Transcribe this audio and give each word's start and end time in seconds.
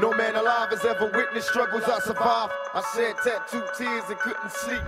No 0.00 0.10
man 0.10 0.34
alive 0.34 0.70
has 0.70 0.84
ever 0.84 1.06
witnessed 1.16 1.48
struggles 1.48 1.84
I 1.86 2.00
survived. 2.00 2.52
I 2.74 2.82
shed 2.94 3.14
tattooed 3.22 3.68
tears 3.78 4.04
and 4.08 4.18
couldn't 4.18 4.50
sleep. 4.50 4.82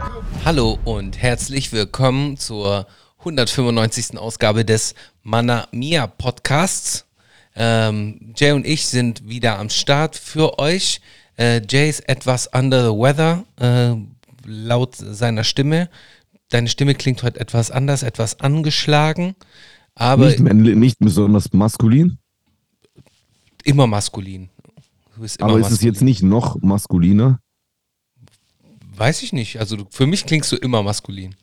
Hallo 0.45 0.79
und 0.85 1.21
herzlich 1.23 1.73
willkommen 1.73 2.37
zur 2.37 2.87
195. 3.21 4.19
Ausgabe 4.19 4.65
des 4.65 4.95
Mana 5.23 5.69
Mia 5.71 6.07
Podcasts. 6.09 7.07
Ähm, 7.55 8.33
Jay 8.37 8.51
und 8.53 8.67
ich 8.67 8.87
sind 8.87 9.29
wieder 9.29 9.59
am 9.59 9.71
Start 9.71 10.17
für 10.17 10.59
euch. 10.59 11.01
Äh, 11.39 11.61
Jay 11.69 11.89
ist 11.89 12.09
etwas 12.09 12.49
under 12.53 12.83
the 12.91 12.97
weather, 12.99 13.45
äh, 13.61 13.95
laut 14.45 14.97
seiner 14.97 15.45
Stimme. 15.45 15.89
Deine 16.49 16.69
Stimme 16.69 16.95
klingt 16.95 17.23
heute 17.23 17.39
etwas 17.41 17.71
anders, 17.71 18.03
etwas 18.03 18.41
angeschlagen, 18.41 19.37
aber 19.95 20.27
Nicht, 20.27 20.41
männlich- 20.41 20.77
nicht 20.77 20.99
besonders 20.99 21.53
maskulin, 21.53 22.19
immer 23.65 23.87
maskulin. 23.87 24.49
Du 25.17 25.23
bist 25.23 25.41
immer 25.41 25.51
aber 25.51 25.61
ist 25.61 25.71
es 25.71 25.83
jetzt 25.83 26.03
nicht 26.03 26.23
noch 26.23 26.61
maskuliner? 26.61 27.41
Weiß 28.97 29.23
ich 29.23 29.33
nicht. 29.33 29.59
Also 29.59 29.79
für 29.91 30.07
mich 30.07 30.27
klingst 30.27 30.53
du 30.53 30.57
immer 30.57 30.83
maskulin. 30.83 31.35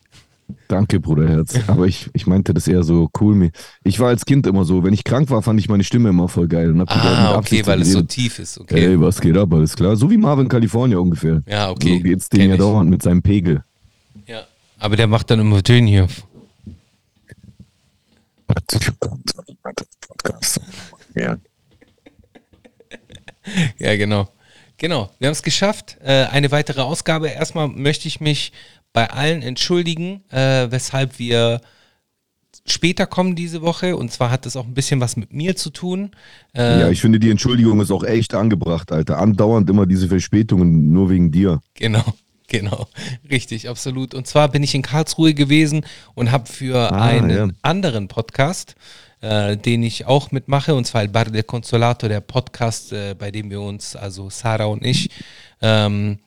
Danke, 0.68 1.00
Bruderherz. 1.00 1.58
Aber 1.68 1.86
ich, 1.86 2.10
ich 2.12 2.26
meinte 2.26 2.52
das 2.52 2.68
eher 2.68 2.82
so 2.82 3.08
cool. 3.20 3.50
Ich 3.82 3.98
war 3.98 4.08
als 4.08 4.26
Kind 4.26 4.46
immer 4.46 4.64
so, 4.64 4.84
wenn 4.84 4.92
ich 4.92 5.04
krank 5.04 5.30
war, 5.30 5.42
fand 5.42 5.58
ich 5.58 5.68
meine 5.68 5.84
Stimme 5.84 6.10
immer 6.10 6.28
voll 6.28 6.48
geil. 6.48 6.70
Und 6.70 6.80
hab 6.80 6.90
Ah, 6.90 7.36
okay, 7.36 7.66
weil 7.66 7.80
es 7.82 7.92
so 7.92 8.02
tief 8.02 8.38
ist. 8.38 8.58
Okay. 8.60 8.92
Ey, 8.92 9.00
was 9.00 9.20
geht 9.20 9.36
ab? 9.36 9.52
Alles 9.52 9.74
klar. 9.74 9.96
So 9.96 10.10
wie 10.10 10.18
Marvin 10.18 10.48
California 10.48 10.98
ungefähr. 10.98 11.42
Ja, 11.46 11.70
okay. 11.70 11.96
So 11.96 12.02
geht's 12.02 12.28
dem 12.28 12.40
Kenn 12.40 12.50
ja 12.50 12.56
dauernd 12.56 12.90
mit 12.90 13.02
seinem 13.02 13.22
Pegel. 13.22 13.64
Ja. 14.26 14.42
Aber 14.78 14.96
der 14.96 15.06
macht 15.06 15.30
dann 15.30 15.40
immer 15.40 15.62
den 15.62 15.86
hier. 15.86 16.08
Ja. 21.14 21.38
Ja, 23.78 23.96
genau. 23.96 24.28
Genau, 24.76 25.10
wir 25.18 25.28
haben 25.28 25.32
es 25.32 25.42
geschafft. 25.42 25.98
Äh, 26.02 26.24
eine 26.24 26.50
weitere 26.50 26.80
Ausgabe. 26.80 27.28
Erstmal 27.28 27.68
möchte 27.68 28.08
ich 28.08 28.20
mich 28.20 28.52
bei 28.92 29.08
allen 29.10 29.42
entschuldigen, 29.42 30.22
äh, 30.30 30.70
weshalb 30.70 31.18
wir 31.18 31.60
später 32.66 33.06
kommen 33.06 33.36
diese 33.36 33.62
Woche. 33.62 33.96
Und 33.96 34.10
zwar 34.12 34.30
hat 34.30 34.46
das 34.46 34.56
auch 34.56 34.64
ein 34.66 34.74
bisschen 34.74 35.00
was 35.00 35.16
mit 35.16 35.32
mir 35.32 35.54
zu 35.56 35.70
tun. 35.70 36.10
Äh, 36.56 36.80
ja, 36.80 36.88
ich 36.90 37.00
finde, 37.00 37.20
die 37.20 37.30
Entschuldigung 37.30 37.80
ist 37.80 37.90
auch 37.90 38.04
echt 38.04 38.34
angebracht, 38.34 38.90
Alter. 38.92 39.18
Andauernd 39.18 39.68
immer 39.70 39.86
diese 39.86 40.08
Verspätungen, 40.08 40.92
nur 40.92 41.10
wegen 41.10 41.30
dir. 41.30 41.60
Genau, 41.74 42.04
genau. 42.48 42.88
Richtig, 43.30 43.68
absolut. 43.68 44.14
Und 44.14 44.26
zwar 44.26 44.48
bin 44.48 44.62
ich 44.62 44.74
in 44.74 44.82
Karlsruhe 44.82 45.34
gewesen 45.34 45.84
und 46.14 46.32
habe 46.32 46.46
für 46.50 46.90
Ah, 46.92 47.02
einen 47.02 47.30
ja. 47.30 47.48
anderen 47.62 48.08
Podcast, 48.08 48.74
äh, 49.24 49.56
den 49.56 49.82
ich 49.82 50.06
auch 50.06 50.32
mitmache, 50.32 50.74
und 50.74 50.86
zwar 50.86 51.02
El 51.02 51.08
Bar 51.08 51.24
del 51.24 51.44
Consolato, 51.44 52.08
der 52.08 52.20
Podcast, 52.20 52.92
äh, 52.92 53.14
bei 53.18 53.30
dem 53.30 53.48
wir 53.48 53.60
uns, 53.60 53.96
also 53.96 54.28
Sarah 54.28 54.66
und 54.66 54.84
ich, 54.84 55.08
ähm, 55.62 56.18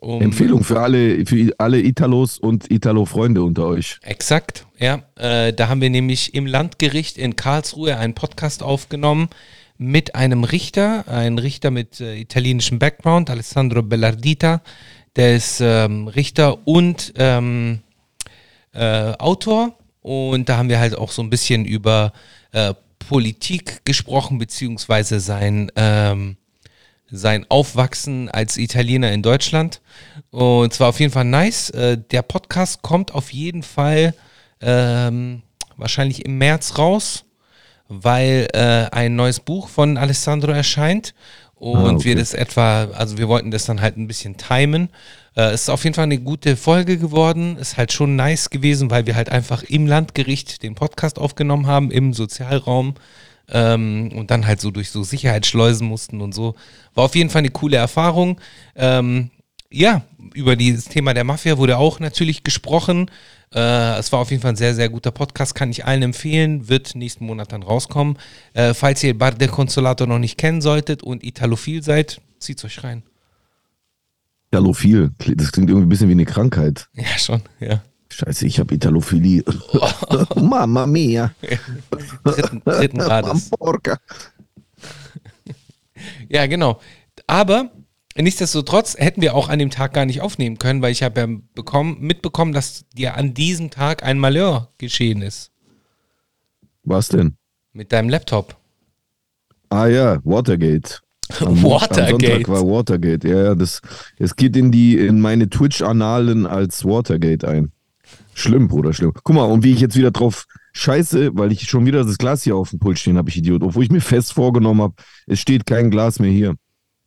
um 0.00 0.22
Empfehlung 0.22 0.62
für 0.62 0.80
alle, 0.80 1.26
für 1.26 1.52
alle 1.58 1.80
Italos 1.80 2.38
und 2.38 2.70
Italo-Freunde 2.70 3.42
unter 3.42 3.66
euch. 3.66 3.98
Exakt, 4.02 4.66
ja. 4.78 5.02
Äh, 5.16 5.52
da 5.52 5.68
haben 5.68 5.80
wir 5.80 5.90
nämlich 5.90 6.34
im 6.34 6.46
Landgericht 6.46 7.18
in 7.18 7.34
Karlsruhe 7.34 7.96
einen 7.96 8.14
Podcast 8.14 8.62
aufgenommen 8.62 9.28
mit 9.76 10.14
einem 10.14 10.44
Richter, 10.44 11.08
ein 11.08 11.38
Richter 11.38 11.72
mit 11.72 12.00
äh, 12.00 12.16
italienischem 12.16 12.78
Background, 12.78 13.30
Alessandro 13.30 13.82
Bellardita. 13.82 14.62
Der 15.16 15.34
ist 15.34 15.60
ähm, 15.60 16.06
Richter 16.08 16.66
und 16.68 17.14
ähm, 17.16 17.80
äh, 18.72 19.12
Autor. 19.18 19.76
Und 20.02 20.50
da 20.50 20.58
haben 20.58 20.68
wir 20.68 20.80
halt 20.80 20.98
auch 20.98 21.10
so 21.10 21.22
ein 21.22 21.30
bisschen 21.30 21.64
über 21.64 22.12
äh, 22.54 22.74
Politik 22.98 23.84
gesprochen, 23.84 24.38
beziehungsweise 24.38 25.20
sein, 25.20 25.70
ähm, 25.76 26.36
sein 27.10 27.44
Aufwachsen 27.50 28.30
als 28.30 28.56
Italiener 28.56 29.12
in 29.12 29.22
Deutschland. 29.22 29.80
Und 30.30 30.72
zwar 30.72 30.88
auf 30.88 31.00
jeden 31.00 31.12
Fall 31.12 31.24
nice. 31.24 31.70
Äh, 31.70 31.98
der 31.98 32.22
Podcast 32.22 32.82
kommt 32.82 33.12
auf 33.12 33.32
jeden 33.32 33.62
Fall 33.62 34.14
ähm, 34.60 35.42
wahrscheinlich 35.76 36.24
im 36.24 36.38
März 36.38 36.78
raus, 36.78 37.24
weil 37.88 38.48
äh, 38.54 38.86
ein 38.90 39.16
neues 39.16 39.40
Buch 39.40 39.68
von 39.68 39.98
Alessandro 39.98 40.52
erscheint. 40.52 41.14
Und 41.56 41.76
Ah, 41.76 41.90
okay. 41.92 42.04
wir 42.04 42.16
das 42.16 42.34
etwa, 42.34 42.84
also 42.92 43.16
wir 43.18 43.28
wollten 43.28 43.50
das 43.50 43.64
dann 43.64 43.80
halt 43.80 43.96
ein 43.96 44.06
bisschen 44.06 44.36
timen. 44.36 44.88
Äh, 45.36 45.50
es 45.50 45.62
ist 45.62 45.68
auf 45.70 45.84
jeden 45.84 45.94
Fall 45.94 46.04
eine 46.04 46.18
gute 46.18 46.56
Folge 46.56 46.98
geworden. 46.98 47.56
Ist 47.56 47.76
halt 47.76 47.92
schon 47.92 48.16
nice 48.16 48.50
gewesen, 48.50 48.90
weil 48.90 49.06
wir 49.06 49.16
halt 49.16 49.30
einfach 49.30 49.62
im 49.62 49.86
Landgericht 49.86 50.62
den 50.62 50.74
Podcast 50.74 51.18
aufgenommen 51.18 51.66
haben, 51.66 51.90
im 51.90 52.12
Sozialraum. 52.12 52.94
Ähm, 53.50 54.10
und 54.14 54.30
dann 54.30 54.46
halt 54.46 54.60
so 54.60 54.70
durch 54.70 54.90
so 54.90 55.02
Sicherheitsschleusen 55.02 55.86
mussten 55.86 56.20
und 56.22 56.34
so. 56.34 56.54
War 56.94 57.04
auf 57.04 57.14
jeden 57.14 57.30
Fall 57.30 57.40
eine 57.40 57.50
coole 57.50 57.76
Erfahrung. 57.76 58.40
Ähm, 58.74 59.30
ja, 59.70 60.02
über 60.34 60.56
dieses 60.56 60.86
Thema 60.86 61.14
der 61.14 61.24
Mafia 61.24 61.58
wurde 61.58 61.76
auch 61.78 62.00
natürlich 62.00 62.44
gesprochen. 62.44 63.10
Äh, 63.54 63.98
es 63.98 64.10
war 64.12 64.20
auf 64.20 64.30
jeden 64.30 64.42
Fall 64.42 64.52
ein 64.52 64.56
sehr, 64.56 64.74
sehr 64.74 64.88
guter 64.88 65.12
Podcast, 65.12 65.54
kann 65.54 65.70
ich 65.70 65.84
allen 65.84 66.02
empfehlen, 66.02 66.68
wird 66.68 66.94
nächsten 66.94 67.24
Monat 67.24 67.52
dann 67.52 67.62
rauskommen. 67.62 68.18
Äh, 68.52 68.74
falls 68.74 69.02
ihr 69.04 69.16
Bar 69.16 69.32
del 69.32 69.48
Consolato 69.48 70.06
noch 70.06 70.18
nicht 70.18 70.36
kennen 70.36 70.60
solltet 70.60 71.02
und 71.02 71.22
Italophil 71.22 71.82
seid, 71.82 72.20
zieht's 72.38 72.64
euch 72.64 72.82
rein. 72.82 73.04
Italophil, 74.50 75.12
das 75.18 75.52
klingt 75.52 75.70
irgendwie 75.70 75.86
ein 75.86 75.88
bisschen 75.88 76.08
wie 76.08 76.12
eine 76.12 76.24
Krankheit. 76.24 76.88
Ja, 76.94 77.18
schon, 77.18 77.42
ja. 77.60 77.82
Scheiße, 78.10 78.46
ich 78.46 78.60
habe 78.60 78.74
Italophilie. 78.74 79.42
Mamma 80.36 80.86
mia. 80.86 81.32
Dritten, 82.24 82.62
dritten 82.64 82.98
Grades. 82.98 83.50
Ja, 86.28 86.46
genau. 86.46 86.80
Aber 87.26 87.70
nichtsdestotrotz 88.22 88.96
hätten 88.96 89.22
wir 89.22 89.34
auch 89.34 89.48
an 89.48 89.58
dem 89.58 89.70
Tag 89.70 89.92
gar 89.92 90.04
nicht 90.06 90.20
aufnehmen 90.20 90.58
können, 90.58 90.82
weil 90.82 90.92
ich 90.92 91.02
habe 91.02 91.20
ja 91.20 91.26
bekommen, 91.54 91.96
mitbekommen, 92.00 92.52
dass 92.52 92.88
dir 92.90 93.16
an 93.16 93.34
diesem 93.34 93.70
Tag 93.70 94.04
ein 94.04 94.18
Malheur 94.18 94.70
geschehen 94.78 95.20
ist. 95.22 95.50
Was 96.84 97.08
denn? 97.08 97.36
Mit 97.72 97.92
deinem 97.92 98.08
Laptop. 98.08 98.56
Ah 99.70 99.86
ja, 99.86 100.20
Watergate. 100.24 101.00
Am 101.40 101.60
Mo- 101.60 101.74
Am 101.74 101.80
Watergate. 101.80 102.10
Sonntag 102.10 102.48
war 102.48 102.62
Watergate. 102.62 103.28
Ja, 103.28 103.42
ja, 103.44 103.54
das, 103.54 103.80
es 104.18 104.36
geht 104.36 104.56
in 104.56 104.70
die, 104.70 104.96
in 104.96 105.20
meine 105.20 105.48
Twitch-Annalen 105.48 106.46
als 106.46 106.84
Watergate 106.84 107.48
ein. 107.48 107.72
Schlimm, 108.34 108.68
Bruder, 108.68 108.92
schlimm. 108.92 109.12
Guck 109.14 109.34
mal, 109.34 109.44
und 109.44 109.64
wie 109.64 109.72
ich 109.72 109.80
jetzt 109.80 109.96
wieder 109.96 110.10
drauf 110.10 110.46
scheiße, 110.72 111.30
weil 111.34 111.50
ich 111.50 111.68
schon 111.68 111.86
wieder 111.86 112.04
das 112.04 112.18
Glas 112.18 112.42
hier 112.44 112.56
auf 112.56 112.70
dem 112.70 112.78
Pult 112.78 112.98
stehen 112.98 113.16
habe, 113.16 113.30
ich 113.30 113.36
Idiot. 113.38 113.62
Obwohl 113.62 113.84
ich 113.84 113.90
mir 113.90 114.00
fest 114.00 114.32
vorgenommen 114.34 114.82
habe, 114.82 114.94
es 115.26 115.40
steht 115.40 115.66
kein 115.66 115.90
Glas 115.90 116.18
mehr 116.18 116.30
hier. 116.30 116.54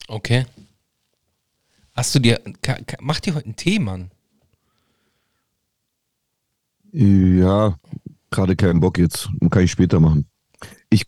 Okay. 0.08 0.46
Hast 1.98 2.14
du 2.14 2.20
dir, 2.20 2.40
mach 3.00 3.20
dir 3.20 3.34
heute 3.34 3.46
einen 3.46 3.56
Tee, 3.56 3.80
Mann. 3.80 4.12
Ja, 6.92 7.76
gerade 8.30 8.56
keinen 8.56 8.80
Bock 8.80 9.00
jetzt. 9.00 9.30
Kann 9.50 9.64
ich 9.64 9.72
später 9.72 10.00
machen. 10.00 10.28
Ich, 10.92 11.08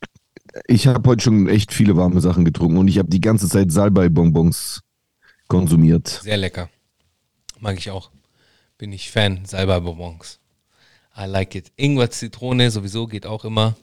ich 0.66 0.88
habe 0.88 1.08
heute 1.08 1.24
schon 1.24 1.48
echt 1.48 1.74
viele 1.74 1.96
warme 1.96 2.22
Sachen 2.22 2.44
getrunken 2.44 2.78
und 2.78 2.88
ich 2.88 2.98
habe 2.98 3.08
die 3.08 3.22
ganze 3.22 3.48
Zeit 3.48 3.72
Salbei-Bonbons 3.72 4.82
konsumiert. 5.48 6.08
Sehr 6.08 6.38
lecker. 6.38 6.72
Mag 7.60 7.78
ich 7.78 7.92
auch. 7.92 8.10
Bin 8.80 8.92
ich 8.92 9.12
Fan. 9.12 9.46
Salbei-Bonbons. 9.46 10.40
I 11.16 11.26
like 11.26 11.54
it. 11.54 11.72
Ingwer, 11.76 12.10
Zitrone 12.10 12.72
sowieso 12.72 13.06
geht 13.06 13.28
auch 13.28 13.46
immer. 13.46 13.76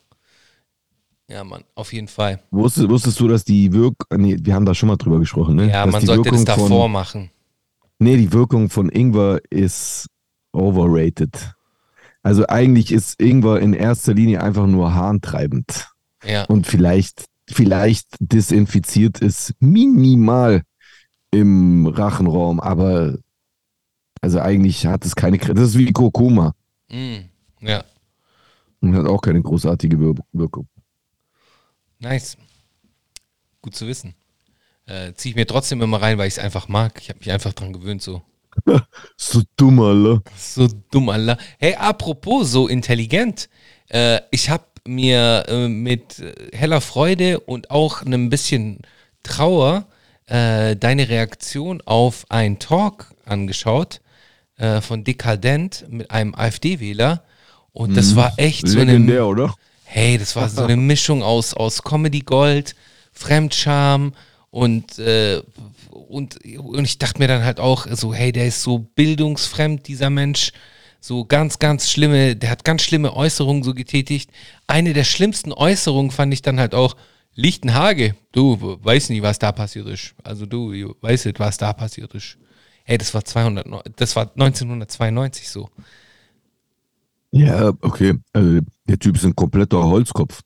Ja, 1.28 1.42
Mann, 1.42 1.64
auf 1.74 1.92
jeden 1.92 2.06
Fall. 2.08 2.40
Wusstest, 2.52 2.88
wusstest 2.88 3.18
du, 3.18 3.26
dass 3.28 3.44
die 3.44 3.72
Wirkung, 3.72 4.06
nee, 4.16 4.36
wir 4.40 4.54
haben 4.54 4.64
da 4.64 4.74
schon 4.74 4.88
mal 4.88 4.96
drüber 4.96 5.18
gesprochen, 5.18 5.56
ne? 5.56 5.68
Ja, 5.70 5.84
dass 5.84 5.92
man 5.92 6.00
die 6.00 6.06
sollte 6.06 6.22
das 6.30 6.32
Wirkung 6.40 6.44
davor 6.44 6.68
Von, 6.82 6.92
machen. 6.92 7.30
nee, 7.98 8.16
die 8.16 8.32
Wirkung 8.32 8.70
von 8.70 8.88
Ingwer 8.90 9.40
ist 9.50 10.06
overrated. 10.52 11.52
Also 12.22 12.46
eigentlich 12.46 12.92
ist 12.92 13.20
Ingwer 13.20 13.60
in 13.60 13.72
erster 13.72 14.14
Linie 14.14 14.42
einfach 14.42 14.66
nur 14.66 14.94
harntreibend. 14.94 15.88
Ja. 16.24 16.44
Und 16.44 16.66
vielleicht, 16.66 17.26
vielleicht 17.48 18.06
desinfiziert 18.20 19.20
es 19.20 19.52
minimal 19.58 20.62
im 21.32 21.86
Rachenraum, 21.88 22.60
aber 22.60 23.18
also 24.20 24.40
eigentlich 24.40 24.86
hat 24.86 25.04
es 25.04 25.14
keine, 25.16 25.38
das 25.38 25.70
ist 25.70 25.78
wie 25.78 25.92
Kurkuma 25.92 26.54
Mm, 26.88 27.26
ja. 27.62 27.82
und 28.80 28.94
hat 28.94 29.06
auch 29.06 29.20
keine 29.20 29.42
großartige 29.42 29.98
Wir- 30.00 30.14
Wirkung. 30.32 30.68
Nice. 31.98 32.36
Gut 33.62 33.74
zu 33.74 33.86
wissen. 33.86 34.14
Äh, 34.86 35.12
Ziehe 35.14 35.30
ich 35.30 35.36
mir 35.36 35.46
trotzdem 35.46 35.82
immer 35.82 36.00
rein, 36.00 36.18
weil 36.18 36.28
ich 36.28 36.34
es 36.34 36.38
einfach 36.38 36.68
mag. 36.68 37.00
Ich 37.00 37.08
habe 37.08 37.18
mich 37.18 37.30
einfach 37.30 37.52
dran 37.52 37.72
gewöhnt, 37.72 38.02
so. 38.02 38.22
So 39.16 39.42
dumm, 39.56 39.80
Alter. 39.80 40.22
So 40.36 40.68
dumm, 40.90 41.08
Allah. 41.08 41.36
Hey, 41.58 41.74
apropos 41.74 42.50
so 42.50 42.68
intelligent. 42.68 43.48
Äh, 43.88 44.20
ich 44.30 44.50
habe 44.50 44.64
mir 44.86 45.44
äh, 45.48 45.68
mit 45.68 46.22
heller 46.52 46.80
Freude 46.80 47.40
und 47.40 47.70
auch 47.70 48.02
einem 48.02 48.30
bisschen 48.30 48.80
Trauer 49.22 49.86
äh, 50.26 50.76
deine 50.76 51.08
Reaktion 51.08 51.82
auf 51.84 52.24
einen 52.28 52.58
Talk 52.58 53.14
angeschaut 53.24 54.00
äh, 54.56 54.80
von 54.80 55.04
Dekadent 55.04 55.86
mit 55.88 56.10
einem 56.10 56.34
AfD-Wähler. 56.34 57.24
Und 57.72 57.96
das 57.96 58.16
war 58.16 58.32
echt 58.38 58.66
so 58.66 58.78
eine 58.78 58.92
Legendär, 58.92 59.26
oder? 59.26 59.54
Hey, 59.88 60.18
das 60.18 60.34
war 60.34 60.48
so 60.48 60.64
eine 60.64 60.76
Mischung 60.76 61.22
aus, 61.22 61.54
aus 61.54 61.82
Comedy 61.82 62.20
Gold, 62.20 62.74
Fremdscham 63.12 64.12
Und, 64.50 64.98
äh, 64.98 65.40
und, 65.90 66.38
und 66.44 66.84
ich 66.84 66.98
dachte 66.98 67.18
mir 67.18 67.28
dann 67.28 67.44
halt 67.44 67.60
auch 67.60 67.86
so, 67.90 68.12
hey, 68.12 68.32
der 68.32 68.46
ist 68.46 68.62
so 68.62 68.78
bildungsfremd, 68.78 69.86
dieser 69.86 70.10
Mensch. 70.10 70.52
So 71.00 71.24
ganz, 71.24 71.60
ganz 71.60 71.88
schlimme, 71.90 72.34
der 72.34 72.50
hat 72.50 72.64
ganz 72.64 72.82
schlimme 72.82 73.14
Äußerungen 73.14 73.62
so 73.62 73.74
getätigt. 73.74 74.30
Eine 74.66 74.92
der 74.92 75.04
schlimmsten 75.04 75.52
Äußerungen 75.52 76.10
fand 76.10 76.32
ich 76.32 76.42
dann 76.42 76.58
halt 76.58 76.74
auch, 76.74 76.96
Lichtenhage, 77.36 78.16
du 78.32 78.78
weißt 78.82 79.10
nicht, 79.10 79.22
was 79.22 79.38
da 79.38 79.52
passiert 79.52 79.86
ist. 79.86 80.14
Also 80.24 80.46
du 80.46 80.94
weißt 81.00 81.26
nicht, 81.26 81.38
was 81.38 81.58
da 81.58 81.72
passiert 81.74 82.14
ist. 82.14 82.38
Hey, 82.82 82.98
das 82.98 83.14
war 83.14 83.24
200, 83.24 83.66
das 83.96 84.16
war 84.16 84.30
1992 84.32 85.48
so. 85.48 85.68
Ja, 87.38 87.72
okay. 87.80 88.14
Also 88.32 88.60
der 88.88 88.98
Typ 88.98 89.16
ist 89.16 89.24
ein 89.24 89.36
kompletter 89.36 89.82
Holzkopf. 89.84 90.40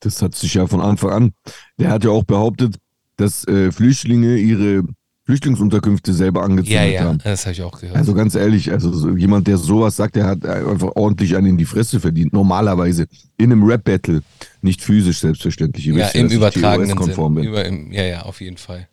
Das 0.00 0.20
hat 0.22 0.34
sich 0.34 0.54
ja 0.54 0.66
von 0.66 0.80
Anfang 0.80 1.10
an. 1.10 1.32
Der 1.78 1.90
hat 1.90 2.04
ja 2.04 2.10
auch 2.10 2.24
behauptet, 2.24 2.76
dass 3.16 3.46
äh, 3.48 3.72
Flüchtlinge 3.72 4.36
ihre 4.36 4.82
Flüchtlingsunterkünfte 5.24 6.14
selber 6.14 6.44
angezündet 6.44 6.72
Ja, 6.72 6.84
ja, 6.84 7.00
haben. 7.04 7.18
das 7.24 7.46
habe 7.46 7.52
ich 7.52 7.62
auch 7.62 7.80
gehört. 7.80 7.96
Also 7.96 8.14
ganz 8.14 8.36
ehrlich, 8.36 8.70
also 8.70 8.92
so 8.92 9.16
jemand, 9.16 9.48
der 9.48 9.58
sowas 9.58 9.96
sagt, 9.96 10.14
der 10.14 10.24
hat 10.26 10.46
einfach 10.46 10.92
ordentlich 10.94 11.34
einen 11.36 11.48
in 11.48 11.56
die 11.58 11.64
Fresse 11.64 11.98
verdient. 11.98 12.32
Normalerweise 12.32 13.06
in 13.36 13.50
einem 13.50 13.64
Rap-Battle, 13.64 14.22
nicht 14.62 14.82
physisch 14.82 15.18
selbstverständlich. 15.18 15.86
Ihr 15.88 15.94
ja, 15.94 16.04
wisst 16.04 16.14
im 16.14 16.26
ich 16.26 16.34
übertragenen 16.34 17.02
Sinn. 17.02 17.34
bin. 17.34 17.44
Über, 17.44 17.64
im, 17.64 17.92
ja, 17.92 18.04
ja, 18.04 18.22
auf 18.22 18.40
jeden 18.40 18.56
Fall. 18.56 18.86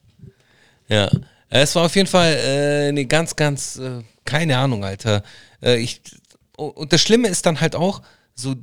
Ja, 0.88 1.12
es 1.50 1.76
war 1.76 1.86
auf 1.86 1.96
jeden 1.96 2.08
Fall 2.08 2.34
äh, 2.34 2.88
eine 2.90 3.06
ganz, 3.06 3.36
ganz, 3.36 3.78
äh, 3.78 4.02
keine 4.26 4.58
Ahnung, 4.58 4.84
Alter. 4.84 5.22
Äh, 5.62 5.78
ich, 5.78 6.02
und 6.58 6.94
das 6.94 7.02
Schlimme 7.02 7.28
ist 7.28 7.46
dann 7.46 7.62
halt 7.62 7.76
auch, 7.76 8.02
so, 8.36 8.56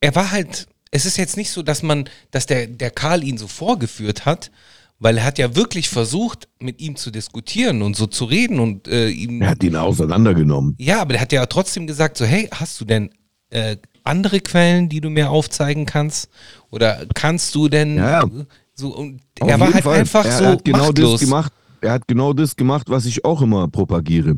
er 0.00 0.14
war 0.14 0.30
halt, 0.30 0.66
es 0.90 1.06
ist 1.06 1.16
jetzt 1.16 1.36
nicht 1.36 1.50
so, 1.50 1.62
dass 1.62 1.82
man, 1.82 2.08
dass 2.30 2.46
der, 2.46 2.66
der 2.66 2.90
Karl 2.90 3.22
ihn 3.24 3.38
so 3.38 3.46
vorgeführt 3.48 4.24
hat, 4.26 4.50
weil 4.98 5.16
er 5.18 5.24
hat 5.24 5.38
ja 5.38 5.56
wirklich 5.56 5.88
versucht, 5.88 6.48
mit 6.58 6.80
ihm 6.80 6.96
zu 6.96 7.10
diskutieren 7.10 7.80
und 7.82 7.96
so 7.96 8.06
zu 8.06 8.24
reden 8.26 8.60
und 8.60 8.86
äh, 8.88 9.08
ihm. 9.08 9.40
Er 9.40 9.50
hat 9.50 9.62
ihn 9.62 9.76
auseinandergenommen. 9.76 10.74
Ja, 10.78 11.00
aber 11.00 11.12
der 11.14 11.22
hat 11.22 11.32
ja 11.32 11.46
trotzdem 11.46 11.86
gesagt, 11.86 12.18
so, 12.18 12.24
hey, 12.26 12.48
hast 12.52 12.78
du 12.80 12.84
denn 12.84 13.10
äh, 13.50 13.76
andere 14.04 14.40
Quellen, 14.40 14.88
die 14.90 15.00
du 15.00 15.08
mir 15.08 15.30
aufzeigen 15.30 15.86
kannst? 15.86 16.28
Oder 16.70 17.06
kannst 17.14 17.54
du 17.54 17.68
denn 17.68 17.96
Ja, 17.96 18.22
ja. 18.24 18.30
so 18.74 18.94
und 18.94 19.20
Auf 19.40 19.48
er 19.48 19.58
war 19.60 19.72
halt 19.72 19.84
Fall. 19.84 19.98
einfach 20.00 20.24
er 20.24 20.38
so 20.38 20.46
hat 20.46 20.64
genau 20.64 20.78
machtlos. 20.86 21.12
das 21.12 21.20
gemacht. 21.20 21.52
Er 21.80 21.92
hat 21.92 22.06
genau 22.06 22.32
das 22.34 22.54
gemacht, 22.56 22.90
was 22.90 23.06
ich 23.06 23.24
auch 23.24 23.40
immer 23.40 23.68
propagiere. 23.68 24.36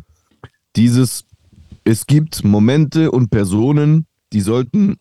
Dieses, 0.76 1.24
es 1.84 2.06
gibt 2.06 2.44
Momente 2.44 3.10
und 3.10 3.30
Personen, 3.30 4.06
die 4.32 4.40
sollten 4.40 4.96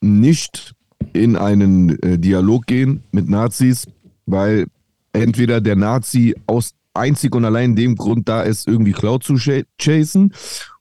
nicht 0.00 0.74
in 1.12 1.36
einen 1.36 1.98
äh, 2.02 2.18
Dialog 2.18 2.66
gehen 2.66 3.02
mit 3.10 3.28
Nazis, 3.28 3.86
weil 4.26 4.66
entweder 5.12 5.60
der 5.60 5.76
Nazi 5.76 6.34
aus 6.46 6.72
einzig 6.94 7.34
und 7.34 7.44
allein 7.44 7.76
dem 7.76 7.96
Grund 7.96 8.28
da 8.28 8.42
ist, 8.42 8.66
irgendwie 8.66 8.92
Cloud 8.92 9.22
zu 9.22 9.36
cha- 9.36 9.62
chasen, 9.78 10.32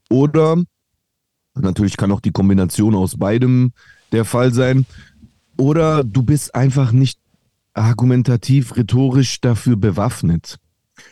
oder 0.10 0.62
natürlich 1.56 1.98
kann 1.98 2.12
auch 2.12 2.22
die 2.22 2.32
Kombination 2.32 2.96
aus 2.96 3.18
beidem 3.18 3.72
der 4.12 4.26
Fall 4.26 4.54
sein, 4.54 4.86
oder 5.58 6.04
du 6.04 6.24
bist 6.24 6.54
einfach 6.54 6.92
nicht 6.92 7.20
argumentativ, 7.74 8.76
rhetorisch 8.76 9.42
dafür 9.42 9.76
bewaffnet. 9.76 10.58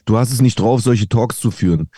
Du 0.06 0.18
hast 0.18 0.32
es 0.32 0.42
nicht 0.42 0.60
drauf, 0.60 0.82
solche 0.82 1.10
Talks 1.10 1.40
zu 1.40 1.52
führen. 1.52 1.90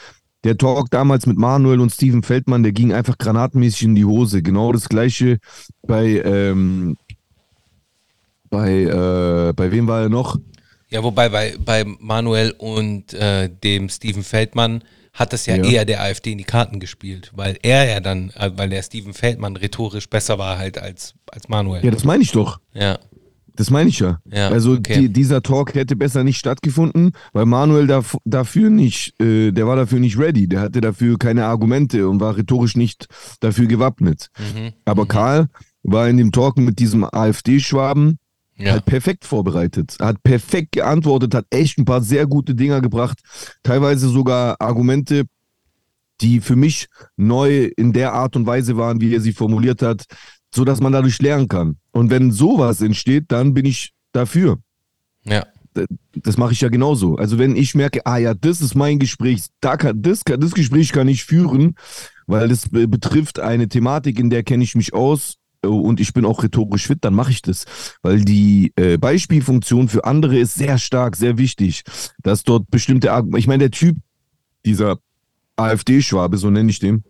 Der 0.46 0.58
Talk 0.60 0.92
damals 0.92 1.26
mit 1.26 1.40
Manuel 1.40 1.80
und 1.80 1.90
Steven 1.92 2.22
Feldmann, 2.22 2.62
der 2.62 2.72
ging 2.72 2.94
einfach 2.94 3.18
granatenmäßig 3.18 3.82
in 3.82 3.96
die 3.96 4.06
Hose. 4.06 4.44
Genau 4.44 4.72
das 4.72 4.88
gleiche 4.88 5.40
bei, 5.82 6.22
ähm, 6.24 6.98
bei, 8.52 8.84
äh, 8.84 9.54
bei 9.54 9.72
wem 9.72 9.88
war 9.88 10.04
er 10.04 10.10
noch? 10.10 10.38
Ja, 10.90 11.04
wobei 11.04 11.30
bei, 11.30 11.56
bei 11.58 11.84
Manuel 11.84 12.54
und 12.60 13.12
äh, 13.16 13.50
dem 13.50 13.90
Steven 13.90 14.24
Feldmann 14.24 14.84
hat 15.14 15.34
es 15.34 15.48
ja, 15.48 15.56
Ja. 15.56 15.64
eher 15.66 15.86
der 15.86 16.04
AfD 16.04 16.34
in 16.34 16.38
die 16.38 16.44
Karten 16.44 16.80
gespielt, 16.80 17.32
weil 17.34 17.58
er 17.64 17.90
ja 17.90 18.00
dann, 18.00 18.30
äh, 18.36 18.52
weil 18.56 18.70
der 18.70 18.84
Steven 18.84 19.16
Feldmann 19.16 19.56
rhetorisch 19.56 20.08
besser 20.08 20.38
war 20.38 20.60
halt 20.60 20.78
als, 20.78 21.16
als 21.32 21.50
Manuel. 21.50 21.84
Ja, 21.84 21.90
das 21.90 22.04
meine 22.04 22.22
ich 22.22 22.32
doch. 22.32 22.60
Ja, 22.74 23.00
Das 23.56 23.70
meine 23.70 23.90
ich 23.90 24.00
ja. 24.00 24.20
Ja, 24.26 24.50
also 24.50 24.74
okay. 24.74 25.02
die, 25.02 25.10
dieser 25.10 25.42
Talk 25.42 25.76
hätte 25.76 25.96
besser 25.96 26.24
nicht 26.24 26.38
stattgefunden, 26.38 27.12
weil 27.34 27.46
Manuel 27.46 27.88
daf 27.88 28.18
dafür 28.26 28.70
nicht, 28.70 29.20
äh, 29.22 29.52
der 29.52 29.68
war 29.68 29.76
dafür 29.76 30.00
nicht 30.00 30.18
ready, 30.18 30.48
der 30.48 30.62
hatte 30.62 30.82
dafür 30.82 31.18
keine 31.18 31.46
Argumente 31.46 32.08
und 32.10 32.20
war 32.20 32.38
rhetorisch 32.38 32.76
nicht 32.76 33.08
dafür 33.40 33.68
gewappnet. 33.68 34.28
Mhm. 34.38 34.74
Aber 34.86 35.06
Karl 35.08 35.48
war 35.84 36.10
in 36.10 36.18
dem 36.18 36.32
Talk 36.32 36.58
mit 36.58 36.80
diesem 36.80 37.04
AfD-Schwaben 37.04 38.18
ja. 38.58 38.72
halt 38.72 38.86
perfekt 38.86 39.26
vorbereitet, 39.26 39.98
hat 40.00 40.22
perfekt 40.24 40.74
geantwortet, 40.74 41.34
hat 41.34 41.46
echt 41.50 41.78
ein 41.78 41.86
paar 41.86 42.02
sehr 42.02 42.28
gute 42.28 42.56
Dinger 42.56 42.82
gebracht, 42.82 43.20
teilweise 43.64 44.10
sogar 44.10 44.56
Argumente, 44.60 45.24
die 46.22 46.40
für 46.40 46.56
mich 46.56 46.88
neu 47.18 47.70
in 47.76 47.92
der 47.92 48.14
Art 48.14 48.36
und 48.36 48.46
Weise 48.46 48.78
waren, 48.78 49.02
wie 49.02 49.14
er 49.14 49.22
sie 49.22 49.34
formuliert 49.34 49.82
hat, 49.82 50.06
so 50.56 50.66
dass 50.66 50.82
man 50.82 50.94
dadurch 50.94 51.22
lernen 51.22 51.48
kann. 51.48 51.78
Und 51.92 52.10
wenn 52.10 52.32
sowas 52.32 52.82
entsteht, 52.82 53.26
dann 53.28 53.54
bin 53.54 53.66
ich 53.66 53.92
dafür. 54.12 54.58
ja. 55.26 55.46
Das 56.24 56.38
mache 56.38 56.54
ich 56.54 56.62
ja 56.62 56.70
genauso. 56.70 57.18
Also 57.18 57.38
wenn 57.38 57.58
ich 57.58 57.76
merke, 57.76 58.06
ah 58.06 58.16
ja, 58.16 58.34
das 58.34 58.62
ist 58.62 58.76
mein 58.76 58.98
Gespräch, 58.98 59.48
da 59.60 59.76
kann, 59.76 60.02
das, 60.02 60.24
kann, 60.24 60.40
das 60.40 60.54
Gespräch 60.54 60.94
kann 60.94 61.10
ich 61.10 61.26
führen, 61.26 61.76
weil 62.28 62.48
das 62.48 62.70
be- 62.70 62.88
betrifft 62.88 63.42
eine 63.42 63.68
Thematik, 63.68 64.18
in 64.18 64.30
der 64.30 64.44
kenne 64.44 64.64
ich 64.64 64.76
mich 64.76 64.94
aus 64.94 65.36
äh, 65.64 65.68
und 65.68 66.00
ich 66.00 66.14
bin 66.14 66.24
auch 66.24 66.44
rhetorisch 66.44 66.88
fit, 66.88 67.00
dann 67.02 67.14
mache 67.14 67.32
ich 67.32 67.42
das. 67.42 67.66
Weil 68.02 68.24
die 68.24 68.72
äh, 68.78 68.98
Beispielfunktion 68.98 69.90
für 69.90 70.06
andere 70.06 70.38
ist 70.38 70.56
sehr 70.56 70.78
stark, 70.78 71.18
sehr 71.18 71.38
wichtig, 71.38 71.84
dass 72.24 72.44
dort 72.46 72.72
bestimmte, 72.72 73.12
ich 73.36 73.48
meine, 73.48 73.64
der 73.64 73.72
Typ, 73.72 73.98
dieser 74.66 75.00
AfD-Schwabe, 75.58 76.38
so 76.38 76.50
nenne 76.50 76.70
ich 76.70 76.80
den, 76.80 77.04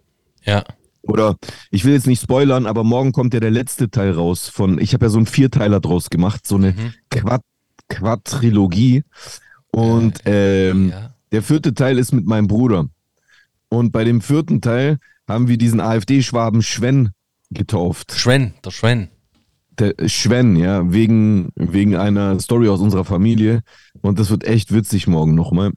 Ja. 0.43 0.63
Oder 1.07 1.37
ich 1.71 1.85
will 1.85 1.93
jetzt 1.93 2.07
nicht 2.07 2.21
spoilern, 2.21 2.65
aber 2.65 2.83
morgen 2.83 3.11
kommt 3.11 3.33
ja 3.33 3.39
der 3.39 3.51
letzte 3.51 3.89
Teil 3.89 4.11
raus 4.11 4.49
von, 4.49 4.79
ich 4.79 4.93
habe 4.93 5.05
ja 5.05 5.09
so 5.09 5.17
einen 5.17 5.27
Vierteiler 5.27 5.79
draus 5.79 6.09
gemacht, 6.09 6.45
so 6.47 6.55
eine 6.55 6.71
Mhm. 6.71 6.93
Quad 7.09 7.41
Quadrilogie. 7.87 9.03
Und 9.71 10.19
ähm, 10.25 10.89
ja. 10.89 11.13
der 11.31 11.43
vierte 11.43 11.73
Teil 11.73 11.99
ist 11.99 12.13
mit 12.13 12.25
meinem 12.25 12.47
Bruder. 12.47 12.87
Und 13.69 13.91
bei 13.91 14.03
dem 14.03 14.21
vierten 14.21 14.61
Teil 14.61 14.97
haben 15.27 15.47
wir 15.47 15.57
diesen 15.57 15.79
AfD-Schwaben 15.79 16.61
Schwen 16.61 17.09
getauft. 17.51 18.13
Schwen, 18.13 18.53
der 18.63 18.71
Schwen. 18.71 19.09
Der 19.77 19.93
Schwen, 20.07 20.55
ja, 20.55 20.91
wegen, 20.91 21.49
wegen 21.55 21.95
einer 21.95 22.39
Story 22.39 22.69
aus 22.69 22.79
unserer 22.79 23.05
Familie. 23.05 23.61
Und 24.01 24.17
das 24.19 24.29
wird 24.29 24.45
echt 24.45 24.73
witzig 24.73 25.07
morgen 25.07 25.35
nochmal. 25.35 25.71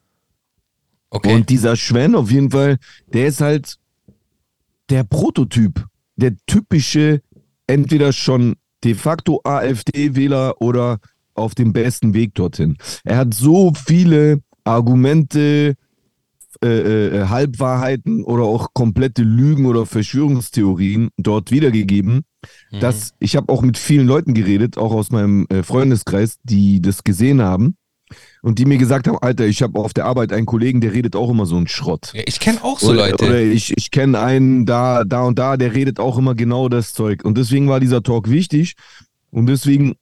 Okay. 1.09 1.33
Und 1.33 1.49
dieser 1.49 1.75
Schwen 1.75 2.15
auf 2.15 2.31
jeden 2.31 2.51
Fall, 2.51 2.77
der 3.13 3.27
ist 3.27 3.41
halt 3.41 3.75
der 4.89 5.03
Prototyp, 5.03 5.85
der 6.15 6.35
typische, 6.47 7.21
entweder 7.67 8.13
schon 8.13 8.55
de 8.83 8.95
facto 8.95 9.41
AfD-Wähler 9.43 10.61
oder 10.61 10.99
auf 11.33 11.55
dem 11.55 11.73
besten 11.73 12.13
Weg 12.13 12.35
dorthin. 12.35 12.77
Er 13.03 13.17
hat 13.17 13.33
so 13.33 13.73
viele 13.73 14.41
Argumente, 14.63 15.75
äh, 16.63 16.67
äh, 16.67 17.25
Halbwahrheiten 17.27 18.23
oder 18.23 18.43
auch 18.43 18.73
komplette 18.73 19.23
Lügen 19.23 19.65
oder 19.65 19.85
Verschwörungstheorien 19.85 21.09
dort 21.17 21.51
wiedergegeben, 21.51 22.21
Mhm. 22.71 22.79
dass 22.79 23.13
ich 23.19 23.35
habe 23.35 23.51
auch 23.51 23.61
mit 23.61 23.77
vielen 23.77 24.07
Leuten 24.07 24.33
geredet, 24.33 24.77
auch 24.77 24.91
aus 24.93 25.11
meinem 25.11 25.45
äh, 25.49 25.63
Freundeskreis, 25.63 26.37
die 26.43 26.81
das 26.81 27.03
gesehen 27.03 27.41
haben 27.41 27.75
und 28.41 28.59
die 28.59 28.65
mir 28.65 28.77
gesagt 28.77 29.07
haben, 29.07 29.17
Alter, 29.19 29.45
ich 29.45 29.61
habe 29.61 29.79
auf 29.79 29.93
der 29.93 30.05
Arbeit 30.05 30.33
einen 30.33 30.45
Kollegen, 30.45 30.81
der 30.81 30.93
redet 30.93 31.15
auch 31.15 31.29
immer 31.29 31.45
so 31.45 31.57
einen 31.57 31.67
Schrott. 31.67 32.11
ja, 32.13 32.23
ich 32.25 32.39
kenne 32.39 32.63
auch 32.63 32.79
so 32.79 32.89
oder, 32.89 33.09
Leute. 33.09 33.25
Oder 33.25 33.41
ich, 33.41 33.75
ich 33.77 33.91
kenne 33.91 34.19
einen 34.19 34.65
da, 34.65 35.03
da 35.03 35.23
und 35.23 35.39
da, 35.39 35.57
der 35.57 35.73
redet 35.73 35.99
auch 35.99 36.17
immer 36.17 36.35
genau 36.35 36.69
das 36.69 36.93
Zeug. 36.93 37.23
Und 37.23 37.37
deswegen 37.37 37.67
war 37.67 37.79
dieser 37.79 38.03
Talk 38.03 38.29
wichtig. 38.29 38.75
Und 39.31 39.45
deswegen 39.47 39.95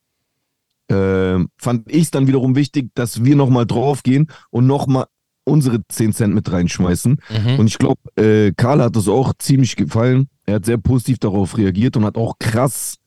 äh, 0.89 1.39
fand 1.57 1.91
ich 1.91 2.03
es 2.03 2.11
dann 2.11 2.27
wiederum 2.27 2.55
wichtig, 2.55 2.89
dass 2.95 3.23
wir 3.23 3.35
nochmal 3.35 3.65
draufgehen 3.65 4.27
und 4.49 4.67
nochmal 4.67 5.05
unsere 5.43 5.79
10 5.87 6.13
Cent 6.13 6.35
mit 6.35 6.51
reinschmeißen. 6.51 7.19
Mhm. 7.29 7.59
Und 7.59 7.67
ich 7.67 7.77
glaube, 7.77 8.01
äh, 8.17 8.51
Karl 8.55 8.81
hat 8.81 8.95
das 8.95 9.07
auch 9.07 9.33
ziemlich 9.39 9.75
gefallen. 9.75 10.27
Er 10.45 10.55
hat 10.55 10.65
sehr 10.65 10.77
positiv 10.77 11.19
darauf 11.19 11.57
reagiert 11.57 11.97
und 11.97 12.05
hat 12.05 12.17
auch 12.17 12.35
krass 12.39 12.97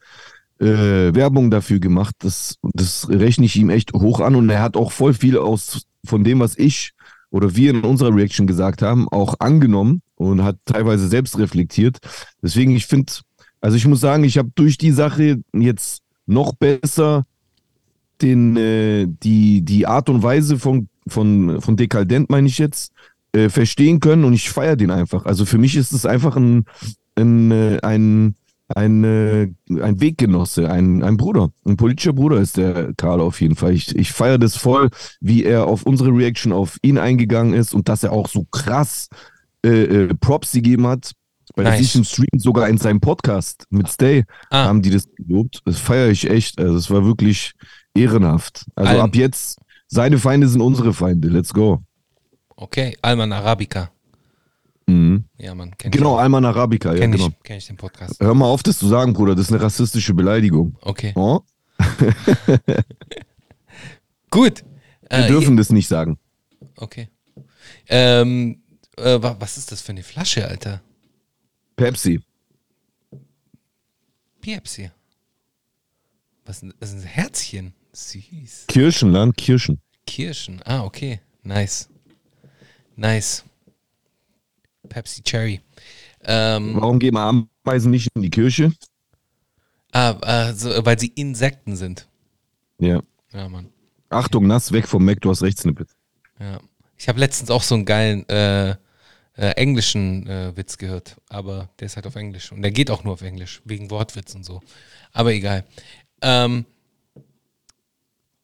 äh, 0.61 1.15
Werbung 1.15 1.51
dafür 1.51 1.81
gemacht. 1.81 2.15
Das, 2.19 2.57
das 2.63 3.09
rechne 3.09 3.47
ich 3.47 3.57
ihm 3.57 3.71
echt 3.71 3.93
hoch 3.93 4.21
an. 4.21 4.37
Und 4.37 4.51
er 4.51 4.63
hat 4.63 4.77
auch 4.77 4.93
voll 4.93 5.15
viel 5.15 5.39
aus 5.39 5.87
von 6.05 6.25
dem, 6.25 6.41
was 6.41 6.57
ich 6.57 6.93
oder 7.31 7.55
wir 7.55 7.71
in 7.71 7.83
unserer 7.83 8.15
Reaction 8.15 8.47
gesagt 8.47 8.83
haben, 8.83 9.09
auch 9.09 9.37
angenommen 9.39 10.03
und 10.17 10.43
hat 10.43 10.57
teilweise 10.65 11.09
selbst 11.09 11.39
reflektiert. 11.39 11.99
Deswegen, 12.43 12.73
ich 12.73 12.87
finde, 12.87 13.13
also 13.61 13.77
ich 13.77 13.87
muss 13.87 14.01
sagen, 14.01 14.25
ich 14.25 14.37
habe 14.37 14.51
durch 14.55 14.79
die 14.79 14.91
Sache 14.91 15.41
jetzt 15.53 16.03
noch 16.27 16.55
besser 16.55 17.25
den, 18.21 18.57
äh, 18.57 19.07
die, 19.09 19.63
die 19.63 19.87
Art 19.87 20.09
und 20.09 20.23
Weise 20.23 20.59
von, 20.59 20.89
von, 21.07 21.61
von 21.61 21.77
Dekadent, 21.77 22.31
meine 22.31 22.49
ich 22.49 22.59
jetzt, 22.59 22.93
äh, 23.33 23.49
verstehen 23.49 24.01
können 24.01 24.25
und 24.25 24.33
ich 24.33 24.51
feiere 24.51 24.77
den 24.77 24.91
einfach. 24.91 25.25
Also 25.25 25.45
für 25.45 25.59
mich 25.59 25.77
ist 25.77 25.93
es 25.93 26.05
einfach 26.07 26.37
ein, 26.37 26.65
ein, 27.15 27.51
äh, 27.51 27.79
ein, 27.83 28.35
ein, 28.77 29.05
äh, 29.05 29.49
ein 29.81 30.01
Weggenosse, 30.01 30.71
ein, 30.71 31.03
ein 31.03 31.17
Bruder, 31.17 31.51
ein 31.67 31.77
politischer 31.77 32.13
Bruder 32.13 32.39
ist 32.41 32.57
der 32.57 32.93
Karl 32.97 33.21
auf 33.21 33.41
jeden 33.41 33.57
Fall. 33.57 33.73
Ich, 33.73 33.95
ich 33.97 34.13
feiere 34.13 34.39
das 34.39 34.57
voll, 34.57 34.91
wie 35.21 35.45
er 35.45 35.67
auf 35.67 35.83
unsere 35.85 36.11
Reaction 36.11 36.53
auf 36.53 36.79
ihn 36.83 36.99
eingegangen 36.99 37.53
ist 37.55 37.75
und 37.75 37.89
dass 37.89 38.03
er 38.05 38.13
auch 38.13 38.29
so 38.29 38.45
krass 38.45 39.09
äh, 39.65 39.69
äh, 40.05 40.15
Props 40.15 40.53
gegeben 40.53 40.87
hat. 40.87 41.13
Bei 41.57 41.65
Nice. 41.65 41.97
Im 41.97 42.05
Stream, 42.05 42.39
sogar 42.39 42.69
in 42.69 42.79
seinem 42.79 43.01
Podcast 43.01 43.67
mit 43.71 43.89
Stay, 43.89 44.25
Ah. 44.51 44.67
haben 44.67 44.83
die 44.83 44.91
das 44.91 45.09
gelobt. 45.17 45.61
Das 45.65 45.79
feiere 45.81 46.09
ich 46.11 46.31
echt. 46.31 46.61
Also, 46.61 46.77
es 46.77 46.91
war 46.91 47.05
wirklich 47.05 47.53
ehrenhaft. 47.93 48.67
Also, 48.77 48.91
Allen- 48.93 49.01
ab 49.01 49.17
jetzt, 49.17 49.59
seine 49.89 50.19
Feinde 50.19 50.47
sind 50.47 50.61
unsere 50.61 50.93
Feinde. 50.95 51.27
Let's 51.29 51.53
go. 51.53 51.81
Okay, 52.55 52.97
Alman 53.03 53.33
Arabica. 53.33 53.91
Mhm. 54.91 55.25
Ja, 55.39 55.55
Mann. 55.55 55.75
Genau, 55.79 56.17
ich, 56.17 56.23
Alman 56.23 56.45
Arabica, 56.45 56.93
ja, 56.93 57.01
kenn 57.01 57.13
genau. 57.13 57.29
ich, 57.29 57.43
kenn 57.43 57.59
ich 57.59 57.67
den 57.67 57.77
Podcast. 57.77 58.19
Hör 58.21 58.35
mal 58.35 58.47
auf, 58.47 58.63
das 58.63 58.79
zu 58.79 58.89
sagen, 58.89 59.13
Bruder. 59.13 59.35
Das 59.35 59.47
ist 59.47 59.53
eine 59.53 59.63
rassistische 59.63 60.15
Beleidigung. 60.15 60.77
Okay. 60.81 61.13
Oh? 61.15 61.41
Gut. 64.31 64.65
Wir 65.09 65.19
Äh, 65.25 65.29
dürfen 65.29 65.57
das 65.57 65.71
nicht 65.71 65.89
sagen. 65.89 66.19
Okay. 66.77 67.09
Ähm, 67.89 68.63
äh, 68.97 69.21
wa- 69.23 69.37
was 69.39 69.59
ist 69.59 69.73
das 69.73 69.81
für 69.81 69.91
eine 69.93 70.03
Flasche, 70.03 70.47
Alter? 70.47 70.81
Pepsi. 71.77 72.21
Pepsi. 74.41 74.91
Was 76.45 76.63
ist 76.63 76.93
ein 76.95 77.03
Herzchen? 77.03 77.75
Süß. 77.93 78.67
Kirschenland, 78.69 79.37
Kirschen. 79.37 79.81
Kirschen. 80.07 80.61
Ah, 80.65 80.85
okay. 80.85 81.21
Nice. 81.43 81.89
Nice. 82.97 83.45
Pepsi 84.91 85.23
Cherry. 85.23 85.61
Ähm, 86.23 86.77
Warum 86.79 86.99
gehen 86.99 87.17
Ameisen 87.17 87.91
nicht 87.91 88.09
in 88.15 88.21
die 88.21 88.31
Kirche? 88.31 88.73
ah, 89.93 90.17
ah, 90.21 90.53
so, 90.53 90.69
weil 90.85 90.99
sie 90.99 91.13
Insekten 91.15 91.77
sind. 91.77 92.07
Ja. 92.79 93.01
Ja, 93.33 93.49
Mann. 93.49 93.71
Achtung, 94.11 94.47
nass, 94.47 94.73
weg 94.73 94.87
vom 94.87 95.05
Mac, 95.05 95.21
du 95.21 95.31
hast 95.31 95.43
Rechtssnippet. 95.43 95.89
Ja. 96.39 96.61
Ich 96.99 97.09
habe 97.09 97.19
letztens 97.21 97.51
auch 97.51 97.63
so 97.63 97.75
einen 97.75 97.87
geilen 97.87 98.29
äh, 98.29 98.71
äh, 98.71 98.77
englischen 99.57 100.27
äh, 100.27 100.55
Witz 100.57 100.77
gehört, 100.77 101.17
aber 101.29 101.71
der 101.79 101.87
ist 101.87 101.97
halt 101.97 102.07
auf 102.07 102.17
Englisch. 102.17 102.53
Und 102.53 102.63
der 102.63 102.73
geht 102.73 102.91
auch 102.91 103.05
nur 103.05 103.15
auf 103.15 103.23
Englisch, 103.23 103.63
wegen 103.65 103.91
Wortwitz 103.91 104.35
und 104.35 104.45
so. 104.45 104.61
Aber 105.13 105.33
egal. 105.33 105.65
Ähm, 106.21 106.67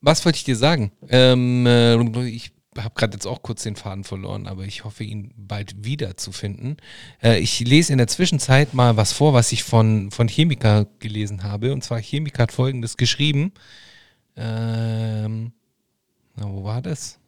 was 0.00 0.24
wollte 0.24 0.36
ich 0.36 0.44
dir 0.44 0.56
sagen? 0.56 0.92
Ähm, 1.08 1.66
äh, 1.66 2.28
ich 2.28 2.52
habe 2.76 2.94
gerade 2.94 3.14
jetzt 3.14 3.26
auch 3.26 3.42
kurz 3.42 3.62
den 3.62 3.76
Faden 3.76 4.04
verloren, 4.04 4.46
aber 4.46 4.64
ich 4.64 4.84
hoffe, 4.84 5.04
ihn 5.04 5.32
bald 5.36 5.84
wieder 5.84 6.16
zu 6.16 6.32
finden. 6.32 6.76
Äh, 7.22 7.38
ich 7.38 7.60
lese 7.60 7.92
in 7.92 7.98
der 7.98 8.06
Zwischenzeit 8.06 8.74
mal 8.74 8.96
was 8.96 9.12
vor, 9.12 9.34
was 9.34 9.52
ich 9.52 9.62
von, 9.62 10.10
von 10.10 10.28
Chemiker 10.28 10.86
gelesen 10.98 11.42
habe. 11.42 11.72
Und 11.72 11.82
zwar 11.82 12.00
Chemiker 12.00 12.44
hat 12.44 12.52
folgendes 12.52 12.96
geschrieben. 12.96 13.52
Ähm, 14.36 15.52
na, 16.36 16.48
wo 16.48 16.64
war 16.64 16.82
das? 16.82 17.18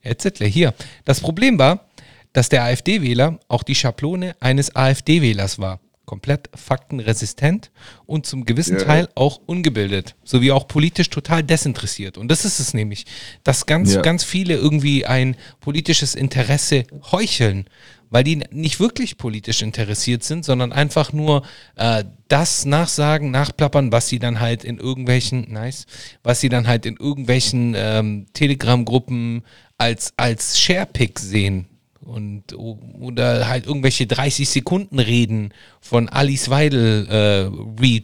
Herr 0.00 0.18
Zittler, 0.18 0.46
hier. 0.46 0.74
Das 1.04 1.20
Problem 1.20 1.58
war, 1.58 1.88
dass 2.32 2.48
der 2.48 2.64
AfD-Wähler 2.64 3.38
auch 3.48 3.62
die 3.62 3.74
Schablone 3.74 4.36
eines 4.40 4.74
AfD-Wählers 4.76 5.58
war. 5.58 5.80
Komplett 6.06 6.50
faktenresistent 6.54 7.70
und 8.06 8.26
zum 8.26 8.44
gewissen 8.44 8.78
Ja. 8.78 8.84
Teil 8.84 9.08
auch 9.14 9.40
ungebildet, 9.46 10.14
sowie 10.24 10.52
auch 10.52 10.68
politisch 10.68 11.10
total 11.10 11.42
desinteressiert. 11.42 12.18
Und 12.18 12.28
das 12.28 12.44
ist 12.44 12.58
es 12.60 12.74
nämlich, 12.74 13.06
dass 13.42 13.66
ganz, 13.66 13.94
Ja. 13.94 14.00
ganz 14.02 14.22
viele 14.24 14.54
irgendwie 14.54 15.06
ein 15.06 15.36
politisches 15.60 16.14
Interesse 16.14 16.84
heucheln, 17.10 17.68
weil 18.10 18.22
die 18.22 18.36
nicht 18.50 18.78
wirklich 18.80 19.16
politisch 19.18 19.62
interessiert 19.62 20.22
sind, 20.22 20.44
sondern 20.44 20.72
einfach 20.72 21.12
nur 21.12 21.42
äh, 21.76 22.04
das 22.28 22.64
nachsagen, 22.64 23.30
nachplappern, 23.30 23.90
was 23.90 24.08
sie 24.08 24.18
dann 24.18 24.40
halt 24.40 24.62
in 24.62 24.78
irgendwelchen, 24.78 25.50
nice, 25.50 25.86
was 26.22 26.40
sie 26.40 26.48
dann 26.48 26.66
halt 26.68 26.86
in 26.86 26.96
irgendwelchen 26.96 27.74
ähm, 27.76 28.26
Telegram-Gruppen 28.34 29.42
als, 29.78 30.12
als 30.16 30.60
Sharepick 30.60 31.18
sehen. 31.18 31.66
Und, 32.04 32.54
oder 32.54 33.48
halt 33.48 33.66
irgendwelche 33.66 34.06
30 34.06 34.48
Sekunden 34.48 34.98
Reden 34.98 35.52
von 35.80 36.08
Alice 36.08 36.50
Weidel 36.50 37.06
äh, 37.08 37.82
re, 37.82 38.02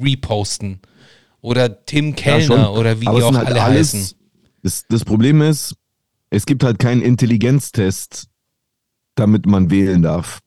reposten. 0.00 0.80
Oder 1.40 1.84
Tim 1.84 2.14
Kellner 2.16 2.42
schon. 2.44 2.64
oder 2.78 3.00
wie 3.00 3.06
Aber 3.08 3.18
die 3.18 3.24
auch 3.24 3.34
halt 3.34 3.48
alle 3.48 3.62
alles- 3.62 3.92
heißen. 3.94 4.16
Das, 4.62 4.84
das 4.88 5.04
Problem 5.04 5.42
ist, 5.42 5.74
es 6.30 6.46
gibt 6.46 6.62
halt 6.64 6.78
keinen 6.78 7.02
Intelligenztest, 7.02 8.28
damit 9.16 9.44
man 9.46 9.70
wählen 9.70 10.02
darf. 10.02 10.38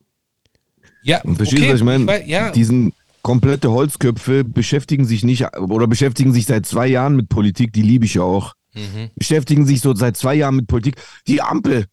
Ja, 1.03 1.21
Und 1.21 1.35
verstehst 1.35 1.61
du, 1.61 1.65
okay, 1.65 1.73
was 1.73 1.79
ich 1.81 1.85
meine? 1.85 2.07
wei- 2.07 2.23
ja, 2.25 2.49
Diesen 2.51 2.93
komplette 3.21 3.71
Holzköpfe 3.71 4.43
beschäftigen 4.43 5.05
sich 5.05 5.23
nicht 5.23 5.45
oder 5.57 5.85
beschäftigen 5.87 6.31
sich 6.33 6.45
seit 6.45 6.65
zwei 6.65 6.87
Jahren 6.87 7.15
mit 7.15 7.27
Politik, 7.29 7.73
die 7.73 7.81
liebe 7.81 8.05
ich 8.05 8.15
ja 8.15 8.21
auch. 8.23 8.53
Mhm. 8.73 9.09
Beschäftigen 9.15 9.65
sich 9.65 9.81
so 9.81 9.93
seit 9.95 10.15
zwei 10.17 10.35
Jahren 10.35 10.55
mit 10.55 10.67
Politik. 10.67 10.95
Die 11.27 11.41
Ampel, 11.41 11.85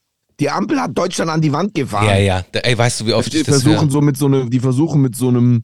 die 0.42 0.50
Ampel 0.50 0.80
hat 0.80 0.98
Deutschland 0.98 1.30
an 1.30 1.40
die 1.40 1.52
Wand 1.52 1.72
gefahren. 1.72 2.06
ja, 2.06 2.16
ja. 2.16 2.44
Ey, 2.52 2.76
weißt 2.76 3.00
du, 3.00 3.06
wie 3.06 3.12
oft 3.12 3.32
Die 3.32 3.38
ich 3.38 3.42
das 3.44 3.62
versuchen 3.62 3.90
so 3.90 4.00
mit 4.00 4.16
so 4.16 4.26
einem, 4.26 4.50
die 4.50 4.58
versuchen 4.58 5.00
mit 5.00 5.14
so 5.14 5.28
einem, 5.28 5.62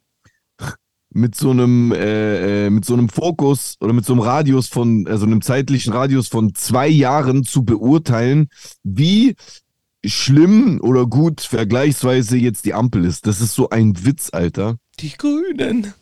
mit 1.11 1.35
so 1.35 1.51
einem, 1.51 1.91
äh, 1.91 2.67
äh, 2.67 2.71
mit 2.71 2.85
so 2.85 2.95
einem 2.95 3.09
Fokus 3.09 3.75
oder 3.81 3.93
mit 3.93 4.05
so 4.05 4.13
einem 4.13 4.23
Radius 4.23 4.69
von, 4.69 5.09
also 5.09 5.27
einem 5.27 5.43
zeitlichen 5.43 5.93
Radius 5.93 6.29
von 6.29 6.55
zwei 6.55 6.87
Jahren 6.87 7.43
zu 7.43 7.65
beurteilen, 7.65 8.51
wie 8.85 9.35
schlimm 10.07 10.81
oder 10.81 11.07
gut 11.07 11.41
vergleichsweise 11.41 12.37
jetzt 12.37 12.65
die 12.65 12.75
Ampel 12.75 13.05
ist. 13.05 13.27
Das 13.27 13.41
ist 13.41 13.55
so 13.55 13.71
ein 13.71 14.05
Witz, 14.05 14.29
Alter. 14.31 14.77
Die 15.01 15.11
Grünen. 15.11 15.93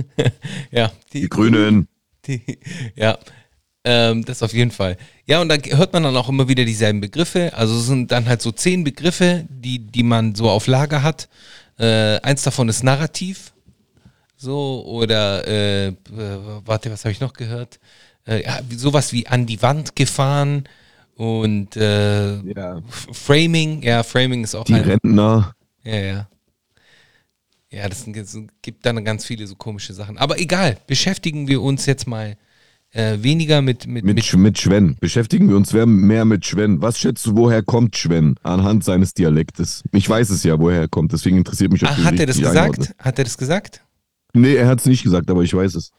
ja, 0.70 0.92
Die 1.12 1.28
Grünen. 1.28 1.88
Die, 2.26 2.42
ja, 2.94 3.18
ähm, 3.84 4.24
das 4.24 4.42
auf 4.42 4.52
jeden 4.54 4.70
Fall. 4.70 4.96
Ja, 5.26 5.40
und 5.40 5.48
da 5.48 5.56
hört 5.56 5.92
man 5.92 6.02
dann 6.02 6.16
auch 6.16 6.28
immer 6.28 6.48
wieder 6.48 6.64
dieselben 6.64 7.00
Begriffe. 7.00 7.52
Also 7.54 7.76
es 7.78 7.86
sind 7.86 8.10
dann 8.10 8.26
halt 8.26 8.42
so 8.42 8.50
zehn 8.52 8.82
Begriffe, 8.84 9.44
die, 9.48 9.78
die 9.78 10.02
man 10.02 10.34
so 10.34 10.48
auf 10.50 10.66
Lager 10.66 11.02
hat. 11.02 11.28
Äh, 11.78 12.20
eins 12.20 12.42
davon 12.42 12.68
ist 12.68 12.82
Narrativ. 12.82 13.52
So, 14.36 14.84
oder, 14.86 15.46
äh, 15.46 15.86
äh, 15.88 15.94
warte, 16.64 16.90
was 16.90 17.04
habe 17.04 17.12
ich 17.12 17.20
noch 17.20 17.32
gehört? 17.34 17.78
Äh, 18.26 18.42
ja, 18.44 18.60
wie- 18.68 18.74
sowas 18.76 19.12
wie 19.12 19.26
an 19.26 19.46
die 19.46 19.60
Wand 19.62 19.96
gefahren 19.96 20.64
und 21.16 21.76
äh, 21.76 22.36
Ja. 22.42 22.82
Framing. 23.12 23.82
Ja, 23.82 24.02
Framing 24.02 24.44
ist 24.44 24.54
auch 24.54 24.64
Die 24.64 24.74
ein. 24.74 24.82
Rentner. 24.82 25.54
Ja, 25.84 25.96
ja. 25.96 26.28
Ja, 27.70 27.88
das 27.88 28.02
sind, 28.02 28.16
es 28.16 28.36
gibt 28.62 28.86
dann 28.86 29.04
ganz 29.04 29.24
viele 29.24 29.46
so 29.46 29.56
komische 29.56 29.94
Sachen. 29.94 30.16
Aber 30.18 30.38
egal, 30.38 30.76
beschäftigen 30.86 31.48
wir 31.48 31.60
uns 31.60 31.86
jetzt 31.86 32.06
mal 32.06 32.36
äh, 32.94 33.22
weniger 33.22 33.60
mit, 33.60 33.86
mit, 33.86 34.04
Mit, 34.04 34.16
mit, 34.16 34.36
mit 34.36 34.58
Schwen. 34.58 34.96
Beschäftigen 35.00 35.48
wir 35.48 35.56
uns 35.56 35.72
mehr 35.72 36.24
mit 36.24 36.46
Schwen. 36.46 36.80
Was 36.80 36.98
schätzt 36.98 37.26
du, 37.26 37.36
woher 37.36 37.62
kommt 37.62 37.96
Schwen? 37.96 38.36
Anhand 38.44 38.84
seines 38.84 39.14
Dialektes. 39.14 39.82
Ich 39.92 40.08
weiß 40.08 40.30
es 40.30 40.44
ja, 40.44 40.58
woher 40.60 40.82
er 40.82 40.88
kommt. 40.88 41.12
Deswegen 41.12 41.36
interessiert 41.36 41.72
mich, 41.72 41.82
Ach, 41.84 41.96
du 41.96 42.04
hat 42.04 42.20
er 42.20 42.26
das 42.26 42.38
gesagt? 42.38 42.56
einordnest. 42.56 42.94
Hat 42.98 43.18
er 43.18 43.24
das 43.24 43.36
gesagt? 43.36 43.82
Nee, 44.32 44.54
er 44.54 44.68
hat 44.68 44.78
es 44.80 44.86
nicht 44.86 45.02
gesagt, 45.02 45.28
aber 45.28 45.42
ich 45.42 45.52
weiß 45.52 45.74
es. 45.74 45.90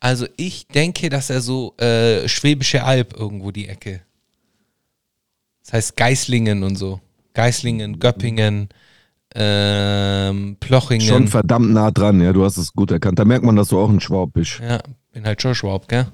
Also 0.00 0.26
ich 0.36 0.66
denke, 0.66 1.08
dass 1.10 1.30
er 1.30 1.40
so 1.40 1.76
äh, 1.76 2.26
Schwäbische 2.28 2.82
Alb 2.82 3.14
irgendwo 3.16 3.52
die 3.52 3.68
Ecke. 3.68 4.00
Das 5.64 5.74
heißt 5.74 5.96
Geislingen 5.96 6.64
und 6.64 6.74
so. 6.74 7.00
Geislingen, 7.34 8.00
Göppingen, 8.00 8.68
ähm, 9.34 10.56
Plochingen. 10.58 11.06
Schon 11.06 11.28
verdammt 11.28 11.70
nah 11.70 11.92
dran, 11.92 12.20
ja, 12.20 12.32
du 12.32 12.44
hast 12.44 12.56
es 12.56 12.72
gut 12.72 12.90
erkannt. 12.90 13.20
Da 13.20 13.24
merkt 13.24 13.44
man, 13.44 13.54
dass 13.54 13.68
du 13.68 13.78
auch 13.78 13.88
ein 13.88 14.00
Schwab 14.00 14.32
bist. 14.32 14.60
ja, 14.60 14.80
bin 15.12 15.24
halt 15.24 15.40
schon 15.40 15.54
Schwab, 15.54 15.88
gell? 15.88 16.08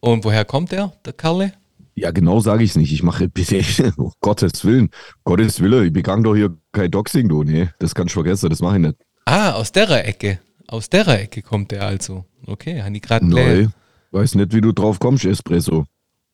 Und 0.00 0.24
woher 0.24 0.44
kommt 0.44 0.72
der, 0.72 0.92
der 1.04 1.12
Kalle? 1.12 1.52
Ja, 1.94 2.10
genau 2.12 2.38
sage 2.40 2.62
ich 2.62 2.70
es 2.70 2.76
nicht. 2.76 2.92
Ich 2.92 3.02
mache 3.02 3.28
bitte, 3.28 3.62
um 3.96 4.12
Gottes 4.20 4.64
Willen, 4.64 4.90
Gottes 5.24 5.60
Wille, 5.60 5.84
ich 5.86 5.92
begann 5.92 6.22
doch 6.22 6.34
hier 6.36 6.56
kein 6.72 6.90
Doxing, 6.90 7.28
du. 7.28 7.42
Nee, 7.42 7.68
das 7.80 7.94
kannst 7.94 8.14
du 8.14 8.20
vergessen, 8.22 8.50
das 8.50 8.60
mache 8.60 8.76
ich 8.76 8.82
nicht. 8.82 8.96
Ah, 9.24 9.52
aus 9.52 9.72
der 9.72 10.06
Ecke. 10.06 10.38
Aus 10.68 10.88
der 10.88 11.06
Ecke 11.08 11.42
kommt 11.42 11.70
der 11.72 11.82
also. 11.86 12.24
Okay, 12.46 12.82
habe 12.82 12.94
ich 12.94 13.02
gerade 13.02 13.26
Neu. 13.26 13.68
Weiß 14.10 14.34
nicht, 14.36 14.52
wie 14.54 14.60
du 14.60 14.72
drauf 14.72 14.98
kommst, 15.00 15.24
Espresso. 15.24 15.84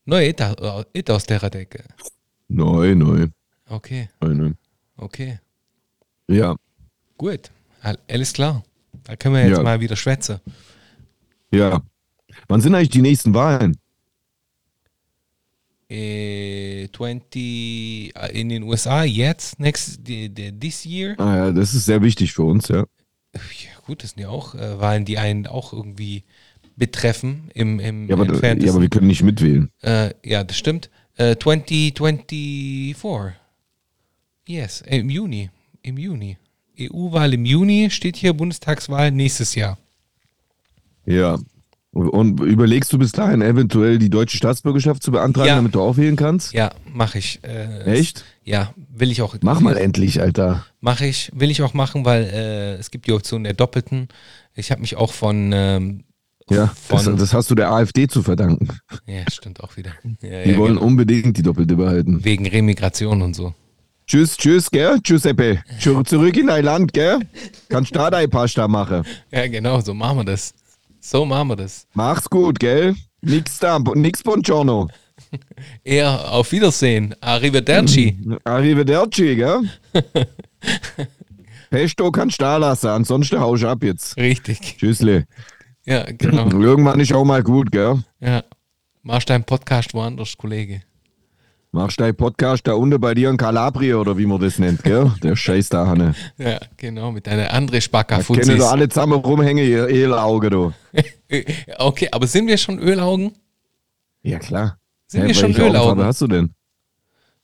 Neu, 0.05 0.31
da- 0.33 0.85
äh, 0.93 1.11
aus 1.11 1.23
der 1.25 1.43
Ecke. 1.43 1.83
Neu, 2.47 2.93
neu. 2.95 3.27
Okay, 3.67 4.09
neu, 4.21 4.33
neu. 4.35 4.51
okay. 4.97 5.39
Ja, 6.27 6.55
Gut. 7.17 7.49
Al- 7.81 7.97
Alles 8.09 8.33
klar. 8.33 8.63
Da 9.03 9.15
können 9.15 9.35
wir 9.35 9.47
jetzt 9.47 9.57
Ja. 9.57 9.63
mal 9.63 9.79
wieder 9.79 9.95
schwätzen. 9.95 10.39
ja. 11.51 11.81
Wann 12.47 12.61
sind 12.61 12.75
eigentlich 12.75 12.89
die 12.89 13.01
nächsten 13.01 13.33
Wahlen? 13.33 13.77
Äh, 15.89 16.87
20 16.95 17.35
äh, 17.35 18.11
in 18.33 18.49
den 18.49 18.63
USA 18.63 19.03
jetzt, 19.03 19.59
next, 19.59 19.99
this 20.05 20.85
year. 20.85 21.15
Ah 21.19 21.35
ja, 21.35 21.51
das 21.51 21.73
ist 21.73 21.85
sehr 21.85 22.01
wichtig 22.01 22.33
für 22.33 22.43
uns, 22.43 22.67
ja. 22.69 22.85
Ja, 23.33 23.79
gut, 23.85 24.01
das 24.01 24.11
sind 24.11 24.21
ja 24.21 24.29
auch 24.29 24.55
äh, 24.55 24.79
Wahlen, 24.79 25.05
die 25.05 25.17
einen 25.17 25.45
auch 25.45 25.73
irgendwie 25.73 26.23
betreffen 26.75 27.49
im, 27.53 27.79
im 27.79 28.07
Ja, 28.07 28.15
aber, 28.15 28.25
ja, 28.25 28.71
aber 28.71 28.81
wir 28.81 28.89
können 28.89 29.07
nicht 29.07 29.23
mitwählen. 29.23 29.69
Äh, 29.81 30.13
ja, 30.23 30.43
das 30.43 30.57
stimmt. 30.57 30.89
Äh, 31.17 31.35
2024. 31.37 33.33
Yes, 34.47 34.81
äh, 34.81 34.99
im 34.99 35.09
Juni. 35.09 35.49
Im 35.81 35.97
Juni. 35.97 36.37
EU-Wahl 36.79 37.33
im 37.33 37.45
Juni, 37.45 37.89
steht 37.89 38.17
hier 38.17 38.33
Bundestagswahl 38.33 39.11
nächstes 39.11 39.55
Jahr. 39.55 39.77
Ja. 41.05 41.39
Und 41.95 42.41
überlegst 42.41 42.91
du 42.91 42.97
bis 42.97 43.13
dahin 43.13 43.41
eventuell 43.41 43.97
die 43.99 44.09
deutsche 44.09 44.35
Staatsbürgerschaft 44.35 45.01
zu 45.01 45.11
beantragen, 45.11 45.47
Ja. 45.47 45.55
damit 45.55 45.75
du 45.75 45.81
auch 45.81 45.95
wählen 45.95 46.17
kannst? 46.17 46.51
Ja, 46.51 46.71
mache 46.93 47.19
ich. 47.19 47.39
Äh, 47.43 47.83
Echt? 47.85 48.25
Ja, 48.43 48.73
will 48.89 49.11
ich 49.11 49.21
auch. 49.21 49.33
Mach 49.41 49.61
mal 49.61 49.77
endlich, 49.77 50.21
Alter. 50.21 50.65
Mache 50.81 51.05
ich, 51.05 51.31
will 51.33 51.49
ich 51.51 51.61
auch 51.61 51.73
machen, 51.73 52.03
weil 52.03 52.23
äh, 52.25 52.73
es 52.73 52.91
gibt 52.91 53.07
die 53.07 53.13
Option 53.13 53.45
der 53.45 53.53
Doppelten. 53.53 54.09
Ich 54.55 54.71
habe 54.71 54.81
mich 54.81 54.97
auch 54.97 55.13
von, 55.13 55.51
ähm, 55.53 56.03
Ja, 56.49 56.73
das, 56.89 57.05
das 57.05 57.33
hast 57.33 57.49
du 57.49 57.55
der 57.55 57.71
AfD 57.71 58.07
zu 58.09 58.21
verdanken. 58.23 58.67
ja, 59.07 59.21
stimmt 59.31 59.61
auch 59.63 59.77
wieder. 59.77 59.91
Ja, 60.21 60.43
Die 60.43 60.51
ja, 60.51 60.57
wollen 60.57 60.73
genau. 60.75 60.85
unbedingt 60.87 61.37
die 61.37 61.43
Doppelte 61.43 61.77
behalten. 61.77 62.25
Wegen 62.25 62.45
Remigration 62.45 63.21
und 63.21 63.35
so. 63.37 63.53
Tschüss, 64.05 64.35
tschüss, 64.35 64.69
gell? 64.69 64.99
Giuseppe. 65.01 65.63
Zu- 65.79 66.03
Zurück 66.03 66.35
in 66.35 66.47
dein 66.47 66.65
Land, 66.65 66.91
gell? 66.93 67.19
Kannst 67.69 67.95
da 67.95 68.11
deine 68.11 68.27
Pasta 68.27 68.67
machen. 68.67 69.03
Ja, 69.31 69.47
genau, 69.47 69.79
so 69.79 69.93
machen 69.93 70.17
wir 70.17 70.25
das. 70.25 70.53
So 71.07 71.23
machen 71.23 71.49
wir 71.49 71.55
das. 71.55 71.85
Mach's 71.93 72.27
gut, 72.27 72.59
gell? 72.59 72.95
Nix 73.21 73.59
da, 73.59 73.77
nix 73.77 74.23
Buongiorno. 74.23 74.87
Eher 75.83 76.31
auf 76.31 76.51
Wiedersehen. 76.51 77.13
Arrivederci. 77.21 78.17
Arrivederci, 78.43 79.35
gell? 79.35 79.69
Pesto 81.69 82.09
kannst 82.11 82.41
du 82.41 82.45
da 82.45 82.57
lassen, 82.57 82.87
ansonsten 82.87 83.39
hau 83.39 83.55
ich 83.55 83.63
ab 83.63 83.83
jetzt. 83.83 84.17
Richtig. 84.17 84.77
Tschüssle. 84.79 85.27
Ja, 85.85 86.05
genau. 86.05 86.49
Irgendwann 86.49 86.99
ist 86.99 87.13
auch 87.13 87.23
mal 87.23 87.43
gut, 87.43 87.71
gell? 87.71 88.03
Ja. 88.19 88.43
Machst 89.03 89.29
deinen 89.29 89.43
Podcast 89.43 89.93
woanders, 89.93 90.35
Kollege. 90.35 90.81
Machst 91.75 91.99
deinen 91.99 92.15
Podcast 92.15 92.65
da 92.67 92.73
unten 92.75 93.01
bei 93.01 93.13
dir 93.13 93.29
in 93.29 93.35
Calabria 93.35 93.97
oder 93.97 94.17
wie 94.17 94.25
man 94.25 94.39
das 94.39 94.59
nennt, 94.59 94.81
gell? 94.83 95.11
Der 95.21 95.35
Scheiß 95.35 95.67
da, 95.67 95.85
Hanne. 95.85 96.15
Ja, 96.37 96.57
genau, 96.77 97.11
mit 97.11 97.27
deiner 97.27 97.53
André 97.53 97.81
Spacker 97.81 98.23
Kennen 98.23 98.59
da 98.59 98.69
alle 98.69 98.87
zusammen 98.87 99.19
rumhängen, 99.19 99.67
ihr 99.67 99.89
Ehelauge, 99.89 100.49
du. 100.49 100.73
Okay, 101.77 102.07
aber 102.13 102.27
sind 102.27 102.47
wir 102.47 102.57
schon 102.57 102.79
Ölaugen? 102.79 103.33
Ja, 104.21 104.39
klar. 104.39 104.77
Sind 105.07 105.23
Hä, 105.23 105.27
wir 105.27 105.33
schon 105.33 105.49
welche 105.49 105.63
Augenfarbe 105.63 105.91
Ölaugen? 105.91 106.05
hast 106.05 106.21
du 106.21 106.27
denn? 106.27 106.53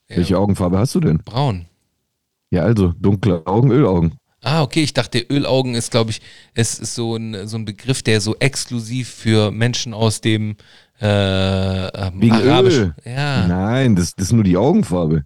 Ja. 0.07 0.15
Welche 0.15 0.37
Augenfarbe 0.37 0.79
hast 0.79 0.95
du 0.95 1.01
denn? 1.01 1.17
Braun. 1.17 1.65
Ja, 2.51 2.61
also, 2.61 2.93
dunkle 2.97 3.45
Augen, 3.45 3.69
Ölaugen. 3.69 4.13
Ah, 4.43 4.63
okay, 4.63 4.81
ich 4.81 4.93
dachte, 4.93 5.19
Ölaugen 5.19 5.75
ist, 5.75 5.91
glaube 5.91 6.11
ich, 6.11 6.21
es 6.55 6.79
ist 6.79 6.95
so 6.95 7.15
ein, 7.15 7.47
so 7.47 7.57
ein 7.57 7.65
Begriff, 7.65 8.01
der 8.01 8.21
so 8.21 8.35
exklusiv 8.39 9.09
für 9.09 9.51
Menschen 9.51 9.93
aus 9.93 10.19
dem 10.19 10.55
äh, 10.99 11.87
ähm, 11.87 12.21
Wegen 12.21 12.33
Arabisch. 12.33 12.77
Öl. 12.77 12.95
Ja, 13.05 13.47
Nein, 13.47 13.95
das, 13.95 14.15
das 14.15 14.27
ist 14.27 14.33
nur 14.33 14.43
die 14.43 14.57
Augenfarbe. 14.57 15.25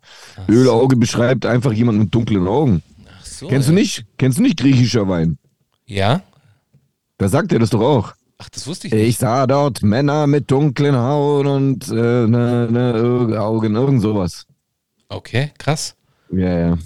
Ölauge 0.49 0.97
beschreibt 0.97 1.45
einfach 1.45 1.71
jemand 1.71 1.99
mit 1.99 2.13
dunklen 2.13 2.47
Augen. 2.47 2.81
ach 3.17 3.25
so. 3.25 3.47
Kennst 3.47 3.69
du 3.69 3.73
ja. 3.73 3.79
nicht? 3.79 4.05
Kennst 4.17 4.37
du 4.37 4.41
nicht 4.41 4.57
griechischer 4.57 5.07
Wein? 5.07 5.37
Ja? 5.85 6.21
Da 7.17 7.29
sagt 7.29 7.53
er 7.53 7.59
das 7.59 7.69
doch 7.69 7.81
auch. 7.81 8.13
Ach, 8.37 8.49
das 8.49 8.67
wusste 8.67 8.87
ich 8.87 8.93
nicht. 8.93 9.07
Ich 9.07 9.17
sah 9.17 9.47
dort 9.47 9.81
Männer 9.81 10.27
mit 10.27 10.51
dunklen 10.51 10.95
Haut 10.95 11.45
und 11.45 11.87
äh, 11.87 11.93
ne, 11.93 12.67
ne, 12.69 13.39
Augen, 13.39 13.75
irgend 13.75 14.01
sowas. 14.01 14.45
Okay, 15.07 15.51
krass. 15.57 15.95
Ja, 16.31 16.59
ja. 16.59 16.77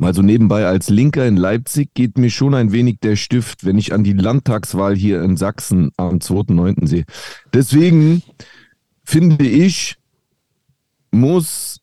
Mal 0.00 0.14
so 0.14 0.22
nebenbei, 0.22 0.64
als 0.64 0.88
Linker 0.88 1.26
in 1.26 1.36
Leipzig 1.36 1.92
geht 1.92 2.16
mir 2.16 2.30
schon 2.30 2.54
ein 2.54 2.72
wenig 2.72 3.00
der 3.00 3.16
Stift, 3.16 3.66
wenn 3.66 3.76
ich 3.76 3.92
an 3.92 4.02
die 4.02 4.14
Landtagswahl 4.14 4.96
hier 4.96 5.22
in 5.22 5.36
Sachsen 5.36 5.90
am 5.98 6.20
2.9. 6.20 6.86
sehe. 6.86 7.04
Deswegen 7.52 8.22
finde 9.04 9.46
ich, 9.46 9.98
muss 11.10 11.82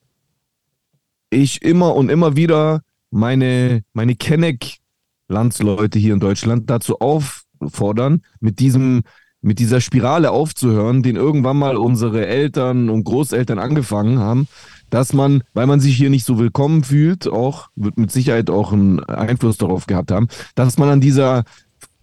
ich 1.29 1.61
immer 1.61 1.93
und 1.93 2.09
immer 2.09 2.35
wieder 2.35 2.81
meine, 3.11 3.83
meine 3.93 4.15
Kenneck-Landsleute 4.15 5.99
hier 5.99 6.15
in 6.15 6.19
Deutschland 6.19 6.71
dazu 6.71 6.99
auffordern, 6.99 8.23
mit 8.39 8.57
diesem 8.59 9.03
mit 9.41 9.59
dieser 9.59 9.79
Spirale 9.79 10.31
aufzuhören, 10.31 11.03
den 11.03 11.15
irgendwann 11.15 11.57
mal 11.57 11.77
unsere 11.77 12.25
Eltern 12.25 12.89
und 12.89 13.03
Großeltern 13.03 13.59
angefangen 13.59 14.17
haben, 14.17 14.47
dass 14.89 15.13
man, 15.13 15.43
weil 15.53 15.67
man 15.67 15.79
sich 15.79 15.95
hier 15.97 16.09
nicht 16.09 16.25
so 16.25 16.39
willkommen 16.39 16.83
fühlt, 16.83 17.27
auch, 17.27 17.69
wird 17.75 17.97
mit 17.97 18.11
Sicherheit 18.11 18.49
auch 18.49 18.73
einen 18.73 18.99
Einfluss 19.03 19.57
darauf 19.57 19.87
gehabt 19.87 20.11
haben, 20.11 20.27
dass 20.55 20.77
man 20.77 20.89
an 20.89 21.01
dieser 21.01 21.43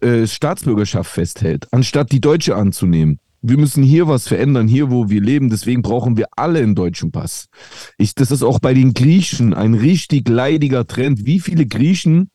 äh, 0.01 0.27
Staatsbürgerschaft 0.27 1.11
festhält, 1.11 1.67
anstatt 1.71 2.11
die 2.11 2.21
deutsche 2.21 2.55
anzunehmen. 2.55 3.19
Wir 3.41 3.57
müssen 3.57 3.83
hier 3.83 4.07
was 4.07 4.27
verändern, 4.27 4.67
hier 4.67 4.89
wo 4.89 5.09
wir 5.09 5.21
leben, 5.21 5.49
deswegen 5.49 5.83
brauchen 5.83 6.17
wir 6.17 6.27
alle 6.35 6.59
einen 6.59 6.73
deutschen 6.73 7.11
Pass. 7.11 7.47
Ich, 7.97 8.15
das 8.15 8.31
ist 8.31 8.41
auch 8.41 8.59
bei 8.59 8.73
den 8.73 8.95
Griechen 8.95 9.53
ein 9.53 9.75
richtig 9.75 10.27
leidiger 10.27 10.87
Trend. 10.87 11.27
Wie 11.27 11.39
viele 11.39 11.67
Griechen 11.67 12.29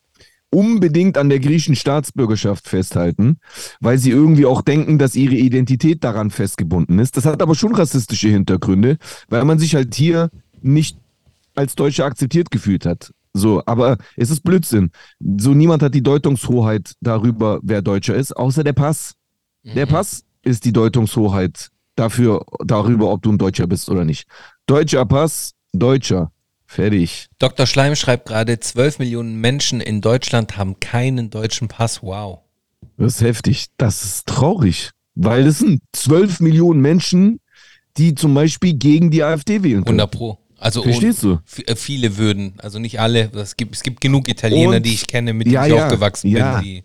unbedingt 0.51 1.17
an 1.17 1.29
der 1.29 1.39
griechischen 1.39 1.77
Staatsbürgerschaft 1.77 2.69
festhalten, 2.69 3.39
weil 3.81 3.99
sie 3.99 4.11
irgendwie 4.11 4.47
auch 4.47 4.63
denken, 4.63 4.99
dass 4.99 5.15
ihre 5.15 5.37
Identität 5.37 6.05
daran 6.05 6.31
festgebunden 6.31 6.99
ist. 6.99 7.17
Das 7.17 7.25
hat 7.25 7.41
aber 7.41 7.55
schon 7.55 7.75
rassistische 7.75 8.29
Hintergründe, 8.29 8.99
weil 9.29 9.45
man 9.45 9.59
sich 9.59 9.75
halt 9.75 9.95
hier 9.95 10.31
nicht 10.61 10.99
als 11.55 11.75
Deutscher 11.75 12.05
akzeptiert 12.05 12.51
gefühlt 12.51 12.85
hat. 12.85 13.13
So, 13.33 13.63
aber 13.67 13.97
es 14.17 14.31
ist 14.31 14.43
Blödsinn. 14.43 14.91
So 15.39 15.55
niemand 15.55 15.83
hat 15.83 15.95
die 15.95 16.03
Deutungshoheit 16.03 16.95
darüber, 17.01 17.61
wer 17.63 17.81
Deutscher 17.81 18.17
ist, 18.17 18.37
außer 18.37 18.65
der 18.65 18.73
Pass. 18.73 19.15
Der 19.63 19.87
Pass 19.87 20.25
ist 20.43 20.65
die 20.65 20.73
Deutungshoheit 20.73 21.69
dafür, 21.95 22.45
darüber, 22.65 23.13
ob 23.13 23.23
du 23.23 23.31
ein 23.31 23.39
Deutscher 23.39 23.67
bist 23.67 23.89
oder 23.89 24.05
nicht. 24.05 24.27
Deutscher 24.67 25.05
Pass, 25.07 25.53
Deutscher. 25.73 26.33
Fertig. 26.73 27.27
Dr. 27.41 27.67
Schleim 27.67 27.97
schreibt 27.97 28.29
gerade, 28.29 28.61
12 28.61 29.01
Millionen 29.01 29.41
Menschen 29.41 29.81
in 29.81 30.01
Deutschland 30.01 30.57
haben 30.57 30.79
keinen 30.79 31.29
deutschen 31.29 31.67
Pass. 31.67 32.01
Wow. 32.01 32.43
Das 32.97 33.17
ist 33.17 33.23
heftig. 33.23 33.67
Das 33.77 34.05
ist 34.05 34.27
traurig. 34.27 34.91
Weil 35.17 35.49
es 35.49 35.59
sind 35.59 35.83
12 35.93 36.39
Millionen 36.39 36.81
Menschen, 36.81 37.41
die 37.97 38.15
zum 38.15 38.35
Beispiel 38.35 38.75
gegen 38.75 39.11
die 39.11 39.25
AfD 39.25 39.65
wählen 39.65 39.85
können. 39.85 39.99
100 39.99 40.11
Pro. 40.13 40.39
Also 40.59 40.85
Verstehst 40.85 41.25
du? 41.25 41.41
äh, 41.67 41.75
viele 41.75 42.17
würden, 42.19 42.55
also 42.59 42.79
nicht 42.79 43.01
alle. 43.01 43.33
Es 43.35 43.57
gibt, 43.57 43.75
es 43.75 43.83
gibt 43.83 44.01
genug 44.01 44.29
Italiener, 44.29 44.77
Und- 44.77 44.87
die 44.87 44.95
ich 44.95 45.09
kenne, 45.09 45.33
mit 45.33 45.47
denen 45.49 45.55
Ja, 45.55 45.67
ich 45.67 45.73
ja, 45.75 45.87
aufgewachsen 45.87 46.29
ja. 46.31 46.61
bin. 46.61 46.83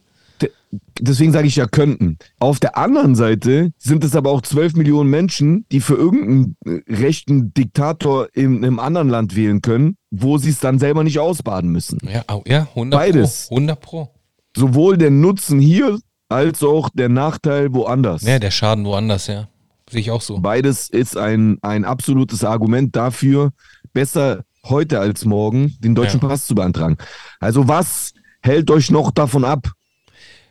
Deswegen 1.00 1.32
sage 1.32 1.48
ich 1.48 1.56
ja 1.56 1.68
könnten. 1.68 2.18
Auf 2.40 2.60
der 2.60 2.78
anderen 2.78 3.16
Seite 3.16 3.72
sind 3.78 4.04
es 4.04 4.16
aber 4.16 4.32
auch 4.32 4.42
12 4.42 4.76
Millionen 4.76 5.10
Menschen, 5.10 5.66
die 5.72 5.80
für 5.80 5.96
irgendeinen 5.96 6.58
äh, 6.66 6.94
rechten 6.94 7.54
Diktator 7.54 8.28
in 8.34 8.58
einem 8.64 8.80
anderen 8.80 9.10
Land 9.10 9.36
wählen 9.36 9.62
können, 9.62 9.98
wo 10.12 10.38
sie 10.38 10.50
es 10.50 10.60
dann 10.60 10.80
selber 10.80 11.04
nicht 11.04 11.20
ausbaden 11.20 11.70
müssen. 11.72 12.00
ja, 12.04 12.24
ja, 12.46 12.68
100 12.76 13.00
Beides. 13.00 13.46
Pro. 13.48 13.56
100 13.56 13.82
Pro. 13.82 14.10
Sowohl 14.56 14.98
der 14.98 15.12
Nutzen 15.12 15.60
hier 15.60 16.00
als 16.30 16.64
auch 16.64 16.90
der 16.94 17.10
Nachteil 17.10 17.74
woanders. 17.74 18.24
Ja, 18.24 18.40
der 18.40 18.52
Schaden 18.52 18.86
woanders, 18.86 19.28
ja. 19.28 19.48
Sehe 19.90 20.02
ich 20.02 20.12
auch 20.12 20.22
so. 20.22 20.40
Beides 20.40 20.90
ist 20.90 21.16
ein, 21.16 21.58
ein 21.62 21.86
absolutes 21.86 22.44
Argument 22.44 22.96
dafür, 22.96 23.52
besser 23.94 24.44
heute 24.66 25.00
als 25.00 25.26
morgen 25.26 25.76
den 25.80 25.94
deutschen 25.94 26.20
Ja. 26.22 26.28
Pass 26.28 26.48
zu 26.48 26.56
beantragen. 26.56 26.98
Also 27.40 27.68
was 27.68 28.14
hält 28.42 28.72
euch 28.72 28.90
noch 28.90 29.12
davon 29.12 29.46
ab? 29.46 29.72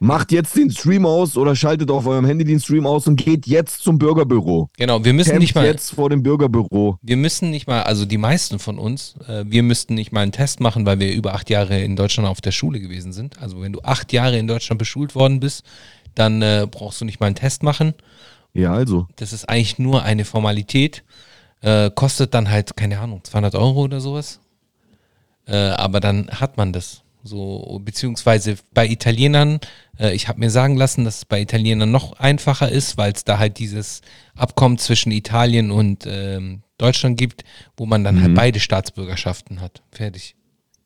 Macht 0.01 0.33
jetzt 0.33 0.57
den 0.57 0.71
Stream 0.71 1.07
aus 1.07 1.37
oder 1.37 1.57
schaltet 1.57 1.91
auf 1.91 2.07
eurem 2.07 2.25
Handy 2.25 2.45
den 2.45 2.61
Stream 2.61 2.87
aus 2.87 3.07
und 3.07 3.17
geht 3.17 3.47
jetzt 3.47 3.83
zum 3.83 3.99
Bürgerbüro. 3.99 4.69
Genau, 4.77 5.05
wir 5.05 5.13
müssen 5.13 5.31
Campt 5.31 5.43
nicht 5.43 5.55
mal. 5.55 5.65
jetzt 5.65 5.95
vor 5.95 6.11
dem 6.11 6.23
Bürgerbüro. 6.23 6.99
Wir 7.01 7.17
müssen 7.17 7.51
nicht 7.51 7.67
mal, 7.67 7.83
also 7.83 8.05
die 8.05 8.19
meisten 8.19 8.59
von 8.59 8.79
uns, 8.79 9.15
äh, 9.29 9.45
wir 9.47 9.63
müssten 9.63 9.95
nicht 9.95 10.13
mal 10.13 10.21
einen 10.21 10.33
Test 10.33 10.61
machen, 10.61 10.85
weil 10.85 10.99
wir 11.01 11.13
über 11.13 11.35
acht 11.35 11.49
Jahre 11.49 11.81
in 11.81 11.97
Deutschland 11.97 12.29
auf 12.29 12.41
der 12.41 12.53
Schule 12.53 12.81
gewesen 12.81 13.13
sind. 13.13 13.41
Also 13.41 13.61
wenn 13.63 13.73
du 13.73 13.81
acht 13.83 14.13
Jahre 14.13 14.39
in 14.39 14.47
Deutschland 14.47 14.79
beschult 14.79 15.15
worden 15.15 15.41
bist, 15.41 15.65
dann 16.15 16.43
äh, 16.43 16.67
brauchst 16.71 17.01
du 17.01 17.05
nicht 17.05 17.21
mal 17.21 17.27
einen 17.27 17.37
Test 17.37 17.63
machen. 17.63 17.95
Ja, 18.53 18.73
also. 18.73 19.09
Das 19.17 19.33
ist 19.33 19.49
eigentlich 19.49 19.79
nur 19.79 20.03
eine 20.03 20.25
Formalität. 20.25 21.03
Äh, 21.61 21.91
kostet 21.95 22.35
dann 22.35 22.51
halt, 22.51 22.77
keine 22.77 23.01
Ahnung, 23.01 23.23
200 23.25 23.55
Euro 23.55 23.83
oder 23.83 24.01
sowas. 24.01 24.41
Äh, 25.47 25.57
aber 25.57 26.01
dann 26.01 26.29
hat 26.29 26.57
man 26.57 26.73
das. 26.73 27.03
So, 27.27 27.81
beziehungsweise 27.83 28.57
bei 28.75 28.87
Italienern, 28.87 29.59
ich 29.99 30.29
habe 30.29 30.41
mir 30.41 30.51
sagen 30.51 30.77
lassen, 30.77 31.05
dass 31.05 31.19
es 31.19 31.25
bei 31.25 31.41
Italienern 31.41 31.91
noch 31.91 32.15
einfacher 32.19 32.71
ist, 32.71 32.97
weil 32.97 33.13
es 33.13 33.25
da 33.25 33.39
halt 33.39 33.59
dieses 33.59 34.01
Abkommen 34.37 34.79
zwischen 34.79 35.13
Italien 35.13 35.71
und 35.71 36.05
ähm, 36.07 36.63
Deutschland 36.79 37.17
gibt, 37.17 37.45
wo 37.77 37.87
man 37.87 38.03
dann 38.05 38.21
halt 38.21 38.35
beide 38.35 38.59
Staatsbürgerschaften 38.61 39.61
hat. 39.61 39.83
Fertig. 39.93 40.35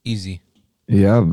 Easy. 0.03 0.41
Ja, 0.87 1.27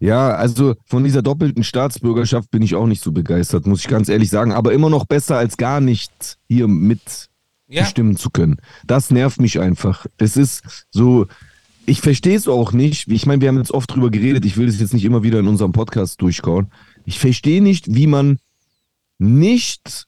ja, 0.00 0.30
also 0.34 0.74
von 0.86 1.04
dieser 1.04 1.20
doppelten 1.20 1.62
Staatsbürgerschaft 1.62 2.50
bin 2.50 2.62
ich 2.62 2.74
auch 2.74 2.86
nicht 2.86 3.02
so 3.02 3.12
begeistert, 3.12 3.66
muss 3.66 3.80
ich 3.80 3.88
ganz 3.88 4.08
ehrlich 4.08 4.30
sagen. 4.30 4.52
Aber 4.52 4.72
immer 4.72 4.88
noch 4.88 5.04
besser 5.04 5.36
als 5.36 5.56
gar 5.58 5.80
nicht 5.80 6.38
hier 6.48 6.68
mit 6.68 7.28
Ja. 7.68 7.82
bestimmen 7.82 8.16
zu 8.16 8.30
können. 8.30 8.56
Das 8.86 9.10
nervt 9.10 9.40
mich 9.40 9.60
einfach. 9.60 10.06
Es 10.16 10.36
ist 10.38 10.86
so, 10.90 11.26
ich 11.84 12.00
verstehe 12.00 12.36
es 12.36 12.48
auch 12.48 12.72
nicht. 12.72 13.08
Ich 13.08 13.26
meine, 13.26 13.42
wir 13.42 13.48
haben 13.48 13.58
jetzt 13.58 13.72
oft 13.72 13.90
drüber 13.94 14.10
geredet. 14.10 14.44
Ich 14.46 14.56
will 14.56 14.66
das 14.66 14.80
jetzt 14.80 14.94
nicht 14.94 15.04
immer 15.04 15.22
wieder 15.22 15.38
in 15.40 15.48
unserem 15.48 15.72
Podcast 15.72 16.22
durchkauen. 16.22 16.68
Ich 17.04 17.18
verstehe 17.18 17.62
nicht, 17.62 17.94
wie 17.94 18.06
man 18.06 18.38
nicht, 19.18 20.06